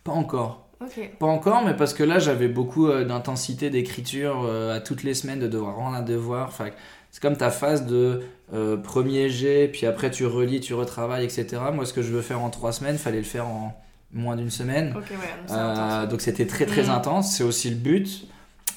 Pas 0.03 0.11
encore. 0.11 0.67
Ok. 0.81 1.09
Pas 1.19 1.25
encore, 1.27 1.63
mais 1.65 1.73
parce 1.73 1.93
que 1.93 2.03
là, 2.03 2.19
j'avais 2.19 2.47
beaucoup 2.49 2.87
euh, 2.87 3.05
d'intensité 3.05 3.69
d'écriture 3.69 4.43
euh, 4.45 4.75
à 4.75 4.81
toutes 4.81 5.03
les 5.03 5.13
semaines, 5.13 5.39
de 5.39 5.47
devoir 5.47 5.75
rendre 5.75 5.95
un 5.95 6.01
devoir. 6.01 6.47
Enfin, 6.49 6.69
c'est 7.11 7.21
comme 7.21 7.37
ta 7.37 7.49
phase 7.49 7.85
de 7.85 8.21
euh, 8.53 8.75
premier 8.77 9.29
jet, 9.29 9.69
puis 9.69 9.85
après 9.85 10.11
tu 10.11 10.25
relis, 10.25 10.59
tu 10.59 10.73
retravailles, 10.73 11.23
etc. 11.23 11.47
Moi, 11.73 11.85
ce 11.85 11.93
que 11.93 12.01
je 12.01 12.11
veux 12.11 12.21
faire 12.21 12.41
en 12.41 12.49
trois 12.49 12.73
semaines, 12.73 12.97
fallait 12.97 13.17
le 13.19 13.23
faire 13.23 13.47
en 13.47 13.73
moins 14.15 14.35
d'une 14.35 14.49
semaine. 14.49 14.93
Ouais. 14.93 14.93
donc 14.93 15.03
Euh, 15.51 16.07
donc 16.07 16.21
c'était 16.21 16.47
très 16.47 16.65
très 16.65 16.83
Mhm. 16.83 16.89
intense, 16.89 17.31
c'est 17.35 17.43
aussi 17.43 17.69
le 17.69 17.75
but, 17.75 18.27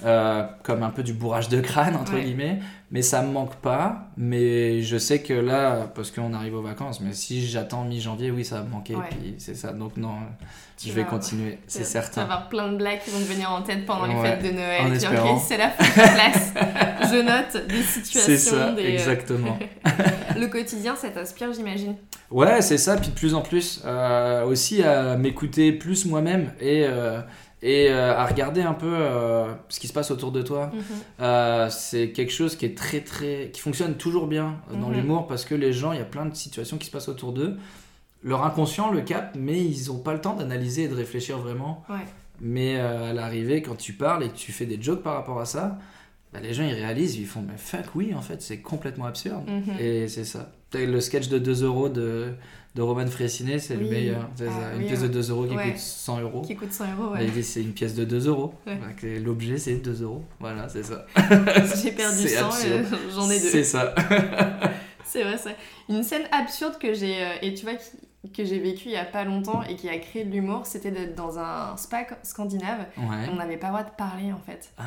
euh, 0.04 0.44
comme 0.62 0.82
un 0.82 0.90
peu 0.90 1.02
du 1.02 1.12
bourrage 1.12 1.48
de 1.48 1.60
crâne 1.60 1.96
entre 1.96 2.14
Ouais. 2.14 2.22
guillemets, 2.24 2.58
mais 2.90 3.02
ça 3.02 3.22
me 3.22 3.32
manque 3.32 3.56
pas, 3.56 4.08
mais 4.16 4.82
je 4.82 4.96
sais 4.96 5.20
que 5.22 5.34
là, 5.34 5.90
parce 5.94 6.10
qu'on 6.10 6.32
arrive 6.34 6.54
aux 6.54 6.62
vacances, 6.62 7.00
mais 7.00 7.12
si 7.12 7.46
j'attends 7.46 7.84
mi-janvier, 7.84 8.30
oui 8.30 8.44
ça 8.44 8.56
va 8.58 8.62
me 8.62 8.70
manquer, 8.70 8.94
Ouais. 8.96 9.02
puis 9.10 9.34
c'est 9.38 9.54
ça, 9.56 9.72
donc 9.72 9.96
non, 9.96 10.14
Tu 10.76 10.88
je 10.88 10.92
vais 10.94 11.02
vas- 11.02 11.08
continuer, 11.08 11.58
c'est 11.66 11.78
Tu 11.80 11.84
vas 11.84 11.90
certain. 11.90 12.22
avoir 12.22 12.48
plein 12.48 12.70
de 12.72 12.76
blagues 12.76 13.00
qui 13.04 13.10
vont 13.10 13.18
te 13.18 13.24
venir 13.24 13.50
en 13.50 13.62
tête 13.62 13.84
pendant 13.86 14.06
les 14.06 14.14
Ouais, 14.14 14.36
fêtes 14.36 14.44
de 14.44 14.50
Noël. 14.56 14.84
dis, 14.90 15.04
espérant. 15.04 15.34
ok, 15.36 15.42
c'est 15.46 15.56
la 15.58 15.70
fin 15.70 15.84
de 15.84 16.14
place. 16.14 16.52
Je 17.10 17.22
note 17.22 17.66
des 17.68 17.82
situations. 17.82 18.20
C'est 18.26 18.38
ça, 18.38 18.72
des, 18.72 18.82
euh, 18.84 18.92
exactement. 18.92 19.58
Le 20.38 20.46
quotidien, 20.46 20.94
ça 20.94 21.08
t'inspire, 21.08 21.52
j'imagine. 21.52 21.96
Ouais, 22.30 22.60
c'est 22.60 22.78
ça, 22.78 22.96
puis 22.96 23.08
de 23.08 23.14
plus 23.14 23.34
en 23.34 23.40
plus, 23.40 23.82
euh, 23.84 24.44
aussi 24.44 24.82
à 24.82 25.16
m'écouter 25.16 25.72
plus 25.72 26.04
moi-même 26.04 26.52
et, 26.60 26.84
euh, 26.86 27.20
et 27.62 27.88
euh, 27.90 28.16
à 28.16 28.24
regarder 28.26 28.62
un 28.62 28.72
peu 28.74 28.90
euh, 28.92 29.52
ce 29.68 29.80
qui 29.80 29.88
se 29.88 29.92
passe 29.92 30.10
autour 30.10 30.30
de 30.32 30.42
toi. 30.42 30.70
Mhm. 30.72 30.82
Euh, 31.20 31.68
c'est 31.70 32.10
quelque 32.12 32.32
chose 32.32 32.54
qui 32.56 32.66
est 32.66 32.76
très 32.76 33.00
très 33.00 33.50
qui 33.52 33.60
fonctionne 33.60 33.94
toujours 33.96 34.26
bien 34.28 34.56
dans 34.72 34.88
Mhm. 34.88 34.94
l'humour 34.94 35.26
parce 35.26 35.44
que 35.44 35.54
les 35.54 35.72
gens, 35.72 35.92
il 35.92 35.98
y 35.98 36.02
a 36.02 36.06
plein 36.06 36.26
de 36.26 36.34
situations 36.34 36.78
qui 36.78 36.86
se 36.86 36.90
passent 36.90 37.08
autour 37.08 37.32
d'eux. 37.32 37.56
Leur 38.22 38.44
inconscient 38.44 38.90
le 38.90 39.00
capte, 39.00 39.36
mais 39.36 39.60
ils 39.64 39.90
ont 39.92 39.98
pas 39.98 40.12
le 40.12 40.20
temps 40.20 40.34
d'analyser 40.34 40.84
et 40.84 40.88
de 40.88 40.94
réfléchir 40.94 41.38
vraiment. 41.38 41.84
Ouais. 41.88 41.96
Mais 42.40 42.78
à 42.78 43.12
l'arrivée, 43.12 43.62
quand 43.62 43.76
tu 43.76 43.92
parles 43.92 44.22
et 44.24 44.28
que 44.28 44.36
tu 44.36 44.52
fais 44.52 44.66
des 44.66 44.80
jokes 44.80 45.02
par 45.02 45.14
rapport 45.14 45.40
à 45.40 45.44
ça, 45.44 45.78
bah, 46.32 46.40
les 46.40 46.52
gens 46.54 46.64
ils 46.64 46.74
réalisent, 46.74 47.16
ils 47.16 47.26
font 47.26 47.42
mais 47.46 47.56
fuck 47.56 47.94
oui 47.94 48.12
en 48.14 48.20
fait 48.22 48.42
c'est 48.42 48.58
complètement 48.58 49.06
absurde. 49.06 49.48
Mhm. 49.48 49.76
Et 49.80 50.08
c'est 50.08 50.24
ça. 50.24 50.50
Le 50.74 51.00
sketch 51.00 51.28
de 51.28 51.38
2 51.38 51.64
euros 51.64 51.88
de, 51.88 52.32
de 52.74 52.82
Roman 52.82 53.06
Frécinet, 53.06 53.58
c'est 53.58 53.74
le 53.76 53.84
Oui. 53.84 53.90
meilleur. 53.90 54.28
C'est 54.36 54.48
Ah, 54.48 54.60
ça. 54.70 54.74
Une 54.74 54.82
oui, 54.82 54.86
pièce 54.88 55.00
ouais. 55.00 55.08
de 55.08 55.12
2 55.14 55.30
euros 55.30 55.46
qui 55.46 55.56
Ouais. 55.56 55.70
coûte 55.70 55.78
100 55.78 56.20
euros. 56.20 56.42
Qui 56.42 56.56
coûte 56.56 56.72
100 56.72 56.84
euros, 56.92 57.14
Et 57.14 57.18
ouais. 57.20 57.24
il 57.24 57.32
dit, 57.32 57.42
c'est 57.42 57.62
une 57.62 57.72
pièce 57.72 57.94
de 57.94 58.04
2 58.04 58.28
euros. 58.28 58.52
Ouais. 58.66 58.78
Et 59.02 59.18
L'objet 59.18 59.56
c'est 59.56 59.76
2 59.76 60.02
euros. 60.02 60.22
Voilà, 60.40 60.68
c'est 60.68 60.82
ça. 60.82 61.06
J'ai 61.82 61.92
perdu 61.92 62.16
C'est 62.18 62.28
100 62.28 62.40
et 62.66 62.72
absurde. 62.78 62.86
j'en 63.14 63.30
ai 63.30 63.40
deux. 63.40 63.48
C'est 63.48 63.64
ça. 63.64 63.94
C'est 65.04 65.22
vrai, 65.22 65.38
c'est 65.38 65.56
une 65.88 66.02
scène 66.02 66.24
absurde 66.32 66.74
que 66.78 66.92
j'ai 66.92 67.22
euh, 67.22 67.30
et 67.40 67.54
tu 67.54 67.62
vois 67.64 67.76
qui- 67.76 67.86
que 68.34 68.44
j'ai 68.44 68.58
vécu 68.58 68.86
il 68.86 68.92
y 68.92 68.96
a 68.96 69.04
pas 69.04 69.24
longtemps 69.24 69.62
et 69.62 69.76
qui 69.76 69.88
a 69.88 69.96
créé 69.98 70.24
de 70.24 70.32
l'humour, 70.32 70.66
c'était 70.66 70.90
d'être 70.90 71.14
dans 71.14 71.38
un 71.38 71.76
spa 71.76 72.04
scandinave. 72.22 72.80
Ouais. 72.96 73.28
On 73.32 73.36
n'avait 73.36 73.56
pas 73.56 73.68
le 73.68 73.72
droit 73.74 73.84
de 73.84 73.90
parler 73.96 74.32
en 74.32 74.40
fait. 74.44 74.70
Ah. 74.78 74.82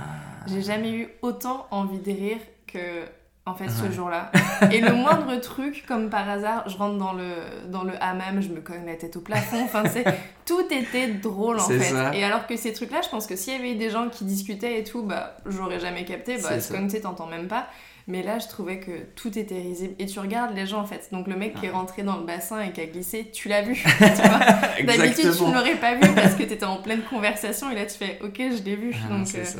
J'ai 0.47 0.61
jamais 0.61 0.91
eu 0.91 1.09
autant 1.21 1.65
envie 1.71 1.99
de 1.99 2.11
rire 2.11 2.37
que 2.67 3.05
en 3.45 3.55
fait 3.55 3.69
ce 3.69 3.83
Ouais. 3.85 3.91
jour-là. 3.91 4.31
Et 4.71 4.81
le 4.81 4.93
moindre 4.93 5.35
truc, 5.37 5.83
comme 5.87 6.09
par 6.11 6.29
hasard, 6.29 6.69
je 6.69 6.77
rentre 6.77 6.97
dans 6.97 7.13
le 7.13 7.33
dans 7.69 7.83
le 7.83 7.93
hammam, 8.03 8.41
je 8.41 8.49
me 8.49 8.59
cogne 8.61 8.85
la 8.85 8.95
tête 8.95 9.15
au 9.15 9.21
plafond. 9.21 9.63
Enfin, 9.63 9.83
c'est 9.89 10.03
tout 10.45 10.61
était 10.69 11.07
drôle 11.07 11.57
en 11.59 11.67
fait. 11.67 11.79
ça. 11.79 12.13
Et 12.15 12.23
alors 12.23 12.45
que 12.45 12.55
ces 12.57 12.73
trucs-là, 12.73 12.99
je 13.01 13.09
pense 13.09 13.25
que 13.27 13.35
s'il 13.35 13.53
y 13.53 13.55
avait 13.55 13.71
eu 13.71 13.75
des 13.77 13.89
gens 13.89 14.09
qui 14.09 14.25
discutaient 14.25 14.79
et 14.79 14.83
tout, 14.83 15.03
bah 15.03 15.37
j'aurais 15.47 15.79
jamais 15.79 16.05
capté. 16.05 16.37
Bah 16.37 16.59
C'est 16.59 16.73
comme 16.75 16.85
tu 16.87 16.97
sais, 16.97 17.01
t'entends 17.01 17.27
même 17.27 17.47
pas. 17.47 17.67
Mais 18.07 18.23
là, 18.23 18.39
je 18.39 18.47
trouvais 18.47 18.79
que 18.79 18.91
tout 19.15 19.37
était 19.37 19.59
risible. 19.61 19.93
Et 19.99 20.05
tu 20.07 20.19
regardes 20.19 20.55
les 20.55 20.65
gens 20.65 20.79
en 20.81 20.85
fait. 20.85 21.09
Donc 21.11 21.27
le 21.27 21.35
mec 21.35 21.53
qui 21.59 21.65
est 21.67 21.69
Ah. 21.73 21.77
rentré 21.77 22.03
dans 22.03 22.17
le 22.17 22.25
bassin 22.25 22.61
et 22.61 22.71
qui 22.71 22.81
a 22.81 22.85
glissé, 22.85 23.29
tu 23.31 23.47
l'as 23.49 23.61
vu. 23.61 23.75
tu 23.97 24.85
D'habitude, 24.85 25.31
tu 25.37 25.43
ne 25.43 25.53
l'aurais 25.53 25.75
pas 25.75 25.95
vu 25.95 26.01
parce 26.15 26.35
que 26.35 26.43
t'étais 26.43 26.65
en 26.65 26.77
pleine 26.77 27.01
conversation 27.03 27.69
et 27.71 27.75
là 27.75 27.85
tu 27.85 27.97
fais 27.97 28.19
ok, 28.23 28.35
je 28.37 28.63
l'ai 28.63 28.75
vu. 28.75 28.93
Ah, 29.05 29.09
Donc 29.17 29.27
euh, 29.35 29.43
ça. 29.45 29.59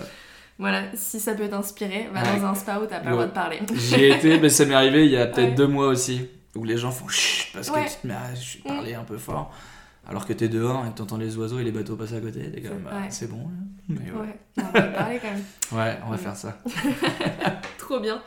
voilà, 0.57 0.83
si 0.95 1.19
ça 1.19 1.33
peut 1.33 1.47
t'inspirer, 1.47 2.09
va 2.13 2.21
Ouais. 2.21 2.39
dans 2.39 2.47
un 2.47 2.55
spa 2.55 2.79
où 2.79 2.85
t'as 2.85 2.99
pas 2.99 3.05
le 3.09 3.11
droit 3.15 3.25
de 3.25 3.31
parler. 3.31 3.59
J'y 3.73 3.95
ai 3.95 4.15
été, 4.15 4.39
mais 4.39 4.49
ça 4.49 4.65
m'est 4.65 4.73
arrivé 4.75 5.05
il 5.05 5.11
y 5.11 5.17
a 5.17 5.27
peut-être 5.27 5.49
Ouais. 5.49 5.55
deux 5.55 5.67
mois 5.67 5.87
aussi, 5.87 6.27
où 6.55 6.63
les 6.63 6.77
gens 6.77 6.91
font 6.91 7.07
chut 7.07 7.51
parce 7.53 7.69
que 7.69 7.79
tu 7.79 7.95
te 8.01 8.07
mets 8.07 8.13
à 8.13 8.33
je 8.35 8.39
suis 8.41 8.59
Mm. 8.59 8.67
parler 8.67 8.93
un 8.95 9.03
peu 9.03 9.17
fort, 9.17 9.51
alors 10.07 10.25
que 10.25 10.33
t'es 10.33 10.49
dehors 10.49 10.85
et 10.85 10.89
que 10.91 10.97
t'entends 10.97 11.17
les 11.17 11.37
oiseaux 11.37 11.59
et 11.59 11.63
les 11.63 11.71
bateaux 11.71 11.95
passer 11.95 12.15
à 12.17 12.21
côté, 12.21 12.51
t'es 12.51 12.61
comme, 12.61 12.77
Ouais. 12.77 12.91
bah, 12.91 13.01
c'est 13.09 13.29
bon. 13.29 13.49
Mais 13.87 13.99
ouais. 14.11 14.17
Ouais, 14.17 14.35
on 14.57 14.71
va 14.71 14.81
parler 14.83 15.19
quand 15.21 15.31
même. 15.31 15.43
Ouais, 15.71 15.97
on 16.05 16.11
va 16.11 16.17
faire 16.17 16.35
ça. 16.35 16.57
Trop 17.77 17.99
bien. 17.99 18.21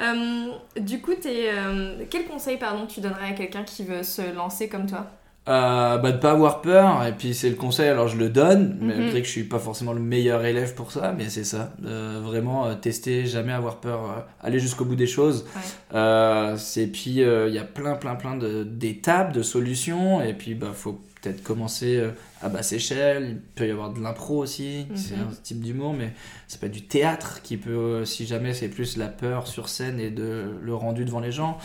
Euh, 0.00 0.52
du 0.78 1.00
coup, 1.00 1.14
t'es, 1.14 1.50
euh, 1.52 2.04
quel 2.10 2.26
conseil 2.26 2.58
pardon, 2.58 2.86
tu 2.86 3.00
donnerais 3.00 3.30
à 3.30 3.32
quelqu'un 3.32 3.64
qui 3.64 3.84
veut 3.84 4.02
se 4.02 4.34
lancer 4.34 4.68
comme 4.68 4.86
toi? 4.86 5.06
Euh, 5.48 5.96
bah, 5.98 6.10
de 6.10 6.16
pas 6.18 6.32
avoir 6.32 6.60
peur, 6.60 7.06
et 7.06 7.12
puis 7.12 7.32
c'est 7.32 7.48
le 7.48 7.54
conseil, 7.54 7.88
alors 7.88 8.08
je 8.08 8.16
le 8.16 8.28
donne, 8.30 8.78
mais 8.80 8.94
Mhm. 8.94 9.00
malgré 9.02 9.20
que 9.20 9.26
je 9.28 9.32
suis 9.32 9.44
pas 9.44 9.60
forcément 9.60 9.92
le 9.92 10.00
meilleur 10.00 10.44
élève 10.44 10.74
pour 10.74 10.90
ça, 10.90 11.14
mais 11.16 11.28
c'est 11.28 11.44
ça. 11.44 11.72
Euh, 11.84 12.20
vraiment 12.20 12.66
euh, 12.66 12.74
tester, 12.74 13.26
jamais 13.26 13.52
avoir 13.52 13.76
peur, 13.76 14.00
euh, 14.04 14.20
aller 14.42 14.58
jusqu'au 14.58 14.84
bout 14.84 14.96
des 14.96 15.06
choses. 15.06 15.44
Ouais. 15.54 15.62
Euh, 15.94 16.56
c'est 16.56 16.88
puis 16.88 17.10
il 17.20 17.52
y 17.54 17.58
a 17.58 17.64
plein, 17.64 17.94
plein, 17.94 18.16
plein 18.16 18.36
d'étapes, 18.36 19.32
de, 19.32 19.42
solutions, 19.42 20.20
et 20.20 20.34
puis 20.34 20.56
bah 20.56 20.72
faut 20.74 21.00
peut-être 21.22 21.44
commencer 21.44 22.02
à 22.42 22.48
basse 22.48 22.72
échelle. 22.72 23.26
Il 23.30 23.36
peut 23.54 23.68
y 23.68 23.70
avoir 23.70 23.92
de 23.92 24.00
l'impro 24.02 24.38
aussi, 24.38 24.86
Mhm. 24.90 24.96
c'est 24.96 25.14
un 25.14 25.28
type 25.44 25.60
d'humour, 25.60 25.94
mais 25.96 26.12
c'est 26.48 26.60
pas 26.60 26.68
du 26.68 26.82
théâtre 26.82 27.40
qui 27.42 27.56
peut, 27.56 28.04
si 28.04 28.26
jamais 28.26 28.52
c'est 28.52 28.68
plus 28.68 28.96
la 28.96 29.06
peur 29.06 29.46
sur 29.46 29.68
scène 29.68 30.00
et 30.00 30.10
de 30.10 30.42
le 30.60 30.74
rendu 30.74 31.04
devant 31.04 31.20
les 31.20 31.30
gens. 31.32 31.56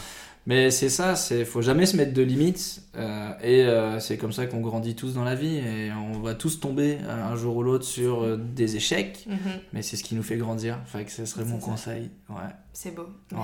Mais 0.47 0.71
c'est 0.71 0.89
ça, 0.89 1.15
c'est 1.15 1.45
faut 1.45 1.61
jamais 1.61 1.85
se 1.85 1.95
mettre 1.95 2.13
de 2.13 2.21
limites 2.23 2.81
euh, 2.97 3.29
et 3.43 3.61
euh, 3.63 3.99
c'est 3.99 4.17
comme 4.17 4.31
ça 4.31 4.47
qu'on 4.47 4.59
grandit 4.61 4.95
tous 4.95 5.13
dans 5.13 5.23
la 5.23 5.35
vie 5.35 5.57
et 5.57 5.91
on 5.91 6.19
va 6.19 6.33
tous 6.33 6.59
tomber 6.59 6.97
euh, 7.03 7.23
un 7.31 7.35
jour 7.35 7.57
ou 7.57 7.63
l'autre 7.63 7.85
sur 7.85 8.23
euh, 8.23 8.37
des 8.37 8.75
échecs, 8.75 9.25
Mhm. 9.27 9.37
mais 9.71 9.83
c'est 9.83 9.97
ce 9.97 10.03
qui 10.03 10.15
nous 10.15 10.23
fait 10.23 10.37
grandir. 10.37 10.79
Enfin, 10.81 11.03
que 11.03 11.11
ce 11.11 11.25
serait 11.25 11.45
mon 11.45 11.59
ça. 11.59 11.65
conseil. 11.67 12.09
Ouais. 12.29 12.35
C'est 12.73 12.95
beau. 12.95 13.05
Oh. 13.35 13.37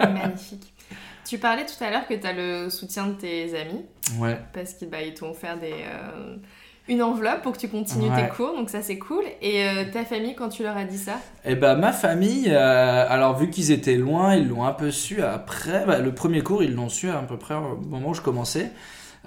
Magnifique. 0.00 0.74
Tu 1.24 1.38
parlais 1.38 1.64
tout 1.64 1.82
à 1.82 1.90
l'heure 1.90 2.06
que 2.06 2.14
tu 2.14 2.26
as 2.26 2.32
le 2.34 2.68
soutien 2.68 3.06
de 3.06 3.14
tes 3.14 3.58
amis 3.58 3.80
Ouais. 4.18 4.38
parce 4.52 4.74
qu'ils 4.74 4.90
bah, 4.90 4.98
t'ont 5.18 5.30
offert 5.30 5.58
des, 5.58 5.72
une 6.88 7.02
enveloppe 7.02 7.42
pour 7.42 7.52
que 7.52 7.58
tu 7.58 7.68
continues 7.68 8.10
Ouais. 8.10 8.22
tes 8.22 8.28
cours, 8.36 8.54
donc 8.56 8.68
ça 8.70 8.82
c'est 8.82 8.98
cool. 8.98 9.22
Et 9.40 9.64
euh, 9.64 9.84
ta 9.92 10.04
famille, 10.04 10.34
quand 10.34 10.48
tu 10.48 10.62
leur 10.64 10.76
as 10.76 10.84
dit 10.84 10.98
ça? 10.98 11.14
Et 11.44 11.54
bah 11.54 11.76
ma 11.76 11.92
famille, 11.92 12.46
euh, 12.48 13.06
alors 13.08 13.38
vu 13.38 13.50
qu'ils 13.50 13.70
étaient 13.70 13.96
loin, 13.96 14.34
ils 14.34 14.48
l'ont 14.48 14.64
un 14.64 14.72
peu 14.72 14.90
su 14.90 15.22
après. 15.22 15.84
Bah, 15.86 15.98
le 16.00 16.12
premier 16.12 16.42
cours, 16.42 16.62
ils 16.62 16.74
l'ont 16.74 16.88
su 16.88 17.08
à 17.10 17.14
peu 17.18 17.36
près 17.36 17.54
au 17.54 17.76
moment 17.88 18.10
où 18.10 18.14
je 18.14 18.20
commençais. 18.20 18.70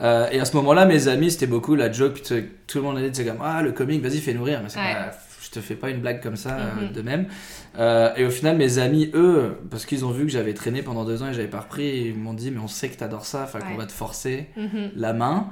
Euh, 0.02 0.28
et 0.32 0.42
à 0.42 0.46
ce 0.46 0.56
moment-là, 0.58 0.86
mes 0.86 1.08
amis, 1.08 1.32
c'était 1.32 1.48
beaucoup 1.48 1.76
la 1.76 1.90
joke. 1.92 2.22
Tout 2.68 2.78
le 2.78 2.84
monde 2.84 2.98
allait 2.98 3.10
dire 3.12 3.26
comme 3.26 3.42
ah 3.42 3.62
le 3.62 3.72
comique, 3.72 4.02
vas-y 4.02 4.18
fais 4.20 4.34
nourrir. 4.34 4.60
Mais 4.62 4.68
c'est 4.70 4.80
Ouais. 4.80 4.94
pas- 4.94 5.12
je 5.42 5.50
te 5.52 5.60
fais 5.62 5.76
pas 5.76 5.90
une 5.90 6.00
blague 6.02 6.22
comme 6.22 6.36
ça 6.36 6.58
Mhm. 6.82 6.92
de 6.92 7.02
même. 7.02 7.28
Euh, 7.80 8.10
et 8.18 8.26
au 8.26 8.30
final, 8.30 8.58
mes 8.58 8.78
amis, 8.80 9.10
eux, 9.14 9.58
parce 9.72 9.86
qu'ils 9.86 10.04
ont 10.04 10.12
vu 10.12 10.26
que 10.26 10.32
j'avais 10.32 10.54
traîné 10.54 10.82
pendant 10.82 11.06
deux 11.06 11.24
ans 11.24 11.28
et 11.30 11.34
j'avais 11.34 11.48
pas 11.48 11.62
repris, 11.62 12.08
ils 12.08 12.16
m'ont 12.18 12.34
dit 12.34 12.52
mais 12.52 12.60
on 12.60 12.68
sait 12.68 12.90
que 12.90 12.98
t'adores 12.98 13.26
ça, 13.26 13.44
enfin 13.44 13.60
qu'on 13.60 13.78
va 13.78 13.86
te 13.86 13.92
forcer 13.94 14.48
Mhm. 14.58 14.92
la 14.98 15.14
main. 15.14 15.48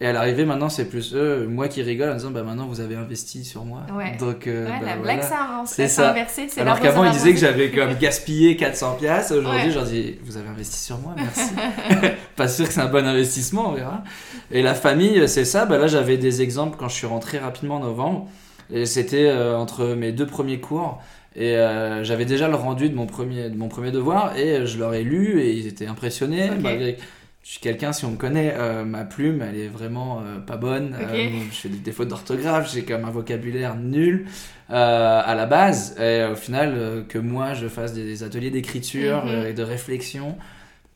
Et 0.00 0.06
à 0.06 0.12
l'arrivée, 0.12 0.44
maintenant, 0.44 0.68
c'est 0.68 0.86
plus 0.86 1.14
eux, 1.14 1.46
moi 1.48 1.68
qui 1.68 1.80
rigole 1.80 2.10
en 2.10 2.14
disant 2.16 2.32
bah 2.32 2.42
maintenant 2.42 2.66
vous 2.66 2.80
avez 2.80 2.96
investi 2.96 3.44
sur 3.44 3.64
moi. 3.64 3.82
Ouais. 3.96 4.16
Donc 4.18 4.48
euh, 4.48 4.64
Ouais, 4.66 4.70
bah, 4.80 4.86
la 4.86 4.96
voilà. 4.96 5.02
blague, 5.02 5.22
ça 5.22 5.36
a 5.36 5.62
C'est 5.66 5.82
c'est 5.82 5.88
ça. 5.88 6.10
inversé. 6.10 6.46
c'est 6.48 6.60
Alors 6.60 6.80
qu'avant, 6.80 7.04
ils 7.04 7.12
disaient 7.12 7.32
que 7.32 7.38
j'avais 7.38 7.70
comme 7.70 7.94
gaspillé 7.94 8.56
400 8.56 8.96
piastres. 8.98 9.36
Aujourd'hui, 9.36 9.62
Ouais. 9.66 9.70
je 9.70 9.74
leur 9.76 9.84
dis, 9.84 10.16
vous 10.24 10.36
avez 10.36 10.48
investi 10.48 10.78
sur 10.80 10.98
moi, 10.98 11.14
merci. 11.16 11.50
pas 12.36 12.48
sûr 12.48 12.66
que 12.66 12.72
c'est 12.72 12.80
un 12.80 12.88
bon 12.88 13.06
investissement, 13.06 13.70
on 13.70 13.72
verra. 13.72 14.02
Et 14.50 14.62
la 14.62 14.74
famille, 14.74 15.28
c'est 15.28 15.44
ça. 15.44 15.64
Bah 15.64 15.78
là, 15.78 15.86
j'avais 15.86 16.16
des 16.18 16.42
exemples 16.42 16.76
quand 16.76 16.88
je 16.88 16.94
suis 16.96 17.06
rentré 17.06 17.38
rapidement 17.38 17.76
en 17.76 17.80
novembre. 17.80 18.28
Et 18.72 18.86
c'était 18.86 19.26
euh, 19.28 19.56
entre 19.56 19.86
mes 19.94 20.10
deux 20.10 20.26
premiers 20.26 20.58
cours. 20.58 21.00
Et 21.36 21.56
euh, 21.56 22.02
j'avais 22.02 22.24
déjà 22.24 22.48
le 22.48 22.56
rendu 22.56 22.88
de 22.88 22.94
mon 22.96 23.06
premier, 23.06 23.48
de 23.48 23.56
mon 23.56 23.68
premier 23.68 23.92
devoir. 23.92 24.36
Et 24.36 24.56
euh, 24.56 24.66
je 24.66 24.76
leur 24.78 24.92
ai 24.94 25.04
lu 25.04 25.40
et 25.40 25.52
ils 25.52 25.66
étaient 25.68 25.86
impressionnés. 25.86 26.50
Ok. 26.50 26.60
Malgré 26.62 26.94
que 26.94 27.00
je 27.44 27.50
suis 27.50 27.60
quelqu'un, 27.60 27.92
si 27.92 28.04
on 28.06 28.12
me 28.12 28.16
connaît, 28.16 28.54
euh, 28.56 28.84
ma 28.84 29.04
plume, 29.04 29.42
elle 29.42 29.56
est 29.60 29.68
vraiment 29.68 30.20
euh, 30.22 30.38
pas 30.40 30.56
bonne. 30.56 30.96
Ok. 30.98 31.08
Euh, 31.14 31.28
je 31.50 31.54
fais 31.56 31.68
des 31.68 31.76
défauts 31.76 32.06
d'orthographe, 32.06 32.72
j'ai 32.72 32.84
comme 32.84 33.04
un 33.04 33.10
vocabulaire 33.10 33.76
nul 33.76 34.26
à 34.70 35.34
la 35.36 35.44
base. 35.46 35.94
Et 36.00 36.24
au 36.24 36.36
final, 36.36 37.04
que 37.08 37.18
moi 37.18 37.52
je 37.54 37.68
fasse 37.68 37.92
des 37.92 38.22
ateliers 38.22 38.50
d'écriture 38.50 39.26
Mhm. 39.26 39.46
et 39.46 39.52
de 39.52 39.62
réflexion, 39.62 40.36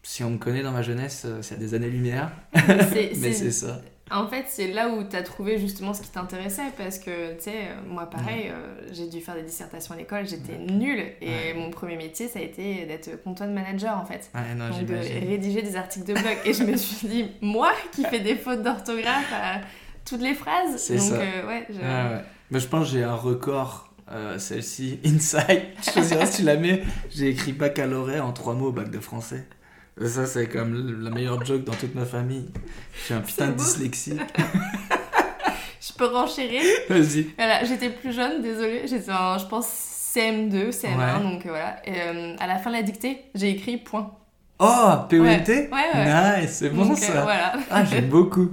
si 0.03 0.25
on 0.25 0.31
me 0.31 0.39
connaît 0.39 0.63
dans 0.63 0.73
ma 0.73 0.81
jeunesse, 0.83 1.27
c'est 1.43 1.55
à 1.55 1.59
des 1.59 1.75
années-lumière. 1.75 2.31
Mais 2.69 3.33
c'est 3.33 3.51
ça. 3.51 3.83
En 4.11 4.27
fait, 4.29 4.45
c'est 4.49 4.69
là 4.69 4.89
où 4.89 5.05
tu 5.05 5.17
as 5.17 5.23
trouvé 5.23 5.59
justement 5.59 5.93
ce 5.95 6.03
qui 6.03 6.09
t'intéressait 6.09 6.63
parce 6.77 6.99
que, 6.99 7.35
tu 7.37 7.45
sais, 7.45 7.69
moi 7.87 8.07
pareil, 8.07 8.49
euh, 8.51 8.77
j'ai 8.93 9.09
dû 9.09 9.21
faire 9.21 9.35
des 9.35 9.43
dissertations 9.43 9.95
à 9.95 9.99
l'école, 9.99 10.27
j'étais 10.27 10.57
nulle 10.59 11.05
et 11.21 11.29
Ouais. 11.29 11.55
mon 11.57 11.71
premier 11.71 11.97
métier, 11.97 12.29
ça 12.29 12.39
a 12.39 12.43
été 12.43 12.87
d'être 12.87 13.23
content 13.23 13.47
manager 13.49 13.97
en 13.99 14.05
fait. 14.05 14.31
Ouais, 14.35 14.55
non, 14.57 14.71
Donc 14.71 14.85
de 14.87 14.95
rédiger 14.95 15.63
des 15.63 15.77
articles 15.77 16.07
de 16.07 16.15
blog. 16.15 16.37
Et 16.45 16.53
je 16.53 16.65
me 16.65 16.77
suis 16.77 17.07
dit, 17.09 17.25
moi 17.43 17.73
qui 17.93 18.05
fais 18.05 18.21
des 18.21 18.37
fautes 18.37 18.63
d'orthographe 18.63 19.33
à 19.33 19.61
toutes 20.05 20.23
les 20.23 20.35
phrases. 20.35 20.77
C'est 20.79 20.97
Donc, 20.97 21.09
ça. 21.09 21.15
euh, 21.21 21.47
ouais, 21.47 21.67
je- 21.69 21.75
Ouais, 21.75 21.83
ouais. 22.15 22.25
Mais 22.51 22.61
je 22.61 22.67
pense 22.67 22.87
que 22.87 22.93
j'ai 22.93 23.05
un 23.05 23.15
record, 23.15 23.93
euh, 24.11 24.39
celle-ci, 24.39 25.01
Inside. 25.05 25.63
Je 25.85 25.91
choisirais 25.91 26.25
si 26.27 26.39
tu 26.39 26.43
la 26.45 26.57
mets. 26.57 26.83
J'ai 27.11 27.29
écrit 27.29 27.53
baccalauréat 27.53 28.25
en 28.25 28.33
trois 28.33 28.55
mots 28.55 28.69
au 28.69 28.73
bac 28.73 28.91
de 28.91 29.01
français. 29.01 29.47
Ça, 30.07 30.27
c'est 30.27 30.49
comme 30.49 31.03
la 31.03 31.11
meilleure 31.11 31.45
joke 31.45 31.65
dans 31.65 31.73
toute 31.75 31.95
ma 31.95 32.05
famille. 32.05 32.51
J'ai 33.09 33.15
un 33.15 33.21
putain 33.21 33.49
de 33.49 33.53
dyslexie. 33.55 34.17
je 35.81 35.93
peux 35.97 36.07
renchérir. 36.07 36.63
Vas-y. 36.89 37.27
Voilà, 37.37 37.65
j'étais 37.65 37.91
plus 37.91 38.13
jeune, 38.13 38.43
désolée. 38.43 38.87
J'étais 38.87 39.11
en, 39.13 39.39
je 39.39 39.47
pense, 39.47 39.67
CM2, 40.15 40.71
CM1, 40.71 40.97
Ouais. 40.97 41.23
donc 41.23 41.47
euh, 41.47 41.51
voilà. 41.51 41.77
Et 41.85 41.93
euh, 42.01 42.37
à 42.39 42.47
la 42.47 42.59
fin 42.59 42.71
de 42.71 42.77
la 42.77 42.83
dictée, 42.83 43.25
j'ai 43.35 43.51
écrit 43.51 43.77
point. 43.77 44.13
Oh, 44.61 44.91
PONT 45.09 45.19
Ouais, 45.19 45.69
ouais. 45.95 46.41
Nice, 46.43 46.51
c'est 46.59 46.71
bon 46.71 46.85
Donc, 46.87 46.99
euh, 46.99 47.01
ça. 47.01 47.23
voilà. 47.23 47.53
Ah, 47.71 47.85
j'aime 47.85 48.09
beaucoup. 48.09 48.51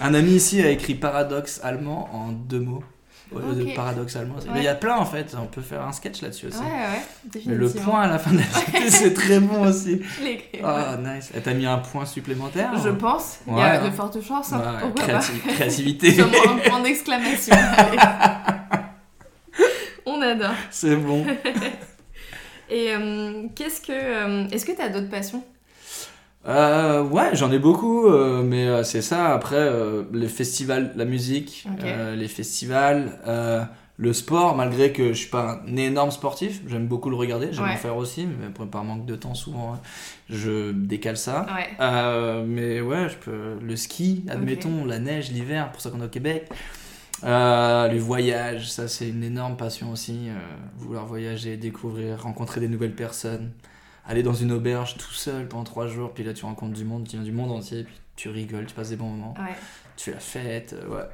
Un 0.00 0.12
ami 0.14 0.32
ici 0.32 0.60
a 0.60 0.70
écrit 0.70 0.94
paradoxe 0.94 1.60
allemand 1.62 2.08
en 2.12 2.30
deux 2.32 2.60
mots. 2.60 2.84
Ouais. 3.32 3.42
Mais 4.52 4.60
il 4.60 4.64
y 4.64 4.68
a 4.68 4.74
plein 4.76 4.96
en 4.96 5.04
fait, 5.04 5.34
on 5.40 5.46
peut 5.46 5.60
faire 5.60 5.82
un 5.82 5.90
sketch 5.92 6.22
là-dessus 6.22 6.46
aussi. 6.46 6.58
Ouais, 6.58 6.64
ouais, 6.64 7.42
Mais 7.46 7.54
le 7.56 7.68
point 7.70 8.02
à 8.02 8.06
la 8.06 8.18
fin 8.20 8.30
de 8.30 8.38
la 8.38 8.44
dictée, 8.44 8.88
c'est 8.90 9.14
très 9.14 9.40
bon 9.40 9.66
aussi. 9.66 10.00
Ah, 10.64 10.96
nice. 10.96 11.30
Et 11.36 11.40
t'as 11.40 11.52
mis 11.54 11.66
un 11.66 11.78
point 11.78 12.06
supplémentaire 12.06 12.70
Je 12.82 12.88
hein 12.88 12.96
pense. 12.98 13.38
Il 13.46 13.52
y 13.52 13.56
Ouais, 13.56 13.62
a 13.62 13.82
hein. 13.82 13.88
de 13.88 13.94
fortes 13.94 14.20
chances. 14.22 14.52
hein. 14.52 14.58
Ouais, 14.60 14.80
Pourquoi 14.82 15.04
créati- 15.18 15.38
Créativité. 15.40 16.16
Un 16.20 16.68
point 16.70 16.80
d'exclamation. 16.80 17.54
On 20.06 20.20
adore. 20.22 20.54
c'est 20.70 20.96
bon. 20.96 21.26
Et 22.70 22.94
euh, 22.94 23.44
qu'est-ce 23.54 23.80
que. 23.80 23.92
euh, 23.92 24.48
Est-ce 24.50 24.64
que 24.64 24.72
tu 24.72 24.80
as 24.82 24.88
d'autres 24.88 25.10
passions? 25.10 25.42
Euh, 26.48 27.02
ouais, 27.02 27.30
j'en 27.34 27.50
ai 27.50 27.58
beaucoup, 27.58 28.06
euh, 28.06 28.42
mais 28.42 28.66
euh, 28.68 28.84
c'est 28.84 29.02
ça. 29.02 29.34
Après, 29.34 29.56
euh, 29.56 30.04
les 30.12 30.28
festivals, 30.28 30.92
la 30.96 31.04
musique, 31.04 31.66
Ok. 31.72 31.84
euh, 31.84 32.14
les 32.14 32.28
festivals, 32.28 33.18
euh, 33.26 33.64
le 33.98 34.12
sport, 34.12 34.54
malgré 34.54 34.92
que 34.92 35.08
je 35.08 35.18
suis 35.18 35.30
pas 35.30 35.60
un 35.66 35.76
énorme 35.76 36.10
sportif, 36.12 36.60
j'aime 36.68 36.86
beaucoup 36.86 37.10
le 37.10 37.16
regarder, 37.16 37.48
j'aime 37.50 37.64
Ouais. 37.64 37.72
en 37.72 37.76
faire 37.76 37.96
aussi, 37.96 38.26
mais 38.26 38.48
par- 38.54 38.66
par 38.68 38.84
manque 38.84 39.06
de 39.06 39.16
temps, 39.16 39.34
souvent, 39.34 39.74
hein, 39.74 39.80
je 40.30 40.70
décale 40.72 41.16
ça. 41.16 41.46
Ouais. 41.52 41.66
Euh, 41.80 42.44
mais 42.46 42.80
ouais, 42.80 43.08
je 43.08 43.16
peux. 43.16 43.54
Le 43.60 43.74
ski, 43.74 44.24
admettons, 44.28 44.84
la 44.84 44.98
neige, 45.00 45.32
l'hiver, 45.32 45.72
pour 45.72 45.80
ça 45.80 45.90
qu'on 45.90 46.00
est 46.00 46.04
au 46.06 46.08
Québec. 46.08 46.48
Euh, 47.24 47.88
les 47.88 47.98
voyages, 47.98 48.70
ça 48.70 48.86
c'est 48.88 49.08
une 49.08 49.24
énorme 49.24 49.56
passion 49.56 49.90
aussi. 49.90 50.28
euh, 50.28 50.34
vouloir 50.76 51.06
voyager, 51.06 51.56
découvrir, 51.56 52.20
rencontrer 52.22 52.60
des 52.60 52.68
nouvelles 52.68 52.94
personnes. 52.94 53.50
Aller 54.08 54.22
dans 54.22 54.32
une 54.34 54.52
auberge 54.52 54.96
tout 54.96 55.12
seul 55.12 55.48
pendant 55.48 55.64
trois 55.64 55.86
jours, 55.88 56.12
puis 56.14 56.22
là 56.24 56.32
tu 56.32 56.44
rencontres 56.44 56.74
du 56.74 56.84
monde, 56.84 57.08
tu 57.08 57.16
viens 57.16 57.24
du 57.24 57.32
monde 57.32 57.50
entier, 57.50 57.84
puis 57.84 57.94
tu 58.14 58.28
rigoles, 58.28 58.66
tu 58.66 58.74
passes 58.74 58.90
des 58.90 58.96
bons 58.96 59.08
moments, 59.10 59.34
Ouais. 59.38 59.54
tu 59.96 60.12
la 60.12 60.20
fête, 60.20 60.74
euh, 60.74 60.88
ouais. 60.88 61.04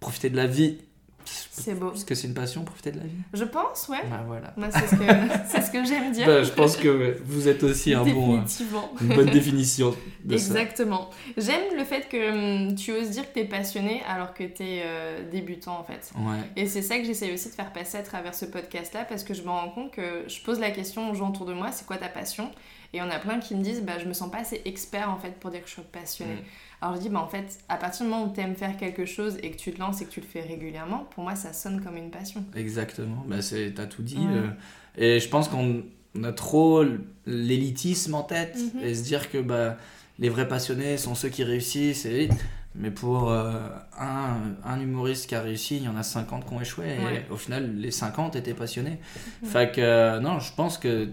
Profiter 0.00 0.30
de 0.30 0.36
la 0.36 0.46
vie. 0.46 0.78
C'est 1.24 1.74
beau. 1.74 1.92
Est-ce 1.92 2.04
que 2.04 2.14
c'est 2.14 2.26
une 2.26 2.34
passion, 2.34 2.64
profiter 2.64 2.92
de 2.92 2.98
la 2.98 3.04
vie? 3.04 3.16
Je 3.32 3.44
pense, 3.44 3.88
ouais. 3.88 4.02
Bah 4.08 4.24
voilà. 4.26 4.54
C'est 4.70 4.86
ce 4.86 4.96
que, 4.96 5.04
c'est 5.48 5.62
ce 5.62 5.70
que 5.70 5.84
j'aime 5.84 6.12
dire. 6.12 6.26
Bah, 6.26 6.42
je 6.42 6.50
pense 6.50 6.76
que 6.76 7.18
vous 7.24 7.48
êtes 7.48 7.62
aussi 7.62 7.92
un 7.94 8.04
bon, 8.04 8.38
euh, 8.38 8.80
une 9.00 9.14
bonne 9.14 9.30
définition 9.30 9.94
de 10.24 10.36
ça. 10.36 10.46
Exactement. 10.46 11.10
J'aime 11.36 11.76
le 11.76 11.84
fait 11.84 12.08
que 12.08 12.68
hum, 12.68 12.74
tu 12.74 12.92
oses 12.92 13.10
dire 13.10 13.28
que 13.28 13.34
t'es 13.34 13.44
passionné 13.44 14.02
alors 14.08 14.34
que 14.34 14.44
t'es 14.44 14.82
euh, 14.84 15.28
débutant 15.30 15.78
en 15.78 15.84
fait. 15.84 16.10
Ouais. 16.16 16.38
Et 16.56 16.66
c'est 16.66 16.82
ça 16.82 16.98
que 16.98 17.04
j'essaie 17.04 17.32
aussi 17.32 17.48
de 17.48 17.54
faire 17.54 17.72
passer 17.72 17.98
à 17.98 18.02
travers 18.02 18.34
ce 18.34 18.46
podcast-là 18.46 19.04
parce 19.04 19.24
que 19.24 19.34
je 19.34 19.42
me 19.42 19.50
rends 19.50 19.70
compte 19.70 19.92
que 19.92 20.24
je 20.26 20.40
pose 20.42 20.60
la 20.60 20.70
question 20.70 21.10
aux 21.10 21.14
gens 21.14 21.30
autour 21.30 21.46
de 21.46 21.52
moi, 21.52 21.72
c'est 21.72 21.86
quoi 21.86 21.96
ta 21.96 22.08
passion? 22.08 22.50
Et 22.92 23.00
on 23.00 23.10
a 23.10 23.18
plein 23.18 23.38
qui 23.38 23.54
me 23.54 23.62
disent, 23.62 23.82
bah 23.82 23.98
je 24.00 24.06
me 24.06 24.12
sens 24.12 24.30
pas 24.30 24.38
assez 24.38 24.62
expert 24.64 25.10
en 25.10 25.18
fait 25.18 25.38
pour 25.38 25.50
dire 25.50 25.62
que 25.62 25.68
je 25.68 25.74
suis 25.74 25.82
passionné. 25.82 26.34
Mm. 26.34 26.44
Alors 26.82 26.96
je 26.96 27.00
dis, 27.02 27.08
bah 27.10 27.20
en 27.20 27.28
fait, 27.28 27.58
à 27.68 27.76
partir 27.76 28.06
du 28.06 28.10
moment 28.10 28.24
où 28.24 28.28
t'aimes 28.30 28.54
faire 28.54 28.76
quelque 28.76 29.04
chose 29.04 29.36
et 29.42 29.50
que 29.50 29.56
tu 29.56 29.72
te 29.72 29.78
lances 29.78 30.00
et 30.00 30.06
que 30.06 30.10
tu 30.10 30.20
le 30.20 30.26
fais 30.26 30.40
régulièrement, 30.40 31.06
pour 31.14 31.24
moi 31.24 31.34
ça 31.34 31.52
sonne 31.52 31.82
comme 31.82 31.96
une 31.96 32.10
passion. 32.10 32.42
Exactement, 32.56 33.22
bah, 33.26 33.36
t'as 33.74 33.86
tout 33.86 34.02
dit. 34.02 34.18
Euh, 34.18 34.48
et 34.96 35.20
je 35.20 35.28
pense 35.28 35.48
qu'on 35.48 35.82
on 36.14 36.24
a 36.24 36.32
trop 36.32 36.82
l'élitisme 37.26 38.14
en 38.14 38.22
tête 38.22 38.56
Mhm. 38.74 38.80
et 38.82 38.94
se 38.94 39.02
dire 39.02 39.30
que 39.30 39.38
bah, 39.38 39.76
les 40.18 40.28
vrais 40.28 40.48
passionnés 40.48 40.96
sont 40.96 41.14
ceux 41.14 41.28
qui 41.28 41.44
réussissent. 41.44 42.04
Et, 42.06 42.28
mais 42.74 42.90
pour 42.90 43.30
euh, 43.30 43.52
un, 43.98 44.36
un 44.64 44.80
humoriste 44.80 45.28
qui 45.28 45.34
a 45.34 45.40
réussi, 45.40 45.76
il 45.78 45.84
y 45.84 45.88
en 45.88 45.96
a 45.96 46.02
50 46.02 46.46
qui 46.46 46.52
ont 46.54 46.60
échoué. 46.60 46.84
Ouais. 46.86 47.24
Et 47.28 47.32
au 47.32 47.36
final, 47.36 47.76
les 47.76 47.90
50 47.90 48.36
étaient 48.36 48.54
passionnés. 48.54 48.98
Ouais. 49.42 49.48
Fait 49.48 49.72
que 49.74 49.80
euh, 49.80 50.20
non, 50.20 50.38
je 50.40 50.52
pense 50.54 50.78
que, 50.78 51.08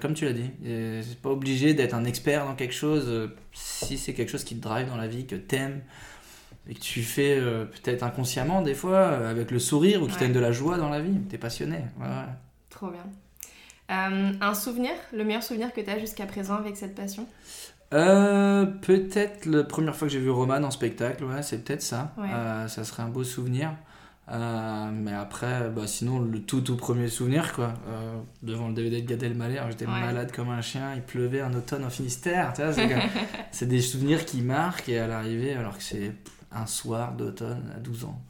comme 0.00 0.14
tu 0.14 0.24
l'as 0.24 0.32
dit, 0.32 0.50
et 0.64 1.00
c'est 1.02 1.18
pas 1.20 1.30
obligé 1.30 1.74
d'être 1.74 1.94
un 1.94 2.04
expert 2.04 2.44
dans 2.46 2.54
quelque 2.54 2.74
chose. 2.74 3.04
euh, 3.08 3.28
si 3.52 3.98
c'est 3.98 4.14
quelque 4.14 4.30
chose 4.30 4.44
qui 4.44 4.56
te 4.56 4.62
drive 4.62 4.88
dans 4.88 4.96
la 4.96 5.06
vie, 5.08 5.26
que 5.26 5.36
t'aimes 5.36 5.80
et 6.68 6.74
que 6.74 6.80
tu 6.80 7.02
fais 7.02 7.38
euh, 7.38 7.64
peut-être 7.64 8.02
inconsciemment 8.02 8.62
des 8.62 8.74
fois 8.74 8.96
euh, 8.98 9.30
avec 9.30 9.50
le 9.50 9.58
sourire 9.58 10.02
ou 10.02 10.06
qui 10.06 10.12
Ouais. 10.12 10.18
te 10.18 10.24
donne 10.24 10.32
de 10.32 10.40
la 10.40 10.52
joie 10.52 10.76
dans 10.78 10.90
la 10.90 11.00
vie, 11.00 11.18
t'es 11.30 11.38
passionné. 11.38 11.76
Ouais, 11.98 12.06
ouais. 12.06 12.32
Trop 12.70 12.88
bien. 12.90 13.04
Euh, 13.90 14.32
un 14.40 14.54
souvenir, 14.54 14.92
le 15.14 15.24
meilleur 15.24 15.42
souvenir 15.42 15.72
que 15.72 15.80
t'as 15.80 15.98
jusqu'à 15.98 16.26
présent 16.26 16.56
avec 16.56 16.76
cette 16.76 16.94
passion? 16.94 17.26
Euh, 17.94 18.66
peut-être 18.66 19.46
la 19.46 19.64
première 19.64 19.96
fois 19.96 20.08
que 20.08 20.12
j'ai 20.12 20.20
vu 20.20 20.28
Roman 20.30 20.62
en 20.62 20.70
spectacle, 20.70 21.24
ouais, 21.24 21.42
c'est 21.42 21.64
peut-être 21.64 21.80
ça. 21.82 22.12
Euh, 22.18 22.68
ça 22.68 22.84
serait 22.84 23.02
un 23.02 23.08
beau 23.08 23.24
souvenir. 23.24 23.72
Euh, 24.30 24.90
mais 24.92 25.14
après, 25.14 25.70
bah, 25.70 25.86
sinon, 25.86 26.18
le 26.20 26.42
tout 26.42 26.60
tout 26.60 26.76
premier 26.76 27.08
souvenir, 27.08 27.52
quoi, 27.54 27.72
euh, 27.88 28.18
devant 28.42 28.68
le 28.68 28.74
DVD 28.74 29.00
de 29.00 29.06
Gad 29.08 29.22
Elmaleh, 29.22 29.60
j'étais 29.70 29.86
Ouais. 29.86 29.92
malade 30.00 30.32
comme 30.32 30.50
un 30.50 30.60
chien, 30.60 30.94
il 30.94 31.02
pleuvait 31.02 31.40
un 31.40 31.54
automne 31.54 31.84
au 31.84 31.90
Finistère, 31.90 32.52
tu 32.54 32.62
vois, 32.62 32.72
c'est, 32.72 32.88
que- 32.88 32.94
c'est 33.52 33.66
des 33.66 33.80
souvenirs 33.80 34.26
qui 34.26 34.42
marquent 34.42 34.88
et 34.90 34.98
à 34.98 35.06
l'arrivée, 35.06 35.54
alors 35.54 35.76
que 35.78 35.82
c'est 35.82 36.12
un 36.52 36.66
soir 36.66 37.12
d'automne 37.12 37.72
à 37.74 37.78
12 37.80 38.04
ans. 38.04 38.20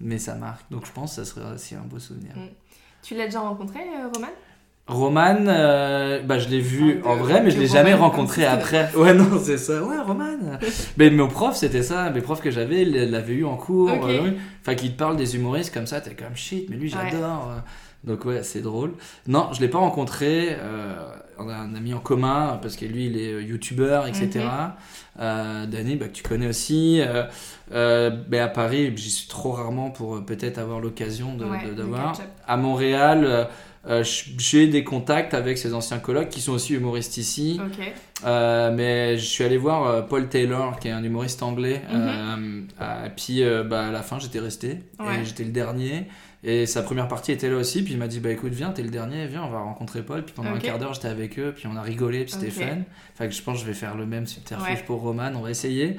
Mais 0.00 0.18
ça 0.18 0.34
marque, 0.34 0.70
donc 0.70 0.86
je 0.86 0.92
pense 0.92 1.16
que 1.16 1.24
ça 1.24 1.24
serait 1.24 1.52
aussi 1.54 1.74
un 1.76 1.82
beau 1.82 1.98
souvenir. 1.98 2.32
Mm. 2.36 2.48
Tu 3.02 3.14
l'as 3.16 3.26
déjà 3.26 3.40
rencontré, 3.40 3.78
euh, 3.80 4.08
Roman? 4.12 4.28
Roman, 4.88 5.36
euh, 5.46 6.22
bah, 6.22 6.38
je 6.38 6.48
l'ai 6.48 6.60
vu 6.60 7.00
Ah, 7.04 7.08
en 7.10 7.16
vrai, 7.16 7.42
mais 7.42 7.50
je 7.50 7.58
l'ai 7.60 7.66
jamais 7.66 7.92
rencontré 7.94 8.44
après. 8.46 8.90
Ouais, 8.96 9.12
non, 9.14 9.38
c'est 9.42 9.58
ça. 9.58 9.82
Ouais, 9.84 9.98
Roman. 10.00 10.24
mais 10.96 11.10
mon 11.10 11.28
prof, 11.28 11.54
c'était 11.54 11.82
ça. 11.82 12.08
Mes 12.10 12.22
profs 12.22 12.40
que 12.40 12.50
j'avais, 12.50 12.82
ils 12.82 13.10
l'avaient 13.10 13.34
eu 13.34 13.44
en 13.44 13.56
cours. 13.56 13.92
Ok. 13.92 14.08
euh, 14.08 14.20
oui. 14.24 14.32
Enfin, 14.62 14.74
qui 14.74 14.90
te 14.90 14.96
parlent 14.98 15.16
des 15.16 15.36
humoristes 15.36 15.72
comme 15.74 15.86
ça, 15.86 16.00
t'es 16.00 16.14
comme 16.14 16.34
shit, 16.34 16.66
mais 16.70 16.76
lui, 16.76 16.92
Ouais. 16.94 17.10
j'adore. 17.10 17.52
Donc, 18.04 18.24
ouais, 18.24 18.42
c'est 18.44 18.60
drôle. 18.62 18.92
Non, 19.26 19.48
je 19.52 19.60
l'ai 19.60 19.68
pas 19.68 19.78
rencontré. 19.78 20.56
euh, 20.58 20.94
on 21.38 21.48
a 21.48 21.54
un 21.54 21.74
ami 21.74 21.92
en 21.94 21.98
commun, 22.00 22.58
parce 22.62 22.76
que 22.76 22.84
lui, 22.86 23.06
il 23.06 23.18
est 23.18 23.32
euh, 23.32 23.42
youtubeur, 23.42 24.06
etc. 24.06 24.40
Euh, 25.20 25.66
Danny, 25.66 25.96
bah, 25.96 26.06
que 26.06 26.12
tu 26.12 26.22
connais 26.22 26.46
aussi. 26.48 27.00
Ben, 27.70 28.40
à 28.40 28.48
Paris, 28.48 28.92
j'y 28.96 29.10
suis 29.10 29.28
trop 29.28 29.50
rarement 29.52 29.90
pour 29.90 30.24
peut-être 30.24 30.58
avoir 30.58 30.80
l'occasion 30.80 31.36
Ouais, 31.36 31.74
d'avoir. 31.76 32.14
à 32.46 32.56
Montréal, 32.56 33.48
euh, 33.86 34.02
j'ai 34.04 34.66
des 34.66 34.82
contacts 34.84 35.34
avec 35.34 35.56
ses 35.58 35.72
anciens 35.74 35.98
colocs 35.98 36.28
qui 36.28 36.40
sont 36.40 36.52
aussi 36.52 36.74
humoristes 36.74 37.16
ici. 37.16 37.60
Euh, 38.24 38.72
mais 38.74 39.16
je 39.16 39.24
suis 39.24 39.44
allé 39.44 39.56
voir 39.56 39.86
euh, 39.86 40.02
Paul 40.02 40.28
Taylor, 40.28 40.78
qui 40.80 40.88
est 40.88 40.90
un 40.90 41.02
humoriste 41.04 41.42
anglais. 41.42 41.82
Mhm. 41.90 42.66
euh, 42.80 43.06
et 43.06 43.10
puis 43.10 43.42
bah, 43.68 43.86
à 43.86 43.90
la 43.90 44.02
fin, 44.02 44.18
j'étais 44.18 44.40
resté. 44.40 44.80
Ouais. 44.98 45.24
J'étais 45.24 45.44
le 45.44 45.50
dernier. 45.52 46.04
Et 46.44 46.66
sa 46.66 46.82
première 46.82 47.08
partie 47.08 47.32
était 47.32 47.48
là 47.48 47.56
aussi. 47.56 47.82
Puis 47.82 47.94
il 47.94 47.98
m'a 47.98 48.06
dit 48.08 48.20
Bah 48.20 48.30
écoute, 48.30 48.52
viens, 48.52 48.70
t'es 48.70 48.82
le 48.82 48.90
dernier, 48.90 49.26
viens, 49.26 49.42
on 49.44 49.48
va 49.50 49.58
rencontrer 49.60 50.02
Paul. 50.02 50.24
Puis 50.24 50.34
pendant 50.34 50.50
un 50.50 50.58
quart 50.58 50.78
d'heure, 50.78 50.94
j'étais 50.94 51.08
avec 51.08 51.38
eux. 51.38 51.52
Puis 51.56 51.66
on 51.66 51.76
a 51.76 51.82
rigolé, 51.82 52.24
puis 52.24 52.32
c'était 52.32 52.50
fun. 52.50 52.78
Que 53.18 53.30
je 53.30 53.42
pense 53.42 53.54
que 53.58 53.62
je 53.62 53.66
vais 53.66 53.74
faire 53.74 53.96
le 53.96 54.06
même 54.06 54.26
subterfuge 54.26 54.76
Ouais. 54.78 54.84
pour 54.86 55.00
Roman. 55.00 55.30
On 55.34 55.40
va 55.40 55.50
essayer. 55.50 55.96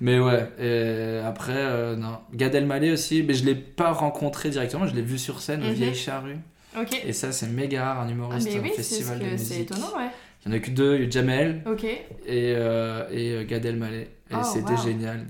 Mais 0.00 0.20
ouais, 0.20 0.46
et 0.60 1.18
après, 1.26 1.96
non. 1.96 2.18
Gad 2.32 2.54
Elmaleh 2.54 2.92
aussi, 2.92 3.22
mais 3.24 3.34
je 3.34 3.44
l'ai 3.44 3.56
pas 3.56 3.90
rencontré 3.92 4.48
directement, 4.48 4.86
je 4.86 4.94
l'ai 4.94 5.02
vu 5.02 5.18
sur 5.18 5.40
scène 5.40 5.62
au 5.64 5.66
Mhm. 5.68 5.72
Vieille 5.72 5.94
Charrue. 5.94 6.36
Ok. 6.80 7.02
Et 7.06 7.12
ça, 7.12 7.32
c'est 7.32 7.46
méga 7.48 7.84
rare, 7.84 8.00
un 8.00 8.06
Ah, 8.08 8.10
humoriste 8.12 8.48
au 8.48 8.60
oui, 8.62 8.70
festival 8.76 9.18
de 9.18 9.24
que- 9.24 9.30
musique. 9.30 9.46
c'est 9.54 9.60
étonnant, 9.62 9.96
ouais. 9.96 10.08
Il 10.46 10.52
y 10.52 10.54
en 10.54 10.56
a 10.56 10.60
que 10.60 10.70
deux, 10.70 10.96
il 10.96 11.04
y 11.04 11.06
a 11.06 11.10
Jamel 11.10 11.62
Ok. 11.66 11.84
et, 11.84 11.98
euh, 12.26 13.04
et 13.10 13.32
euh, 13.32 13.44
Gad 13.44 13.64
Elmaleh. 13.64 14.08
Et 14.30 14.34
Oh, 14.34 14.38
c'était 14.44 14.72
wow. 14.72 14.82
génial. 14.84 15.26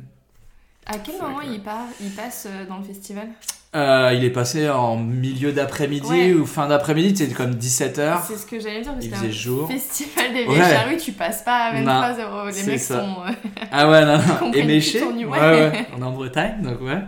À 0.87 0.99
quel 0.99 1.17
moment 1.21 1.39
que- 1.41 1.47
il, 1.53 1.61
part, 1.61 1.87
il 2.01 2.11
passe 2.11 2.47
euh, 2.51 2.67
dans 2.67 2.79
le 2.79 2.85
festival? 2.85 3.29
Euh, 3.77 4.13
il 4.15 4.25
est 4.25 4.31
passé 4.31 4.69
en 4.71 4.97
milieu 4.97 5.53
d'après-midi 5.53 6.09
Ouais. 6.09 6.33
ou 6.33 6.47
fin 6.47 6.67
d'après-midi, 6.69 7.15
c'était 7.15 7.35
comme 7.35 7.55
17h. 7.55 8.23
C'est 8.27 8.37
ce 8.39 8.47
que 8.47 8.59
j'allais 8.59 8.81
dire, 8.81 8.95
parce 8.95 9.05
Il 9.05 9.11
qu'un 9.11 9.17
faisait 9.19 9.31
jour. 9.31 9.69
festival 9.71 10.33
des 10.33 10.47
Ouais. 10.47 10.59
charrues, 10.59 10.97
tu 10.97 11.13
passes 11.13 11.43
pas 11.43 11.67
à 11.67 11.73
23 11.75 12.13
Non, 12.17 12.25
euros. 12.41 12.47
Les 12.47 12.53
c'est 12.53 12.71
mecs 12.71 12.81
ça. 12.81 13.01
sont. 13.01 13.17
euh, 13.27 13.31
Ah 13.71 13.91
ouais, 13.91 14.05
non, 14.07 14.17
non. 14.17 14.23
Comprennent 14.41 14.55
Éméché. 14.55 14.99
plus 15.01 15.09
ton 15.09 15.15
niveau. 15.15 15.33
Ouais, 15.33 15.39
ouais. 15.41 15.87
On 15.97 16.01
est 16.01 16.05
en 16.05 16.13
Bretagne, 16.13 16.63
donc 16.63 16.81
ouais. 16.81 16.99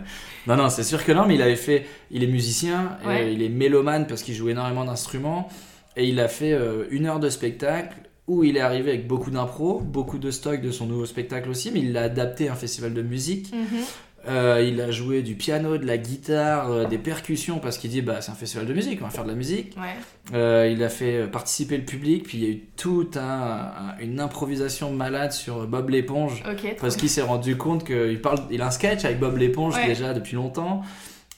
Non, 0.47 0.55
non, 0.55 0.69
c'est 0.69 0.83
sûr 0.83 1.03
que 1.05 1.11
non, 1.11 1.25
mais 1.25 1.35
il 1.35 1.41
avait 1.41 1.55
fait. 1.55 1.85
Il 2.09 2.23
est 2.23 2.27
musicien, 2.27 2.97
et 3.03 3.07
Ouais. 3.07 3.33
il 3.33 3.41
est 3.43 3.49
mélomane 3.49 4.07
parce 4.07 4.23
qu'il 4.23 4.33
joue 4.35 4.49
énormément 4.49 4.85
d'instruments. 4.85 5.49
Et 5.97 6.07
il 6.07 6.19
a 6.19 6.27
fait 6.27 6.53
euh, 6.53 6.85
une 6.89 7.05
heure 7.05 7.19
de 7.19 7.29
spectacle 7.29 7.95
où 8.27 8.43
il 8.43 8.55
est 8.55 8.61
arrivé 8.61 8.91
avec 8.91 9.07
beaucoup 9.07 9.29
d'impro, 9.29 9.79
beaucoup 9.79 10.17
de 10.17 10.31
stock 10.31 10.61
de 10.61 10.71
son 10.71 10.85
nouveau 10.85 11.05
spectacle 11.05 11.49
aussi, 11.49 11.69
mais 11.71 11.79
il 11.81 11.91
l'a 11.91 12.03
adapté 12.03 12.47
à 12.47 12.53
un 12.53 12.55
festival 12.55 12.93
de 12.93 13.01
musique. 13.01 13.51
mhm. 13.53 13.81
Euh, 14.27 14.63
il 14.63 14.79
a 14.81 14.91
joué 14.91 15.23
du 15.23 15.33
piano, 15.33 15.77
de 15.79 15.85
la 15.85 15.97
guitare, 15.97 16.69
euh, 16.71 16.85
des 16.85 16.99
percussions 16.99 17.57
parce 17.57 17.79
qu'il 17.79 17.89
dit 17.89 18.03
bah 18.03 18.21
c'est 18.21 18.29
un 18.31 18.35
festival 18.35 18.67
de 18.67 18.73
musique, 18.73 18.99
on 19.01 19.05
va 19.05 19.09
faire 19.09 19.23
de 19.23 19.29
la 19.29 19.35
musique. 19.35 19.75
Ouais. 19.77 19.95
Euh, 20.35 20.69
il 20.71 20.83
a 20.83 20.89
fait 20.89 21.25
participer 21.27 21.75
le 21.75 21.85
public, 21.85 22.23
puis 22.27 22.37
il 22.37 22.43
y 22.43 22.47
a 22.47 22.49
eu 22.51 22.59
toute 22.77 23.17
un- 23.17 23.21
un- 23.23 23.97
une 23.99 24.19
improvisation 24.19 24.91
malade 24.91 25.31
sur 25.31 25.65
Bob 25.65 25.89
l'éponge. 25.89 26.43
Parce 26.79 26.97
qu'il 26.97 27.09
s'est 27.09 27.23
rendu 27.23 27.57
compte 27.57 27.83
qu'il 27.83 28.21
parle, 28.21 28.39
il 28.51 28.61
a 28.61 28.67
un 28.67 28.71
sketch 28.71 29.05
avec 29.05 29.19
Bob 29.19 29.37
l'éponge 29.37 29.73
Ouais. 29.75 29.87
déjà 29.87 30.13
depuis 30.13 30.35
longtemps. 30.35 30.83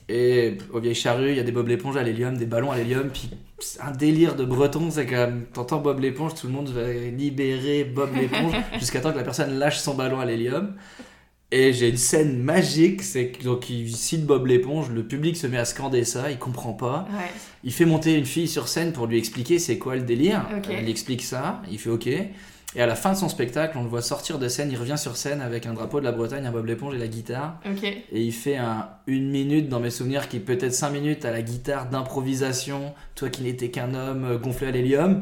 Et 0.10 0.58
au 0.74 0.82
vieille 0.82 0.94
charrue, 0.96 1.30
il 1.30 1.38
y 1.38 1.40
a 1.40 1.44
des 1.44 1.54
Bob 1.54 1.70
l'éponge 1.70 1.96
à 1.96 2.04
l'hélium, 2.04 2.36
des 2.36 2.46
ballons 2.46 2.72
à 2.72 2.76
l'hélium. 2.76 3.10
Puis 3.14 3.30
un 3.80 3.92
délire 3.92 4.36
de 4.36 4.44
breton, 4.44 4.92
c'est 4.92 5.06
que 5.06 5.30
t'entends 5.54 5.80
Bob 5.80 6.02
l'éponge, 6.02 6.36
tout 6.36 6.48
le 6.48 6.54
monde 6.54 6.68
va 6.68 6.92
libérer 6.92 7.86
Bob 7.86 8.10
l'éponge 8.14 8.52
jusqu'à 8.78 9.00
temps 9.00 9.14
que 9.14 9.18
la 9.18 9.24
personne 9.24 9.58
lâche 9.58 9.78
son 9.80 9.94
ballon 9.94 10.20
à 10.20 10.26
l'hélium. 10.26 10.74
Et 11.56 11.72
j'ai 11.72 11.90
une 11.90 11.98
scène 11.98 12.42
magique, 12.42 13.04
c'est 13.04 13.28
que 13.28 13.44
donc 13.44 13.70
il 13.70 13.96
cite 13.96 14.26
Bob 14.26 14.48
l'éponge, 14.48 14.90
le 14.90 15.04
public 15.04 15.38
se 15.38 15.46
met 15.46 15.60
à 15.60 15.66
scander 15.66 16.04
ça, 16.04 16.32
il 16.32 16.40
comprend 16.40 16.74
pas. 16.74 17.08
Ouais. 17.12 17.30
Il 17.64 17.72
fait 17.72 17.86
monter 17.86 18.16
une 18.16 18.26
fille 18.26 18.48
sur 18.48 18.68
scène 18.68 18.92
pour 18.92 19.06
lui 19.06 19.20
expliquer 19.20 19.60
c'est 19.60 19.78
quoi 19.78 19.96
le 19.96 20.02
délire. 20.02 20.48
Ok. 20.58 20.70
Elle 20.72 20.90
explique 20.90 21.22
ça, 21.22 21.62
il 21.70 21.78
fait 21.78 21.92
ok. 21.92 22.10
Et 22.76 22.82
à 22.82 22.88
la 22.88 22.96
fin 22.96 23.12
de 23.14 23.18
son 23.18 23.30
spectacle, 23.30 23.78
on 23.78 23.84
le 23.84 23.90
voit 23.90 24.02
sortir 24.02 24.40
de 24.40 24.48
scène, 24.48 24.70
il 24.72 24.78
revient 24.78 24.98
sur 24.98 25.16
scène 25.16 25.42
avec 25.42 25.66
un 25.68 25.74
drapeau 25.74 26.00
de 26.00 26.06
la 26.06 26.12
Bretagne, 26.12 26.46
un 26.48 26.52
Bob 26.52 26.66
l'éponge 26.66 26.96
et 26.96 26.98
la 26.98 27.08
guitare. 27.08 27.60
Et 28.12 28.22
il 28.22 28.32
fait 28.32 28.58
un, 28.58 28.88
une 29.06 29.30
minute 29.30 29.70
dans 29.70 29.80
mes 29.80 29.92
souvenirs 29.92 30.28
qui 30.28 30.38
est 30.38 30.40
peut-être 30.40 30.74
cinq 30.74 30.90
minutes 30.90 31.24
à 31.26 31.32
la 31.32 31.42
guitare 31.44 31.88
d'improvisation, 31.90 32.94
toi 33.16 33.30
qui 33.30 33.44
n'étais 33.44 33.70
qu'un 33.70 33.94
homme 33.94 34.26
euh, 34.26 34.38
gonflé 34.38 34.68
à 34.68 34.72
l'hélium. 34.72 35.22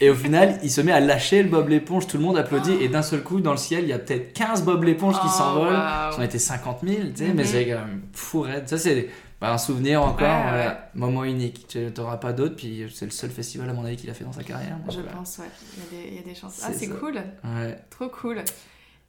Et 0.00 0.08
au 0.10 0.14
final, 0.14 0.58
il 0.62 0.70
se 0.70 0.80
met 0.80 0.92
à 0.92 1.00
lâcher 1.00 1.42
le 1.42 1.48
Bob 1.50 1.68
l'éponge, 1.68 2.06
tout 2.06 2.16
le 2.16 2.22
monde 2.22 2.38
applaudit, 2.38 2.72
et 2.80 2.88
d'un 2.88 3.02
seul 3.02 3.22
coup, 3.22 3.40
dans 3.40 3.50
le 3.52 3.56
ciel, 3.58 3.82
il 3.82 3.88
y 3.88 3.92
a 3.92 3.98
peut-être 3.98 4.32
15 4.32 4.62
Bob 4.64 4.84
l'éponge 4.84 5.14
qui 5.14 5.26
Oh, 5.26 5.36
s'envolent. 5.38 5.72
waouh. 5.74 6.12
J'en 6.16 6.22
étais 6.22 6.38
50 6.38 6.78
000, 6.82 6.96
tu 7.14 7.24
sais, 7.26 7.32
mais 7.34 7.44
c'est 7.44 7.66
quand 7.66 7.74
même 7.86 8.00
fou 8.14 8.40
raide. 8.40 8.68
Ça, 8.68 8.78
c'est 8.78 9.08
Bah, 9.40 9.52
un 9.54 9.58
souvenir 9.58 10.02
encore, 10.02 10.20
Ouais, 10.28 10.50
voilà. 10.50 10.90
moment 10.94 11.24
unique. 11.24 11.66
Tu 11.68 11.78
n'auras 11.96 12.18
pas 12.18 12.32
d'autre, 12.34 12.56
puis 12.56 12.84
c'est 12.94 13.06
le 13.06 13.10
seul 13.10 13.30
festival 13.30 13.70
à 13.70 13.72
mon 13.72 13.84
avis 13.86 13.96
qu'il 13.96 14.10
a 14.10 14.14
fait 14.14 14.24
dans 14.24 14.32
sa 14.32 14.42
carrière. 14.42 14.76
donc 14.76 14.90
Je 14.94 15.00
voilà. 15.00 15.16
pense, 15.16 15.38
ouais. 15.38 15.46
Il 15.76 15.82
y, 15.82 15.86
a 15.98 16.02
des, 16.02 16.08
il 16.10 16.14
y 16.16 16.18
a 16.18 16.22
des 16.22 16.34
chances. 16.34 16.60
Ah, 16.62 16.70
C'est 16.74 16.88
cool. 16.88 17.14
Ouais. 17.16 17.78
Trop 17.88 18.08
cool. 18.08 18.38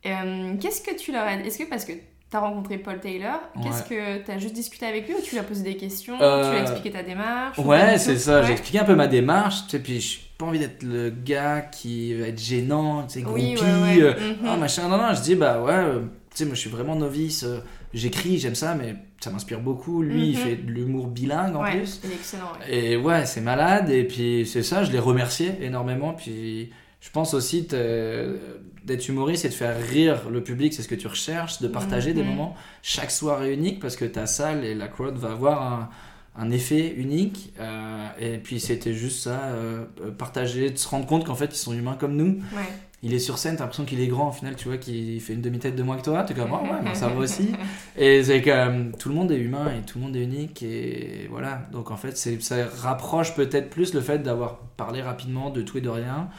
Euh, 0.06 0.54
Qu'est-ce 0.60 0.82
que 0.82 0.96
tu 0.98 1.12
leur 1.12 1.24
as 1.24 1.34
Est-ce 1.36 1.58
que 1.60 1.64
parce 1.70 1.86
que 1.86 1.92
t'as 2.30 2.40
rencontré 2.40 2.78
Paul 2.78 3.00
Taylor, 3.02 3.40
qu'est-ce 3.62 3.84
que 3.84 4.20
t'as 4.26 4.38
juste 4.38 4.54
discuté 4.56 4.86
avec 4.86 5.06
lui 5.08 5.16
ou 5.16 5.22
tu 5.22 5.32
lui 5.32 5.40
as 5.40 5.44
posé 5.44 5.64
des 5.64 5.76
questions 5.76 6.18
Euh, 6.22 6.46
Tu 6.46 6.52
lui 6.52 6.58
as 6.60 6.62
expliqué 6.62 6.92
ta 6.92 7.04
démarche 7.04 7.60
Ouais, 7.60 7.98
c'est 7.98 8.18
ça. 8.18 8.42
J'ai 8.44 8.54
expliqué 8.54 8.80
un 8.80 8.86
peu 8.86 8.96
ma 8.96 9.08
démarche. 9.08 9.64
Tu 9.66 9.72
sais, 9.72 9.80
puis 9.80 10.00
j'ai 10.00 10.20
pas 10.38 10.46
envie 10.46 10.60
d'être 10.60 10.82
le 10.84 11.10
gars 11.10 11.60
qui 11.60 12.14
va 12.16 12.28
être 12.28 12.40
gênant, 12.42 13.04
tu 13.04 13.16
sais, 13.16 13.22
groupie, 13.22 13.56
euh, 13.62 14.14
Mhm. 14.14 14.48
ah, 14.48 14.56
machin. 14.58 14.88
Non, 14.88 14.98
non, 14.98 15.14
je 15.14 15.22
dis, 15.22 15.36
bah 15.36 15.62
ouais, 15.62 15.74
euh, 15.74 16.00
tu 16.32 16.38
sais, 16.38 16.46
moi 16.46 16.56
je 16.56 16.60
suis 16.62 16.70
vraiment 16.70 16.96
novice. 16.96 17.44
euh, 17.44 17.60
J'écris, 17.94 18.40
j'aime 18.40 18.56
ça, 18.56 18.74
mais 18.76 18.96
ça 19.24 19.30
m'inspire 19.32 19.60
beaucoup. 19.62 20.02
Lui, 20.02 20.30
il 20.30 20.38
Mhm. 20.38 20.44
fait 20.44 20.56
de 20.56 20.72
l'humour 20.72 21.08
bilingue 21.08 21.56
en 21.56 21.64
Ouais, 21.64 21.78
plus. 21.78 22.02
il 22.04 22.12
est 22.12 22.16
excellent. 22.16 22.52
ouais. 22.60 22.76
Et 22.94 22.98
ouais, 22.98 23.26
c'est 23.26 23.42
malade. 23.42 23.90
Et 23.90 24.04
puis 24.04 24.46
c'est 24.46 24.64
ça, 24.64 24.84
je 24.84 24.92
l'ai 24.92 25.00
remercié 25.00 25.52
énormément. 25.62 26.14
Puis 26.14 26.72
je 27.00 27.10
pense 27.12 27.34
aussi 27.34 27.62
d'être 27.64 29.08
humoriste 29.10 29.46
et 29.46 29.50
de 29.50 29.54
faire 29.54 29.76
rire 29.80 30.30
le 30.30 30.44
public, 30.44 30.74
c'est 30.74 30.82
ce 30.82 30.88
que 30.88 30.96
tu 30.96 31.08
recherches, 31.08 31.62
de 31.62 31.68
partager 31.68 32.14
des 32.14 32.24
Mhm. 32.24 32.30
moments. 32.30 32.56
Chaque 32.82 33.12
soirée 33.12 33.54
unique 33.54 33.80
parce 33.80 33.96
que 33.96 34.06
ta 34.06 34.26
salle 34.26 34.66
et 34.66 34.74
la 34.76 34.88
crowd 34.88 35.16
va 35.18 35.32
avoir 35.32 35.62
un, 35.62 35.90
un 36.38 36.50
effet 36.52 36.94
unique. 36.96 37.54
Euh, 37.60 38.08
et 38.20 38.38
puis 38.38 38.60
c'était 38.60 38.94
juste 38.94 39.22
ça, 39.24 39.40
euh, 39.50 39.86
partager, 40.18 40.70
de 40.70 40.78
se 40.78 40.88
rendre 40.88 41.06
compte 41.06 41.26
qu'en 41.26 41.36
fait 41.36 41.54
ils 41.54 41.58
sont 41.58 41.74
humains 41.74 41.98
comme 42.00 42.16
nous. 42.16 42.42
Ouais. 42.56 42.64
Il 43.04 43.16
est 43.16 43.20
sur 43.20 43.40
scène, 43.40 43.56
t'as 43.56 43.64
l'impression 43.64 43.84
qu'il 43.86 44.00
est 44.00 44.08
grand 44.08 44.30
au 44.30 44.32
final, 44.32 44.56
tu 44.56 44.68
vois, 44.68 44.78
qu'il 44.78 45.20
fait 45.22 45.34
une 45.34 45.42
demi-tête 45.42 45.76
de 45.76 45.82
moins 45.82 45.98
que 45.98 46.04
toi. 46.04 46.24
T'es 46.24 46.36
comme, 46.36 46.52
oh, 46.54 46.64
ouais, 46.64 46.82
ben, 46.84 46.94
ça 46.94 47.08
va 47.08 47.16
aussi. 47.18 47.52
Et 47.98 48.24
c'est 48.24 48.44
comme 48.44 48.92
tout 48.92 49.10
le 49.10 49.16
monde 49.16 49.32
est 49.32 49.40
humain 49.40 49.72
et 49.76 49.82
tout 49.86 49.98
le 49.98 50.06
monde 50.06 50.16
est 50.16 50.22
unique 50.24 50.62
et 50.62 51.28
voilà. 51.32 51.64
Donc 51.72 51.90
en 51.90 51.98
fait, 51.98 52.16
ça 52.16 52.56
rapproche 52.82 53.34
peut-être 53.34 53.70
plus 53.72 53.94
le 53.96 54.02
fait 54.02 54.20
d'avoir 54.20 54.58
parlé 54.78 55.02
rapidement 55.02 55.50
de 55.50 55.64
tout 55.64 55.80
et 55.80 55.82
de 55.82 55.90
rien, 55.90 56.30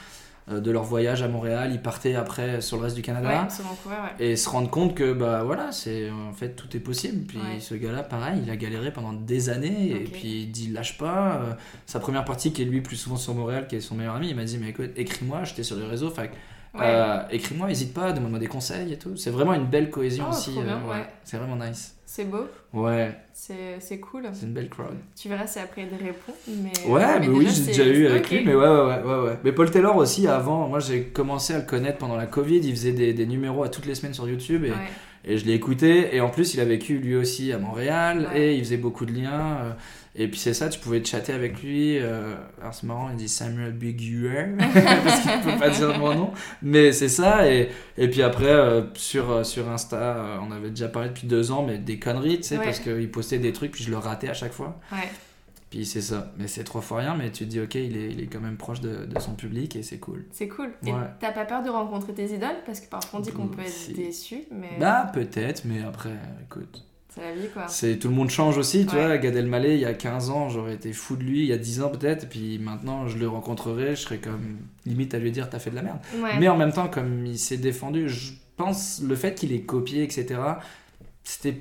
euh, 0.51 0.61
de 0.61 0.71
leur 0.71 0.85
voyage 0.85 1.23
à 1.25 1.29
Montréal. 1.29 1.71
Ils 1.73 1.83
partaient 1.83 2.15
après 2.15 2.61
sur 2.61 2.77
le 2.77 2.85
reste 2.85 2.95
du 2.95 3.01
Ouais, 3.01 3.07
Canada 3.07 3.49
Vancouver, 3.65 3.97
ouais. 4.21 4.25
et 4.25 4.37
se 4.37 4.49
rendre 4.49 4.71
compte 4.71 4.95
que 4.95 5.13
bah 5.13 5.43
voilà, 5.43 5.73
c'est 5.73 6.11
en 6.13 6.33
fait 6.33 6.51
tout 6.55 6.69
est 6.77 6.81
possible. 6.81 7.25
Puis 7.27 7.39
Ouais. 7.39 7.59
ce 7.59 7.75
gars-là, 7.75 8.05
pareil, 8.05 8.41
il 8.45 8.49
a 8.51 8.55
galéré 8.57 8.93
pendant 8.93 9.13
des 9.13 9.51
années 9.51 9.91
et 9.91 10.05
puis 10.05 10.43
il 10.43 10.53
dit 10.53 10.69
lâche 10.69 10.97
pas. 10.97 11.41
Euh, 11.43 11.53
sa 11.87 11.99
première 11.99 12.25
partie 12.25 12.53
qui 12.53 12.63
est 12.63 12.67
lui 12.67 12.83
plus 12.83 12.97
souvent 12.97 13.17
sur 13.17 13.35
Montréal, 13.35 13.67
qui 13.67 13.75
est 13.75 13.81
son 13.81 13.97
meilleur 13.97 14.15
ami, 14.15 14.29
il 14.31 14.37
m'a 14.37 14.45
dit 14.45 14.59
mais 14.59 14.69
écoute, 14.69 14.91
écris-moi, 14.95 15.43
j'étais 15.43 15.65
sur 15.65 15.77
les 15.77 15.87
réseaux, 15.87 16.11
fait 16.11 16.23
Ouais. 16.23 16.31
Euh, 16.81 17.23
écris-moi, 17.31 17.71
hésite 17.71 17.93
pas, 17.93 18.13
demande-moi 18.13 18.39
des 18.39 18.47
conseils 18.47 18.93
et 18.93 18.99
tout. 18.99 19.17
C'est 19.17 19.31
vraiment 19.31 19.55
une 19.55 19.67
belle 19.67 19.91
cohésion 19.91 20.27
Oh, 20.29 20.33
aussi. 20.35 20.55
euh. 20.59 21.03
C'est 21.25 21.37
vraiment 21.37 21.57
nice. 21.65 21.97
C'est 22.07 22.25
beau, 22.25 22.47
Ouais, 22.75 23.17
c'est 23.33 23.79
c'est 23.81 23.99
cool. 23.99 24.25
c'est 24.35 24.45
une 24.45 24.53
belle 24.53 24.69
crowd. 24.69 24.95
Tu 25.17 25.29
verras 25.31 25.47
si 25.47 25.59
après 25.59 25.89
il 25.91 26.05
répond. 26.07 26.33
Mais, 26.47 26.71
Ouais, 26.87 27.21
mais, 27.21 27.29
oui, 27.29 27.49
j'ai 27.51 27.65
déjà 27.67 27.87
eu 27.87 28.07
avec 28.07 28.31
lui, 28.31 28.45
mais 28.45 28.55
ouais, 28.55 28.69
ouais, 28.69 28.81
ouais, 28.81 29.03
ouais, 29.03 29.21
ouais. 29.29 29.39
Mais 29.45 29.53
Paul 29.53 29.71
Taylor 29.71 29.97
aussi, 29.97 30.27
avant, 30.29 30.69
moi 30.69 30.79
j'ai 30.79 31.05
commencé 31.05 31.55
à 31.55 31.59
le 31.59 31.65
connaître 31.65 31.97
pendant 31.99 32.17
la 32.17 32.27
Covid, 32.27 32.59
il 32.59 32.71
faisait 32.73 32.93
des, 32.93 33.15
des 33.15 33.25
numéros 33.27 33.65
à 33.65 33.71
toutes 33.71 33.87
les 33.87 33.95
semaines 33.95 34.13
sur 34.13 34.29
YouTube 34.29 34.65
et, 34.65 34.71
Ouais. 34.73 34.77
Et 35.25 35.39
je 35.39 35.45
l'ai 35.47 35.53
écouté. 35.55 36.15
Et 36.15 36.21
en 36.21 36.29
plus, 36.31 36.55
il 36.55 36.61
a 36.61 36.65
vécu 36.65 36.99
lui 36.99 37.15
aussi 37.17 37.53
à 37.53 37.59
Montréal 37.59 38.29
Ouais. 38.33 38.41
et 38.41 38.55
il 38.55 38.65
faisait 38.65 38.77
beaucoup 38.77 39.07
de 39.07 39.13
liens. 39.13 39.59
euh, 39.63 39.71
et 40.15 40.29
puis 40.29 40.39
c'est 40.39 40.53
ça, 40.53 40.69
tu 40.69 40.79
pouvais 40.79 41.03
chatter 41.03 41.33
avec 41.33 41.63
lui. 41.63 41.99
euh, 41.99 42.35
alors 42.61 42.75
c'est 42.75 42.87
marrant, 42.87 43.09
il 43.11 43.17
dit 43.17 43.29
Samuel 43.31 43.73
Biguer, 43.73 44.49
parce 44.59 45.21
qu'il 45.21 45.41
peut 45.53 45.59
pas 45.59 45.71
dire 45.71 45.99
mon 45.99 46.15
nom. 46.15 46.31
Mais 46.61 46.93
c'est 46.93 47.09
ça. 47.09 47.51
Et, 47.51 47.71
et 47.97 48.09
puis 48.09 48.23
après, 48.23 48.45
euh, 48.45 48.83
sur, 48.95 49.31
euh, 49.31 49.43
sur 49.45 49.71
Insta, 49.71 50.39
on 50.47 50.53
avait 50.53 50.69
déjà 50.69 50.89
parlé 50.89 51.09
depuis 51.09 51.27
deux 51.27 51.51
ans, 51.51 51.65
mais 51.67 51.79
des 51.79 51.99
conneries, 51.99 52.37
tu 52.39 52.43
sais, 52.43 52.59
Ouais. 52.59 52.65
parce 52.65 52.81
qu'il 52.81 53.11
postait 53.11 53.39
des 53.39 53.53
trucs, 53.53 53.73
puis 53.73 53.85
je 53.85 53.91
le 53.91 53.97
ratais 53.97 54.29
à 54.29 54.35
chaque 54.35 54.53
fois. 54.53 54.79
Ouais. 54.93 55.09
Puis 55.73 55.87
c'est 55.87 56.03
ça. 56.03 56.31
Mais 56.37 56.49
c'est 56.49 56.65
trois 56.65 56.83
fois 56.83 56.99
rien, 56.99 57.17
mais 57.17 57.31
tu 57.33 57.45
te 57.47 57.49
dis, 57.49 57.59
ok, 57.59 57.77
il 57.77 57.97
est, 57.97 58.11
il 58.11 58.21
est 58.21 58.27
quand 58.27 58.41
même 58.41 58.59
proche 58.59 58.83
de, 58.83 59.07
de 59.07 59.19
son 59.19 59.33
public 59.35 59.75
et 59.75 59.83
c'est 59.83 59.97
cool. 59.99 60.27
C'est 60.31 60.47
cool. 60.47 60.71
Et 60.87 60.93
t'as 61.19 61.33
pas 61.33 61.47
peur 61.47 61.63
de 61.63 61.71
rencontrer 61.71 62.13
tes 62.13 62.27
idoles? 62.35 62.61
Parce 62.67 62.81
que 62.81 62.91
parfois 62.91 63.21
on 63.21 63.23
dit 63.23 63.33
qu'on 63.33 63.49
peut 63.49 63.63
être 63.63 63.69
Si. 63.71 63.95
déçu, 63.95 64.43
mais 64.51 64.77
Bah, 64.79 65.11
peut-être, 65.15 65.65
mais 65.65 65.81
après, 65.83 66.13
écoute. 66.45 66.85
c'est 67.09 67.23
la 67.23 67.33
vie 67.35 67.49
quoi. 67.55 67.69
C'est 67.69 67.99
tout 67.99 68.09
le 68.09 68.15
monde 68.15 68.29
change 68.29 68.59
aussi, 68.59 68.85
tu 68.87 68.95
Ouais. 68.95 69.07
vois. 69.07 69.17
Gad 69.17 69.35
Elmaleh, 69.35 69.73
il 69.77 69.81
y 69.81 69.87
a 69.87 69.95
15 69.95 70.29
ans, 70.29 70.51
j'aurais 70.51 70.75
été 70.75 70.93
fou 70.93 71.17
de 71.17 71.23
lui, 71.23 71.41
il 71.41 71.47
y 71.47 71.55
a 71.55 71.59
10 71.59 71.81
ans 71.81 71.89
peut-être, 71.89 72.25
et 72.25 72.29
puis 72.29 72.59
maintenant 72.59 73.09
je 73.09 73.17
le 73.17 73.27
rencontrerai, 73.27 73.97
je 73.97 74.03
serais 74.03 74.19
comme 74.19 74.59
limite 74.85 75.15
à 75.15 75.19
lui 75.19 75.33
dire 75.33 75.49
t'as 75.49 75.59
fait 75.59 75.71
de 75.71 75.77
la 75.77 75.83
merde. 75.83 76.01
Ouais. 76.23 76.39
Mais 76.39 76.49
en 76.51 76.57
même 76.59 76.75
temps, 76.75 76.89
comme 76.89 77.25
il 77.25 77.39
s'est 77.39 77.57
défendu, 77.57 78.11
je 78.11 78.35
pense 78.59 79.01
le 79.03 79.17
fait 79.17 79.35
qu'il 79.35 79.53
ait 79.55 79.63
copié, 79.63 80.03
etc., 80.03 80.39
c'était 81.25 81.57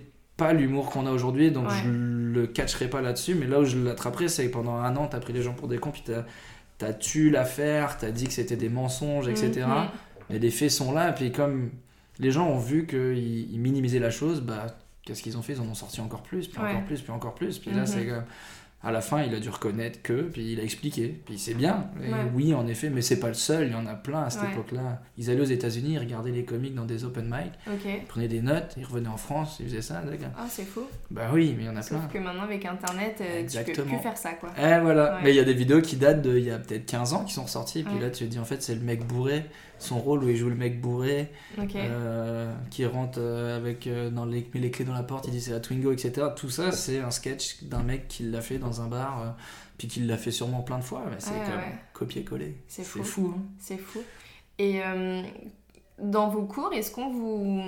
pas 0.45 0.53
l'humour 0.53 0.89
qu'on 0.89 1.05
a 1.05 1.11
aujourd'hui, 1.11 1.51
donc 1.51 1.69
Ouais. 1.69 1.75
je 1.83 1.89
le 1.89 2.47
catcherai 2.47 2.89
pas 2.89 3.01
là-dessus. 3.01 3.35
Mais 3.35 3.45
là 3.47 3.59
où 3.59 3.65
je 3.65 3.77
l'attraperai, 3.77 4.27
c'est 4.27 4.47
que 4.47 4.51
pendant 4.53 4.75
un 4.75 4.95
an, 4.95 5.07
t'as 5.07 5.19
pris 5.19 5.33
les 5.33 5.41
gens 5.43 5.53
pour 5.53 5.67
des 5.67 5.77
cons, 5.77 5.91
puis 5.91 6.03
t'as 6.05 6.23
t'as 6.79 6.93
tué 6.93 7.29
l'affaire, 7.29 7.97
t'as 7.99 8.09
dit 8.09 8.25
que 8.25 8.33
c'était 8.33 8.55
des 8.55 8.69
mensonges, 8.69 9.27
etc. 9.27 9.67
Mhm. 9.67 9.87
Mais 10.31 10.39
les 10.39 10.49
faits 10.49 10.71
sont 10.71 10.91
là, 10.91 11.11
et 11.11 11.13
puis 11.13 11.31
comme 11.31 11.69
les 12.17 12.31
gens 12.31 12.47
ont 12.47 12.57
vu 12.57 12.87
qu'ils 12.87 13.51
ils 13.53 13.59
minimisaient 13.59 13.99
la 13.99 14.09
chose, 14.09 14.41
bah 14.41 14.65
qu'est-ce 15.05 15.21
qu'ils 15.21 15.37
ont 15.37 15.43
fait? 15.43 15.53
Ils 15.53 15.61
en 15.61 15.65
ont 15.67 15.75
sorti 15.75 16.01
encore 16.01 16.23
plus, 16.23 16.47
puis 16.47 16.59
Ouais. 16.59 16.69
encore 16.71 16.83
plus, 16.85 17.01
puis 17.01 17.11
encore 17.11 17.35
plus. 17.35 17.59
Puis 17.59 17.69
là, 17.71 17.81
Mhm. 17.81 17.85
c'est. 17.85 18.07
À 18.83 18.91
la 18.91 19.01
fin, 19.01 19.21
il 19.21 19.33
a 19.35 19.39
dû 19.39 19.49
reconnaître 19.49 20.01
que, 20.01 20.23
puis 20.23 20.53
il 20.53 20.59
a 20.59 20.63
expliqué. 20.63 21.21
Puis 21.25 21.37
c'est 21.37 21.53
bien. 21.53 21.85
Et 22.03 22.11
Ouais. 22.11 22.17
oui, 22.33 22.53
en 22.55 22.65
effet, 22.65 22.89
mais 22.89 23.01
c'est 23.03 23.19
pas 23.19 23.27
le 23.27 23.35
seul, 23.35 23.67
il 23.67 23.73
y 23.73 23.75
en 23.75 23.85
a 23.85 23.93
plein 23.93 24.23
à 24.23 24.29
cette 24.31 24.41
Ouais. 24.41 24.51
époque-là. 24.53 25.01
Ils 25.19 25.29
allaient 25.29 25.41
aux 25.41 25.43
États-Unis, 25.43 25.93
ils 25.93 25.99
regardaient 25.99 26.31
les 26.31 26.45
comics 26.45 26.73
dans 26.73 26.85
des 26.85 27.03
open 27.05 27.25
mic, 27.25 27.51
ils 27.85 28.05
prenaient 28.05 28.27
des 28.27 28.41
notes, 28.41 28.73
ils 28.77 28.85
revenaient 28.85 29.07
en 29.09 29.17
France, 29.17 29.57
ils 29.59 29.67
faisaient 29.67 29.81
ça. 29.83 30.01
Ah, 30.37 30.45
c'est 30.49 30.65
fou. 30.65 30.81
Bah 31.11 31.29
oui, 31.31 31.53
mais 31.55 31.63
il 31.63 31.67
y 31.67 31.69
en 31.69 31.75
a 31.75 31.81
Sauf 31.83 31.99
plein. 31.99 32.07
que 32.07 32.17
maintenant, 32.17 32.43
avec 32.43 32.65
internet, 32.65 33.17
euh, 33.21 33.45
tu 33.47 33.71
peux 33.73 33.83
plus 33.83 33.97
faire 33.99 34.17
ça 34.17 34.33
quoi. 34.33 34.49
Eh 34.57 34.79
voilà, 34.81 35.13
Ouais. 35.15 35.19
mais 35.25 35.29
il 35.31 35.35
y 35.35 35.39
a 35.39 35.43
des 35.43 35.53
vidéos 35.53 35.81
qui 35.81 35.95
datent 35.97 36.23
de 36.23 36.35
il 36.37 36.45
y 36.45 36.51
a 36.51 36.57
peut-être 36.57 36.85
15 36.87 37.13
ans 37.13 37.23
qui 37.23 37.33
sont 37.33 37.45
sorties, 37.47 37.83
puis 37.83 37.99
là 37.99 38.09
tu 38.09 38.25
te 38.25 38.29
dis 38.31 38.39
en 38.39 38.45
fait 38.45 38.63
c'est 38.63 38.73
le 38.75 38.81
mec 38.81 39.05
bourré, 39.05 39.45
son 39.77 39.99
rôle 39.99 40.23
où 40.23 40.29
il 40.29 40.35
joue 40.37 40.49
le 40.49 40.55
mec 40.55 40.79
bourré, 40.81 41.29
euh, 41.75 42.51
qui 42.69 42.85
rentre 42.85 43.19
euh, 43.19 43.57
avec 43.57 43.87
euh, 43.87 44.09
dans 44.09 44.25
les, 44.25 44.47
met 44.53 44.59
les 44.59 44.71
clés 44.71 44.85
dans 44.85 44.93
la 44.93 45.03
porte, 45.03 45.25
il 45.27 45.31
dit 45.31 45.41
c'est 45.41 45.51
la 45.51 45.59
Twingo, 45.59 45.91
etc. 45.91 46.27
Tout 46.35 46.49
ça 46.49 46.71
c'est 46.71 46.99
un 46.99 47.11
sketch 47.11 47.63
d'un 47.63 47.83
mec 47.83 48.07
qui 48.07 48.23
l'a 48.23 48.41
fait 48.41 48.57
dans 48.57 48.70
un 48.79 48.87
bar, 48.87 49.21
euh, 49.21 49.29
puis 49.77 49.87
qui 49.89 49.99
l'a 50.01 50.17
fait 50.17 50.31
sûrement 50.31 50.61
plein 50.61 50.77
de 50.77 50.83
fois, 50.83 51.01
mais 51.09 51.17
c'est 51.19 51.31
Ouais, 51.31 51.43
comme 51.45 51.55
ouais. 51.55 51.75
copier-coller. 51.93 52.57
C'est 52.67 52.83
fou. 52.83 53.03
fou. 53.03 53.33
hein. 53.35 53.41
C'est 53.59 53.77
fou. 53.77 53.99
Et 54.59 54.81
euh, 54.85 55.23
dans 55.99 56.29
vos 56.29 56.43
cours, 56.43 56.71
est-ce 56.73 56.91
qu'on 56.91 57.09
vous. 57.11 57.61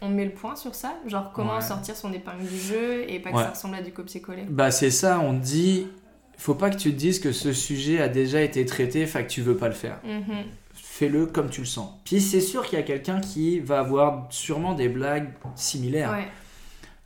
On 0.00 0.08
met 0.08 0.24
le 0.24 0.30
point 0.32 0.54
sur 0.56 0.74
ça? 0.74 0.94
Genre 1.06 1.32
comment 1.32 1.56
Ouais. 1.56 1.60
sortir 1.60 1.96
son 1.96 2.12
épingle 2.12 2.46
du 2.46 2.56
jeu 2.58 3.10
et 3.10 3.18
pas 3.20 3.32
que 3.32 3.38
ça 3.38 3.50
ressemble 3.50 3.74
à 3.74 3.82
du 3.82 3.92
copier-coller? 3.92 4.44
Bah 4.48 4.70
c'est 4.70 4.92
ça, 4.92 5.18
on 5.20 5.32
dit, 5.32 5.88
faut 6.36 6.54
pas 6.54 6.70
que 6.70 6.76
tu 6.76 6.92
te 6.92 6.96
dises 6.96 7.18
que 7.18 7.32
ce 7.32 7.52
sujet 7.52 8.00
a 8.00 8.08
déjà 8.08 8.40
été 8.40 8.64
traité, 8.64 9.04
fait 9.06 9.24
que 9.24 9.28
tu 9.30 9.42
veux 9.42 9.56
pas 9.56 9.66
le 9.68 9.74
faire. 9.74 9.98
Mhm. 10.04 10.44
Fais-le 10.72 11.26
comme 11.26 11.50
tu 11.50 11.60
le 11.62 11.66
sens. 11.66 11.90
Puis 12.04 12.20
c'est 12.20 12.40
sûr 12.40 12.64
qu'il 12.64 12.78
y 12.78 12.82
a 12.82 12.84
quelqu'un 12.84 13.20
qui 13.20 13.58
va 13.58 13.80
avoir 13.80 14.26
sûrement 14.30 14.74
des 14.74 14.88
blagues 14.88 15.32
similaires. 15.56 16.12
Ouais. 16.12 16.28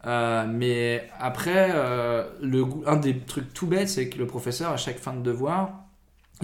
Euh, 0.06 0.44
mais 0.52 1.08
après, 1.20 1.70
euh, 1.74 2.24
le, 2.40 2.64
un 2.86 2.96
des 2.96 3.18
trucs 3.18 3.52
tout 3.54 3.66
bêtes, 3.66 3.88
c'est 3.88 4.08
que 4.08 4.18
le 4.18 4.26
professeur, 4.26 4.72
à 4.72 4.76
chaque 4.76 4.98
fin 4.98 5.12
de 5.14 5.22
devoir, 5.22 5.78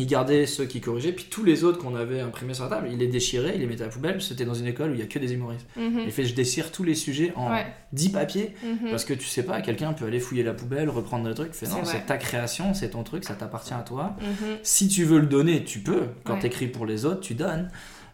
il 0.01 0.07
gardait 0.07 0.47
ceux 0.47 0.65
qui 0.67 0.81
corrigeaient, 0.81 1.11
puis 1.11 1.27
tous 1.29 1.43
les 1.43 1.65
autres 1.65 1.79
qu'on 1.79 1.97
avait 1.97 2.21
imprimés 2.21 2.55
sur 2.55 2.63
la 2.63 2.71
table, 2.71 2.89
il 2.93 2.99
les 2.99 3.09
déchirait, 3.09 3.55
il 3.57 3.61
les 3.63 3.67
mettait 3.67 3.83
à 3.83 3.87
la 3.87 3.93
poubelle. 3.93 4.23
C'était 4.23 4.45
dans 4.45 4.55
une 4.55 4.67
école 4.69 4.91
où 4.91 4.95
il 4.95 5.01
y 5.01 5.03
a 5.03 5.07
que 5.07 5.19
des 5.19 5.33
humoristes. 5.33 5.67
Mhm. 5.77 6.03
Il 6.07 6.13
fait, 6.13 6.25
je 6.25 6.35
déchire 6.37 6.71
tous 6.71 6.85
les 6.85 6.95
sujets 6.95 7.33
en 7.35 7.51
Ouais. 7.51 7.67
10 7.93 8.11
papiers, 8.11 8.55
Mhm. 8.63 8.91
parce 8.91 9.05
que 9.05 9.13
tu 9.13 9.25
sais 9.27 9.43
pas, 9.43 9.61
quelqu'un 9.61 9.93
peut 9.93 10.05
aller 10.07 10.21
fouiller 10.21 10.45
la 10.45 10.55
poubelle, 10.55 10.89
reprendre 10.89 11.27
le 11.27 11.35
truc. 11.35 11.53
Fait, 11.53 11.67
non, 11.67 11.85
c'est 11.85 12.07
ta 12.07 12.17
création, 12.17 12.75
c'est 12.75 12.91
ton 12.91 13.03
truc, 13.03 13.25
ça 13.25 13.35
t'appartient 13.35 13.75
à 13.75 13.83
toi. 13.83 14.15
Mhm. 14.21 14.59
Si 14.63 14.87
tu 14.87 15.03
veux 15.03 15.19
le 15.19 15.27
donner, 15.27 15.65
tu 15.65 15.81
peux. 15.81 16.03
Quand 16.23 16.35
Ouais. 16.35 16.41
t'écris 16.43 16.69
pour 16.69 16.87
les 16.87 17.05
autres, 17.05 17.21
tu 17.21 17.35
donnes. 17.35 17.69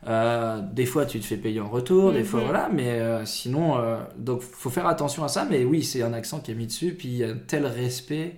Euh, 0.06 0.60
des 0.60 0.84
fois, 0.86 1.06
tu 1.06 1.18
te 1.20 1.24
fais 1.24 1.36
payer 1.36 1.60
en 1.60 1.68
retour, 1.68 2.12
des 2.12 2.24
fois, 2.24 2.40
Mhm. 2.40 2.46
voilà. 2.46 2.68
Mais 2.72 2.90
euh, 3.00 3.24
sinon, 3.24 3.78
euh, 3.78 3.98
donc, 4.18 4.42
faut 4.42 4.70
faire 4.70 4.86
attention 4.86 5.24
à 5.24 5.28
ça. 5.28 5.46
Mais 5.48 5.64
oui, 5.64 5.82
c'est 5.82 6.02
un 6.02 6.12
accent 6.12 6.40
qui 6.40 6.50
est 6.50 6.54
mis 6.54 6.66
dessus. 6.66 6.92
Puis 6.94 7.08
il 7.08 7.14
y 7.16 7.24
a 7.24 7.32
tel 7.34 7.64
respect 7.66 8.36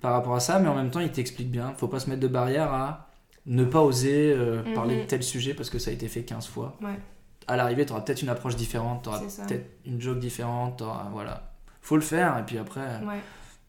par 0.00 0.12
rapport 0.12 0.34
à 0.34 0.40
ça. 0.40 0.58
Mais 0.58 0.68
en 0.68 0.74
même 0.74 0.90
temps, 0.90 1.00
il 1.00 1.10
t'explique 1.12 1.50
bien. 1.50 1.72
Faut 1.76 1.88
pas 1.88 2.00
se 2.00 2.10
mettre 2.10 2.20
de 2.20 2.28
barrière 2.28 2.72
à 2.72 3.08
ne 3.46 3.64
pas 3.64 3.82
oser 3.82 4.32
euh, 4.32 4.62
Mhm. 4.64 4.74
parler 4.74 4.96
de 5.02 5.06
tel 5.06 5.22
sujet 5.22 5.54
parce 5.54 5.70
que 5.70 5.78
ça 5.78 5.90
a 5.90 5.94
été 5.94 6.08
fait 6.08 6.22
15 6.22 6.46
fois. 6.46 6.76
Ouais. 6.82 6.98
À 7.46 7.56
l'arrivée, 7.56 7.84
tu 7.86 7.92
auras 7.92 8.00
peut-être 8.00 8.22
une 8.22 8.28
approche 8.30 8.56
différente. 8.56 9.02
Tu 9.04 9.08
auras 9.10 9.20
peut-être 9.20 9.66
une 9.86 10.00
joke 10.00 10.18
différente. 10.18 10.82
Voilà. 11.12 11.52
Faut 11.80 11.96
le 11.96 12.02
faire. 12.02 12.38
Et 12.38 12.42
puis 12.42 12.58
après, 12.58 12.80
Ouais. 12.80 13.20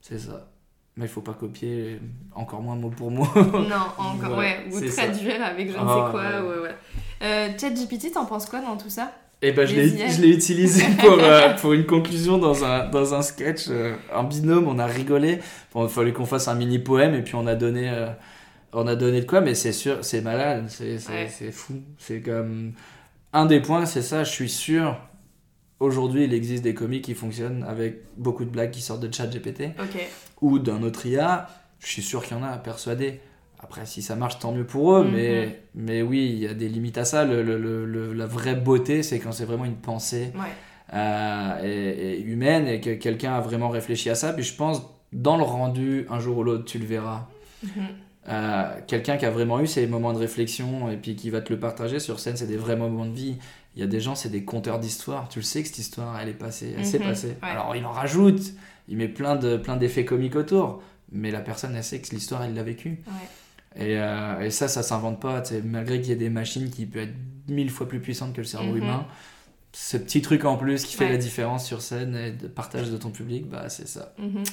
c'est 0.01 0.17
ça. 0.17 0.47
Mais 0.97 1.05
il 1.05 1.09
faut 1.09 1.19
pas 1.21 1.33
copier 1.33 1.99
encore 2.33 2.61
moins 2.61 2.77
mot 2.77 2.89
pour 2.89 3.11
mot. 3.11 3.27
Non, 3.35 3.75
encore, 3.97 4.15
Voilà, 4.29 4.37
ouais. 4.37 4.65
Ou 4.71 4.79
c'est 4.79 4.87
ça. 4.87 5.03
traduire 5.03 5.43
avec 5.43 5.67
je 5.67 5.73
ne 5.73 5.77
sais 5.77 5.83
Ah, 5.85 6.07
quoi. 6.09 6.21
Ouais, 6.21 6.59
ouais. 6.61 6.75
Euh, 7.21 7.49
ChatGPT, 7.59 8.11
t'en 8.13 8.25
penses 8.25 8.45
quoi 8.45 8.59
dans 8.61 8.77
tout 8.77 8.89
ça 8.89 9.11
Et 9.41 9.51
ben 9.51 9.65
je 9.65 9.75
l'ai 10.21 10.29
utilisé 10.29 10.83
pour, 10.99 11.17
euh, 11.19 11.53
pour 11.55 11.73
une 11.73 11.85
conclusion 11.85 12.37
dans 12.37 12.63
un, 12.65 12.89
dans 12.89 13.13
un 13.13 13.21
sketch, 13.21 13.65
euh, 13.69 13.95
un 14.13 14.23
binôme, 14.23 14.67
on 14.67 14.79
a 14.79 14.85
rigolé. 14.85 15.39
Bon, 15.73 15.85
il 15.85 15.89
fallait 15.89 16.13
qu'on 16.13 16.25
fasse 16.25 16.47
un 16.47 16.55
mini 16.55 16.79
poème 16.79 17.15
et 17.15 17.21
puis 17.21 17.35
on 17.35 17.47
a 17.47 17.55
donné, 17.55 17.89
euh, 17.89 18.07
on 18.73 18.85
a 18.87 18.95
donné 18.95 19.21
de 19.21 19.25
quoi, 19.25 19.41
mais 19.41 19.55
c'est 19.55 19.71
sûr, 19.71 19.99
c'est 20.03 20.21
malade, 20.21 20.65
c'est 20.69 20.97
Ouais. 21.09 21.51
fou. 21.51 21.73
C'est 21.97 22.21
comme. 22.21 22.73
Un 23.33 23.45
des 23.45 23.59
points, 23.61 23.85
c'est 23.85 24.01
ça, 24.01 24.23
je 24.23 24.31
suis 24.31 24.49
sûr 24.49 24.97
aujourd'hui, 25.81 26.23
il 26.23 26.33
existe 26.33 26.63
des 26.63 26.73
comiques 26.73 27.03
qui 27.05 27.13
fonctionnent 27.13 27.65
avec 27.67 28.01
beaucoup 28.17 28.45
de 28.45 28.49
blagues 28.49 28.71
qui 28.71 28.81
sortent 28.81 29.01
de 29.01 29.13
chat 29.13 29.27
GPT 29.27 29.71
Ok. 29.79 30.07
ou 30.41 30.57
d'un 30.59 30.81
autre 30.83 31.05
IA. 31.05 31.47
Je 31.79 31.87
suis 31.87 32.01
sûr 32.01 32.23
qu'il 32.23 32.37
y 32.37 32.39
en 32.39 32.43
a 32.43 32.57
persuadé. 32.57 33.19
Après, 33.65 33.87
si 33.87 34.03
ça 34.03 34.15
marche, 34.15 34.37
tant 34.37 34.51
mieux 34.51 34.63
pour 34.63 34.93
eux. 34.95 35.03
Mhm. 35.03 35.11
mais, 35.11 35.59
mais 35.73 36.01
oui, 36.03 36.29
il 36.33 36.37
y 36.39 36.47
a 36.47 36.53
des 36.53 36.69
limites 36.69 36.99
à 36.99 37.03
ça. 37.05 37.25
Le- 37.25 37.41
le- 37.41 37.57
le- 37.57 37.83
le- 37.85 38.13
la 38.13 38.27
vraie 38.27 38.55
beauté, 38.55 39.01
c'est 39.01 39.17
quand 39.19 39.31
c'est 39.31 39.45
vraiment 39.45 39.65
une 39.65 39.75
pensée 39.75 40.31
Ouais. 40.35 40.51
euh, 40.93 41.59
et, 41.63 42.11
et 42.19 42.21
humaine 42.21 42.67
et 42.67 42.79
que 42.79 42.91
quelqu'un 42.93 43.33
a 43.33 43.41
vraiment 43.41 43.69
réfléchi 43.69 44.09
à 44.11 44.15
ça. 44.15 44.33
Puis 44.33 44.43
je 44.43 44.55
pense, 44.55 44.83
dans 45.13 45.35
le 45.35 45.43
rendu, 45.43 46.05
un 46.11 46.19
jour 46.19 46.37
ou 46.37 46.43
l'autre, 46.43 46.65
tu 46.65 46.77
le 46.77 46.85
verras. 46.85 47.27
Mhm. 47.63 47.69
Euh, 48.29 48.63
quelqu'un 48.87 49.17
qui 49.17 49.25
a 49.25 49.31
vraiment 49.31 49.59
eu 49.59 49.67
ces 49.67 49.87
moments 49.87 50.13
de 50.13 50.17
réflexion 50.19 50.89
et 50.91 50.97
puis 50.97 51.15
qui 51.15 51.29
va 51.31 51.41
te 51.41 51.51
le 51.51 51.59
partager 51.59 51.99
sur 51.99 52.19
scène, 52.19 52.37
c'est 52.37 52.47
des 52.47 52.57
vrais 52.57 52.75
moments 52.75 53.05
de 53.07 53.13
vie. 53.13 53.37
Il 53.75 53.79
y 53.81 53.83
a 53.83 53.87
des 53.87 53.99
gens, 53.99 54.13
c'est 54.15 54.29
des 54.29 54.43
conteurs 54.43 54.79
d'histoire. 54.79 55.27
Tu 55.27 55.39
le 55.39 55.43
sais 55.43 55.61
que 55.63 55.67
cette 55.67 55.79
histoire, 55.79 56.19
elle 56.19 56.29
est 56.29 56.33
passée, 56.33 56.73
elle 56.77 56.85
s'est 56.85 56.99
Mhm, 56.99 57.05
passée. 57.05 57.27
ouais. 57.41 57.49
Alors 57.49 57.75
il 57.75 57.83
en 57.85 57.91
rajoute, 57.91 58.41
il 58.87 58.97
met 58.97 59.07
plein 59.07 59.35
de 59.35 59.57
plein 59.57 59.75
d'effets 59.75 60.05
comiques 60.05 60.35
autour, 60.35 60.81
mais 61.11 61.29
la 61.31 61.39
personne, 61.41 61.75
elle 61.75 61.83
sait 61.83 61.99
que 61.99 62.09
l'histoire, 62.15 62.43
elle 62.43 62.53
l'a 62.55 62.63
vécue. 62.63 63.01
Ouais. 63.07 63.27
Et, 63.77 63.97
euh, 63.99 64.39
et 64.41 64.49
ça, 64.51 64.67
ça 64.67 64.83
s'invente 64.83 65.19
pas. 65.19 65.43
Malgré 65.63 65.99
qu'il 65.99 66.09
y 66.09 66.13
ait 66.13 66.15
des 66.15 66.29
machines 66.29 66.69
qui 66.69 66.85
peuvent 66.85 67.03
être 67.03 67.15
mille 67.49 67.69
fois 67.69 67.87
plus 67.87 67.99
puissantes 67.99 68.33
que 68.33 68.41
le 68.41 68.47
cerveau 68.47 68.71
Mhm. 68.71 68.77
humain, 68.77 69.05
ce 69.73 69.97
petit 69.97 70.21
truc 70.21 70.45
en 70.45 70.55
plus 70.57 70.85
qui 70.85 70.95
fait 70.95 71.05
Ouais. 71.05 71.11
la 71.11 71.17
différence 71.17 71.65
sur 71.65 71.81
scène 71.81 72.15
et 72.15 72.31
de 72.31 72.47
partage 72.47 72.89
de 72.89 72.97
ton 72.97 73.09
public, 73.11 73.49
bah 73.49 73.67
c'est 73.69 73.87
ça. 73.87 74.13
Mhm. 74.17 74.43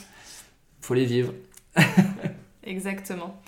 Faut 0.81 0.95
les 0.95 1.05
vivre. 1.07 1.33
Exactement. 2.65 3.41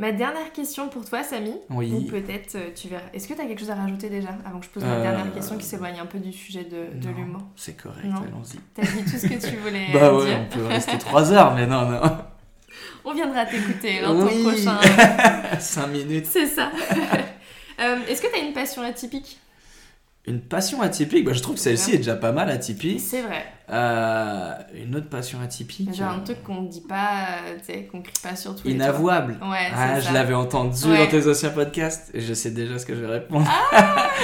Ma 0.00 0.10
dernière 0.10 0.52
question 0.52 0.88
pour 0.88 1.04
toi, 1.08 1.22
Samy. 1.22 1.52
Ou 1.70 1.76
Oui. 1.78 2.06
peut-être 2.10 2.56
euh, 2.56 2.70
tu 2.74 2.88
verras. 2.88 3.04
Est-ce 3.12 3.28
que 3.28 3.34
tu 3.34 3.40
as 3.40 3.44
quelque 3.46 3.60
chose 3.60 3.70
à 3.70 3.76
rajouter 3.76 4.10
déjà 4.10 4.30
avant 4.44 4.58
que 4.58 4.66
je 4.66 4.70
pose 4.70 4.82
ma 4.82 4.94
Euh, 4.96 5.02
dernière 5.02 5.32
question 5.32 5.56
qui 5.56 5.64
s'éloigne 5.64 6.00
un 6.00 6.06
peu 6.06 6.18
du 6.18 6.32
sujet 6.32 6.64
de, 6.64 6.98
de 7.00 7.08
l'humour? 7.14 7.42
C'est 7.54 7.76
correct, 7.80 8.04
allons-y. 8.04 8.58
T'as 8.74 8.82
dit 8.82 9.04
tout 9.04 9.16
ce 9.16 9.26
que 9.28 9.48
tu 9.50 9.56
voulais 9.62 9.86
Bah 9.92 10.12
ouais, 10.12 10.26
dire. 10.26 10.38
on 10.40 10.52
peut 10.52 10.64
rester 10.66 10.98
3 10.98 11.32
heures, 11.32 11.54
mais 11.54 11.68
non, 11.68 11.88
non. 11.88 12.00
On 13.04 13.12
viendra 13.14 13.44
t'écouter 13.46 14.00
dans 14.02 14.18
ton 14.18 14.26
prochain. 14.42 14.78
5 15.58 15.86
minutes. 15.88 16.26
C'est 16.30 16.46
ça. 16.46 16.70
Euh, 17.80 17.96
Est-ce 18.08 18.22
que 18.22 18.28
tu 18.28 18.36
as 18.38 18.44
une 18.44 18.52
passion 18.52 18.82
atypique? 18.82 19.40
Une 20.26 20.40
passion 20.40 20.80
atypique, 20.80 21.24
bah, 21.24 21.32
je 21.34 21.40
trouve 21.42 21.56
que 21.56 21.60
celle-ci 21.60 21.92
est 21.92 21.96
déjà 21.98 22.14
pas 22.14 22.30
mal 22.30 22.48
atypique. 22.48 23.00
C'est 23.00 23.20
vrai. 23.22 23.44
Euh, 23.68 24.52
une 24.74 24.94
autre 24.94 25.08
passion 25.08 25.40
atypique. 25.42 25.92
Genre 25.92 26.08
un 26.12 26.20
euh, 26.20 26.24
truc 26.24 26.42
qu'on 26.44 26.62
ne 26.62 26.68
dit 26.68 26.82
pas, 26.88 27.26
qu'on 27.90 28.00
crie 28.00 28.12
pas 28.22 28.36
sur 28.36 28.54
tous 28.54 28.68
les. 28.68 28.74
Inavouable. 28.74 29.38
Ouais, 29.42 29.72
Ah, 29.76 29.98
je 29.98 30.12
l'avais 30.14 30.34
entendu 30.34 30.84
Ouais. 30.86 30.98
dans 30.98 31.10
tes 31.10 31.28
anciens 31.28 31.50
podcasts 31.50 32.10
et 32.14 32.20
je 32.20 32.32
sais 32.32 32.52
déjà 32.52 32.78
ce 32.78 32.86
que 32.86 32.94
je 32.94 33.00
vais 33.00 33.12
répondre. 33.12 33.50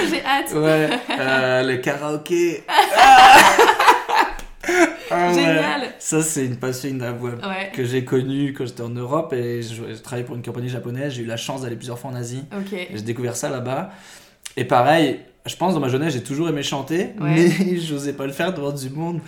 J'ai 0.09 0.23
hâte. 0.25 0.53
Ouais, 0.53 0.89
euh, 1.19 1.63
le 1.63 1.75
karaoké. 1.77 2.63
Ah 2.69 3.37
Ah 5.11 5.27
ouais. 5.29 5.33
Génial. 5.33 5.81
Ça, 5.99 6.21
c'est 6.21 6.45
une 6.45 6.55
passion 6.57 6.89
inavouable 6.89 7.37
Ouais. 7.45 7.71
que 7.73 7.83
j'ai 7.83 8.05
connue 8.05 8.53
quand 8.53 8.65
j'étais 8.65 8.81
en 8.83 8.89
Europe 8.89 9.33
et 9.33 9.61
je, 9.61 9.73
je 9.93 10.01
travaillais 10.01 10.25
pour 10.25 10.35
une 10.35 10.43
compagnie 10.43 10.69
japonaise. 10.69 11.13
J'ai 11.13 11.23
eu 11.23 11.25
la 11.25 11.37
chance 11.37 11.61
d'aller 11.61 11.75
plusieurs 11.75 11.99
fois 11.99 12.11
en 12.11 12.15
Asie. 12.15 12.43
Ok. 12.57 12.73
Et 12.73 12.87
J'ai 12.93 13.01
découvert 13.01 13.35
ça 13.35 13.49
là-bas. 13.49 13.91
Et 14.57 14.65
pareil, 14.65 15.19
je 15.45 15.55
pense 15.55 15.73
dans 15.73 15.79
ma 15.79 15.89
jeunesse, 15.89 16.13
j'ai 16.13 16.23
toujours 16.23 16.49
aimé 16.49 16.63
chanter, 16.63 17.09
mais 17.19 17.49
j'osais 17.79 18.13
pas 18.13 18.25
le 18.25 18.33
faire 18.33 18.53
devant 18.53 18.71
du 18.71 18.89
monde. 18.89 19.19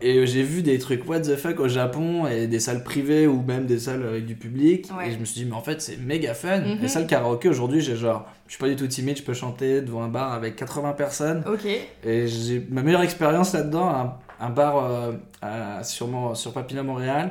Et 0.00 0.26
j'ai 0.28 0.44
vu 0.44 0.62
des 0.62 0.78
trucs 0.78 1.08
what 1.08 1.20
the 1.22 1.34
fuck 1.34 1.58
au 1.58 1.66
Japon 1.66 2.28
et 2.28 2.46
des 2.46 2.60
salles 2.60 2.84
privées 2.84 3.26
ou 3.26 3.42
même 3.42 3.66
des 3.66 3.80
salles 3.80 4.04
avec 4.06 4.26
du 4.26 4.36
public. 4.36 4.88
Ouais. 4.96 5.08
Et 5.08 5.12
je 5.12 5.18
me 5.18 5.24
suis 5.24 5.40
dit, 5.40 5.44
mais 5.46 5.56
en 5.56 5.60
fait, 5.60 5.82
c'est 5.82 5.96
méga 5.96 6.34
fun. 6.34 6.60
Mhm. 6.60 6.84
Et 6.84 6.88
ça, 6.88 7.00
le 7.00 7.06
karaoké 7.06 7.48
aujourd'hui, 7.48 7.80
j'ai 7.80 7.96
genre, 7.96 8.24
je 8.46 8.52
suis 8.52 8.60
pas 8.60 8.68
du 8.68 8.76
tout 8.76 8.86
timide, 8.86 9.16
je 9.18 9.24
peux 9.24 9.34
chanter 9.34 9.80
devant 9.80 10.04
un 10.04 10.08
bar 10.08 10.32
avec 10.34 10.54
80 10.54 10.92
personnes. 10.92 11.42
Ok. 11.52 11.66
Et 12.04 12.28
j'ai 12.28 12.64
ma 12.70 12.82
meilleure 12.82 13.02
expérience 13.02 13.52
là-dedans, 13.54 13.88
un, 13.88 14.14
un 14.40 14.50
bar 14.50 14.84
euh, 14.84 15.12
à- 15.42 15.82
sur, 15.84 16.08
Papineau, 16.52 16.82
Montréal. 16.84 17.30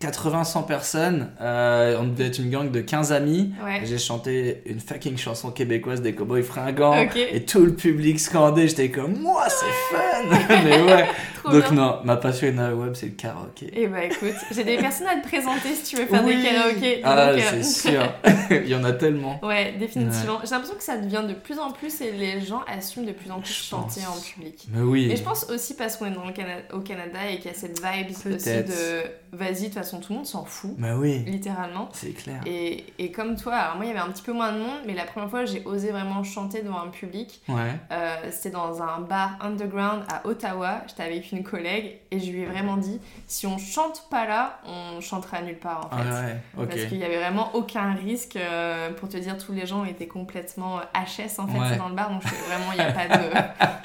80-100 0.00 0.66
personnes, 0.66 1.30
euh, 1.40 1.96
on 1.98 2.04
devait 2.04 2.26
être 2.26 2.38
une 2.38 2.50
gang 2.50 2.70
de 2.70 2.80
15 2.80 3.12
amis. 3.12 3.54
Ouais. 3.64 3.80
J'ai 3.84 3.96
chanté 3.96 4.62
une 4.66 4.80
fucking 4.80 5.16
chanson 5.16 5.50
québécoise 5.50 6.02
des 6.02 6.14
Cowboys 6.14 6.42
Fringants. 6.42 6.94
Et 7.32 7.44
tout 7.44 7.64
le 7.64 7.72
public 7.74 8.20
scandait, 8.20 8.68
j'étais 8.68 8.90
comme, 8.90 9.18
moi 9.20 9.44
c'est 9.48 9.96
fun! 9.96 10.36
Mais 10.64 10.82
ouais. 10.82 11.06
Trop 11.44 11.52
Donc 11.52 11.62
bien. 11.64 11.72
non, 11.72 12.00
ma 12.04 12.16
passion 12.16 12.48
web 12.74 12.94
c'est 12.94 13.06
le 13.06 13.12
karaoké. 13.12 13.70
Et 13.78 13.86
bah 13.86 14.02
écoute, 14.04 14.32
j'ai 14.50 14.64
des 14.64 14.78
personnes 14.78 15.06
à 15.08 15.16
te 15.16 15.26
présenter 15.28 15.74
si 15.74 15.82
tu 15.94 15.96
veux 15.96 16.06
faire 16.06 16.24
Oui. 16.24 16.36
des 16.36 16.42
karaokés. 16.48 17.00
Ah, 17.04 17.28
euh, 17.28 17.38
c'est 17.50 17.62
sûr. 17.90 18.02
Il 18.50 18.66
y 18.68 18.74
en 18.74 18.82
a 18.84 18.92
tellement. 18.92 19.38
Ouais, 19.44 19.72
définitivement. 19.78 20.38
J'ai 20.42 20.50
l'impression 20.50 20.76
que 20.76 20.82
ça 20.82 20.96
devient 20.96 21.22
de 21.28 21.34
plus 21.34 21.58
en 21.58 21.70
plus 21.70 22.00
et 22.00 22.12
les 22.12 22.40
gens 22.40 22.62
assument 22.66 23.04
de 23.04 23.12
plus 23.12 23.30
en 23.30 23.40
plus 23.40 23.52
chanter 23.52 24.00
en 24.06 24.18
public. 24.18 24.66
Mais 24.72 24.80
oui. 24.80 25.10
Et 25.10 25.16
je 25.16 25.22
pense 25.22 25.44
aussi 25.50 25.74
parce 25.76 25.96
qu'on 25.98 26.06
est 26.06 26.14
dans 26.14 26.24
le 26.26 26.32
Cana- 26.32 26.62
au 26.72 26.80
Canada 26.80 27.18
et 27.30 27.36
qu'il 27.36 27.50
y 27.50 27.54
a 27.54 27.56
cette 27.56 27.78
vibe 27.78 28.10
aussi 28.10 28.48
de 28.48 29.02
vas-y, 29.32 29.54
de 29.62 29.64
toute 29.66 29.74
façon 29.74 29.98
tout 30.00 30.12
le 30.12 30.18
monde 30.18 30.26
s'en 30.26 30.44
fout, 30.44 30.70
Mais 30.78 30.92
oui, 30.92 31.24
littéralement. 31.26 31.88
c'est 31.92 32.10
clair. 32.12 32.40
Et, 32.46 32.84
et 32.98 33.10
comme 33.10 33.36
toi, 33.36 33.54
alors 33.54 33.76
moi 33.76 33.84
il 33.84 33.88
y 33.88 33.90
avait 33.90 34.00
un 34.00 34.10
petit 34.12 34.22
peu 34.22 34.32
moins 34.32 34.52
de 34.52 34.58
monde, 34.58 34.78
mais 34.86 34.94
la 34.94 35.04
première 35.04 35.28
fois 35.28 35.44
j'ai 35.44 35.62
osé 35.64 35.90
vraiment 35.90 36.22
chanter 36.22 36.62
devant 36.62 36.80
un 36.80 36.88
public, 36.88 37.42
Ouais. 37.48 37.72
euh, 37.90 38.14
c'était 38.30 38.50
dans 38.50 38.80
un 38.82 39.00
bar 39.00 39.36
underground 39.40 40.02
à 40.08 40.26
Ottawa. 40.26 40.82
J'étais 40.88 41.02
avec 41.02 41.32
une 41.32 41.33
collègue 41.42 41.98
et 42.10 42.20
je 42.20 42.30
lui 42.30 42.42
ai 42.42 42.46
vraiment 42.46 42.76
dit 42.76 43.00
si 43.26 43.46
on 43.46 43.58
chante 43.58 44.06
pas 44.10 44.26
là, 44.26 44.60
on 44.66 45.00
chantera 45.00 45.42
nulle 45.42 45.58
part 45.58 45.86
en 45.86 45.96
Ah 45.96 46.02
fait. 46.02 46.10
ouais, 46.26 46.36
ok. 46.64 46.68
Parce 46.68 46.84
qu'il 46.84 46.98
y 46.98 47.04
avait 47.04 47.16
vraiment 47.18 47.50
aucun 47.54 47.94
risque 47.94 48.36
euh, 48.36 48.92
pour 48.92 49.08
te 49.08 49.16
dire 49.16 49.36
tous 49.38 49.52
les 49.52 49.66
gens 49.66 49.84
étaient 49.84 50.06
complètement 50.06 50.78
HS 50.94 51.38
en 51.40 51.46
fait 51.48 51.58
Ouais. 51.58 51.76
dans 51.76 51.88
le 51.88 51.94
bar 51.94 52.10
donc 52.10 52.22
vraiment 52.22 52.72
il 52.72 52.78
y 52.78 52.80
a 52.82 52.92
pas 52.92 53.08
de 53.08 53.22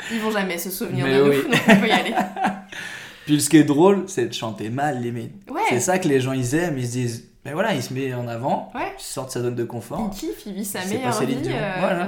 ils 0.14 0.20
vont 0.20 0.32
jamais 0.32 0.58
se 0.58 0.70
souvenir 0.70 1.06
Mais 1.06 1.18
de 1.18 1.24
oui. 1.24 1.38
nous 1.46 1.50
donc 1.52 1.62
on 1.68 1.76
peut 1.78 1.88
y 1.88 1.92
aller. 1.92 2.14
Puis 3.26 3.40
ce 3.42 3.50
qui 3.50 3.58
est 3.58 3.64
drôle, 3.64 4.06
c'est 4.08 4.26
de 4.28 4.34
chanter 4.34 4.70
mal, 4.70 5.02
limite. 5.02 5.32
Ouais. 5.52 5.62
C'est 5.70 5.80
ça 5.80 6.00
que 6.00 6.08
les 6.08 6.20
gens 6.20 6.32
ils 6.34 6.56
aiment, 6.56 6.78
ils 6.80 6.88
se 6.88 6.92
disent, 6.94 7.30
mais 7.46 7.54
voilà, 7.54 7.74
il 7.76 7.84
se 7.84 7.94
met 7.94 8.12
en 8.14 8.28
avant, 8.28 8.72
Ouais. 8.74 8.92
il 8.98 9.02
sort 9.04 9.28
de 9.28 9.32
sa 9.32 9.42
zone 9.42 9.54
de 9.56 9.64
confort. 9.66 10.10
Il 10.14 10.18
kiffe, 10.18 10.46
il 10.48 10.54
vit 10.54 10.66
sa 10.66 10.84
meilleure 10.86 11.22
vie. 11.22 11.38
Euh, 11.46 11.74
Voilà. 11.80 12.08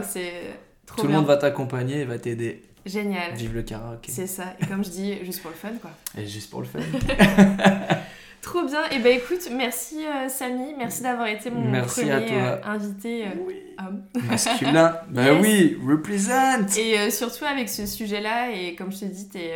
Trop 0.87 1.01
Tout 1.03 1.07
le 1.07 1.13
monde 1.13 1.25
va 1.27 1.37
t'accompagner 1.37 1.99
et 2.01 2.05
va 2.05 2.17
t'aider. 2.17 2.63
Génial. 2.86 3.34
Vive 3.36 3.53
le 3.53 3.61
karaoké. 3.63 4.11
C'est 4.11 4.27
ça. 4.27 4.55
Et 4.61 4.65
comme 4.65 4.84
je 4.84 4.89
dis, 4.89 5.23
juste 5.25 5.41
pour 5.41 5.51
le 5.51 5.57
fun 5.57 5.73
quoi. 5.82 5.91
Et 6.17 6.25
juste 6.25 6.49
pour 6.49 6.61
le 6.61 6.67
fun. 6.67 6.79
Trop 8.41 8.63
bien. 8.65 8.89
Et 8.89 8.97
ben 8.97 9.15
écoute, 9.17 9.49
merci 9.55 10.03
euh, 10.03 10.27
Samy, 10.27 10.73
merci 10.75 11.03
d'avoir 11.03 11.27
été 11.27 11.51
mon 11.51 11.61
Merci 11.69 12.01
premier 12.01 12.27
euh, 12.32 12.57
invité 12.63 13.25
euh, 13.25 13.29
oui. 13.45 13.55
homme. 13.77 14.01
Masculin. 14.27 14.97
bah 15.09 15.25
Yes. 15.25 15.41
oui, 15.43 15.77
represent. 15.88 16.65
Et 16.77 16.97
euh, 16.97 17.09
surtout 17.11 17.45
avec 17.45 17.69
ce 17.69 17.86
sujet-là, 17.86 18.49
et 18.51 18.73
comme 18.73 18.91
je 18.91 19.01
te 19.01 19.05
dis, 19.05 19.29
t'es, 19.29 19.51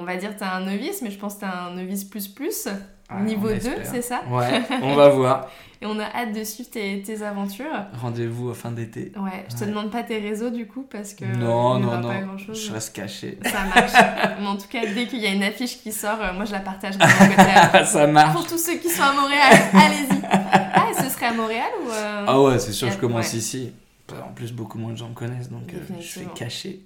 on 0.00 0.04
va 0.04 0.16
dire 0.16 0.36
t'es 0.36 0.44
un 0.44 0.60
novice, 0.60 1.02
mais 1.02 1.10
je 1.10 1.18
pense 1.18 1.34
que 1.34 1.40
t'es 1.40 1.46
un 1.46 1.70
novice 1.74 2.04
plus 2.04 2.26
plus, 2.28 2.66
Ouais, 3.12 3.22
niveau 3.22 3.48
on 3.48 3.50
2, 3.50 3.56
espère. 3.56 3.86
c'est 3.86 4.02
ça? 4.02 4.20
Ouais, 4.30 4.62
on 4.82 4.94
va 4.94 5.08
voir. 5.08 5.48
Et 5.82 5.86
on 5.86 5.98
a 5.98 6.04
hâte 6.04 6.32
de 6.32 6.44
suivre 6.44 6.70
tes, 6.70 7.02
tes 7.02 7.22
aventures. 7.22 7.64
Rendez-vous 8.00 8.50
à 8.50 8.54
fin 8.54 8.70
d'été. 8.70 9.12
Ouais, 9.16 9.46
je 9.48 9.54
te 9.56 9.60
Ouais. 9.62 9.66
demande 9.70 9.90
pas 9.90 10.02
tes 10.04 10.18
réseaux 10.18 10.50
du 10.50 10.66
coup, 10.68 10.82
parce 10.88 11.14
que 11.14 11.24
Non, 11.24 11.78
il 11.78 11.86
non, 11.86 11.98
non. 12.00 12.08
pas. 12.08 12.52
Je 12.52 12.72
reste 12.72 12.94
caché. 12.94 13.38
Ça 13.44 13.64
marche. 13.74 13.92
mais 14.40 14.46
en 14.46 14.56
tout 14.56 14.68
cas, 14.68 14.80
dès 14.94 15.06
qu'il 15.06 15.20
y 15.20 15.26
a 15.26 15.30
une 15.32 15.42
affiche 15.42 15.78
qui 15.82 15.90
sort, 15.90 16.18
euh, 16.20 16.32
moi 16.34 16.44
je 16.44 16.52
la 16.52 16.60
partagerai 16.60 16.98
de 16.98 17.04
mon 17.04 17.34
côté. 17.34 17.84
Ça 17.86 18.06
marche. 18.06 18.32
Pour 18.34 18.46
tous 18.46 18.58
ceux 18.58 18.76
qui 18.76 18.88
sont 18.90 19.02
à 19.02 19.12
Montréal, 19.12 19.52
allez-y. 19.72 20.20
Ah, 20.30 20.86
et 20.90 21.02
ce 21.02 21.08
serait 21.08 21.26
à 21.26 21.32
Montréal 21.32 21.70
ou... 21.84 21.90
euh, 21.90 22.24
Ah 22.28 22.40
ouais, 22.42 22.58
c'est 22.58 22.72
sûr, 22.72 22.88
je 22.88 22.94
Ouais. 22.94 23.00
commence 23.00 23.32
ici. 23.34 23.72
En 24.12 24.32
plus, 24.34 24.52
beaucoup 24.52 24.76
moins 24.78 24.92
de 24.92 24.96
gens 24.98 25.08
me 25.08 25.14
connaissent, 25.14 25.50
donc 25.50 25.62
euh, 25.72 25.76
je 25.78 25.92
Définitivement. 25.94 26.34
caché. 26.34 26.80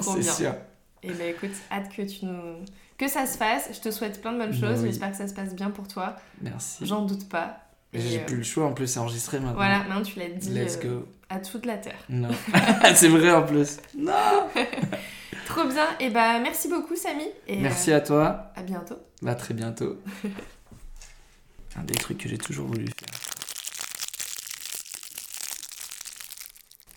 C'est 0.00 0.22
sûr. 0.22 0.54
Et 1.02 1.12
ben 1.12 1.28
écoute, 1.28 1.50
hâte 1.70 1.92
que 1.94 2.02
tu 2.02 2.26
nous... 2.26 2.64
Que 2.96 3.08
ça 3.08 3.26
se 3.26 3.36
fasse, 3.36 3.70
je 3.72 3.80
te 3.80 3.90
souhaite 3.90 4.20
plein 4.20 4.32
de 4.32 4.38
bonnes 4.38 4.52
Bah 4.52 4.68
choses, 4.68 4.80
oui. 4.82 4.86
j'espère 4.88 5.10
que 5.10 5.16
ça 5.16 5.26
se 5.26 5.34
passe 5.34 5.54
bien 5.54 5.70
pour 5.70 5.88
toi. 5.88 6.14
Merci. 6.40 6.86
J'en 6.86 7.02
doute 7.04 7.28
pas. 7.28 7.58
J'ai 7.92 8.20
euh, 8.20 8.24
plus 8.24 8.36
le 8.36 8.42
choix, 8.44 8.66
en 8.66 8.72
plus, 8.72 8.86
c'est 8.86 9.00
enregistré 9.00 9.38
maintenant. 9.40 9.54
Voilà, 9.56 9.78
maintenant 9.80 10.02
tu 10.02 10.18
l'as 10.18 10.28
dit 10.28 10.50
Let's 10.50 10.78
euh, 10.84 11.00
go. 11.00 11.08
à 11.28 11.40
toute 11.40 11.66
la 11.66 11.76
terre. 11.78 11.98
Non. 12.08 12.28
c'est 12.94 13.08
vrai 13.08 13.32
en 13.32 13.42
plus. 13.42 13.78
Non. 13.96 14.48
Trop 15.46 15.64
bien, 15.64 15.86
et 15.98 16.08
bah 16.08 16.38
merci 16.38 16.68
beaucoup 16.68 16.94
Samy. 16.96 17.24
Et 17.48 17.56
Merci 17.56 17.90
euh, 17.90 17.96
à 17.96 18.00
toi. 18.00 18.52
à 18.54 18.62
bientôt. 18.62 18.96
À 19.26 19.34
très 19.34 19.52
bientôt. 19.54 19.98
Un 21.76 21.82
des 21.82 21.94
trucs 21.94 22.18
que 22.18 22.28
j'ai 22.28 22.38
toujours 22.38 22.68
voulu 22.68 22.86
faire. 22.86 23.18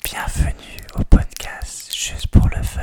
Bienvenue 0.04 0.86
au 1.00 1.04
podcast 1.04 1.94
juste 1.94 2.28
pour 2.28 2.48
le 2.56 2.62
fun. 2.62 2.82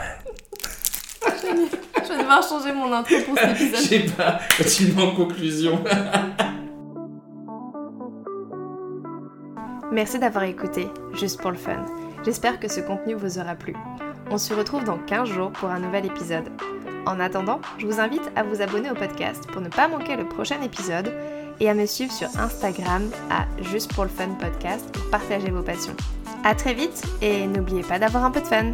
Je 2.04 2.08
vais 2.12 2.18
devoir 2.18 2.42
changer 2.42 2.72
mon 2.72 2.92
intro 2.92 3.14
pour 3.26 3.38
cet 3.38 3.56
Je 3.56 3.64
épisode. 3.64 3.80
sais 3.80 4.00
pas, 4.16 4.38
continue 4.56 5.00
en 5.02 5.14
conclusion. 5.14 5.82
Merci 9.92 10.18
d'avoir 10.18 10.44
écouté, 10.44 10.88
juste 11.14 11.40
pour 11.40 11.50
le 11.50 11.56
fun. 11.58 11.84
J'espère 12.24 12.58
que 12.58 12.68
ce 12.68 12.80
contenu 12.80 13.14
vous 13.14 13.38
aura 13.38 13.54
plu. 13.54 13.74
On 14.30 14.38
se 14.38 14.54
retrouve 14.54 14.84
dans 14.84 14.96
15 14.98 15.28
jours 15.28 15.50
pour 15.52 15.68
un 15.70 15.80
nouvel 15.80 16.06
épisode. 16.06 16.48
En 17.04 17.20
attendant, 17.20 17.60
je 17.78 17.86
vous 17.86 18.00
invite 18.00 18.30
à 18.36 18.42
vous 18.42 18.62
abonner 18.62 18.90
au 18.90 18.94
podcast 18.94 19.46
pour 19.52 19.60
ne 19.60 19.68
pas 19.68 19.88
manquer 19.88 20.16
le 20.16 20.24
prochain 20.26 20.62
épisode 20.62 21.12
et 21.60 21.68
à 21.68 21.74
me 21.74 21.84
suivre 21.84 22.12
sur 22.12 22.28
Instagram 22.38 23.10
à 23.30 23.44
Juste 23.62 23.92
pour 23.92 24.04
le 24.04 24.10
Fun 24.10 24.30
Podcast 24.40 24.90
pour 24.92 25.10
partager 25.10 25.50
vos 25.50 25.62
passions. 25.62 25.96
À 26.44 26.54
très 26.54 26.72
vite 26.74 27.02
et 27.20 27.46
n'oubliez 27.46 27.82
pas 27.82 27.98
d'avoir 27.98 28.24
un 28.24 28.30
peu 28.30 28.40
de 28.40 28.46
fun. 28.46 28.72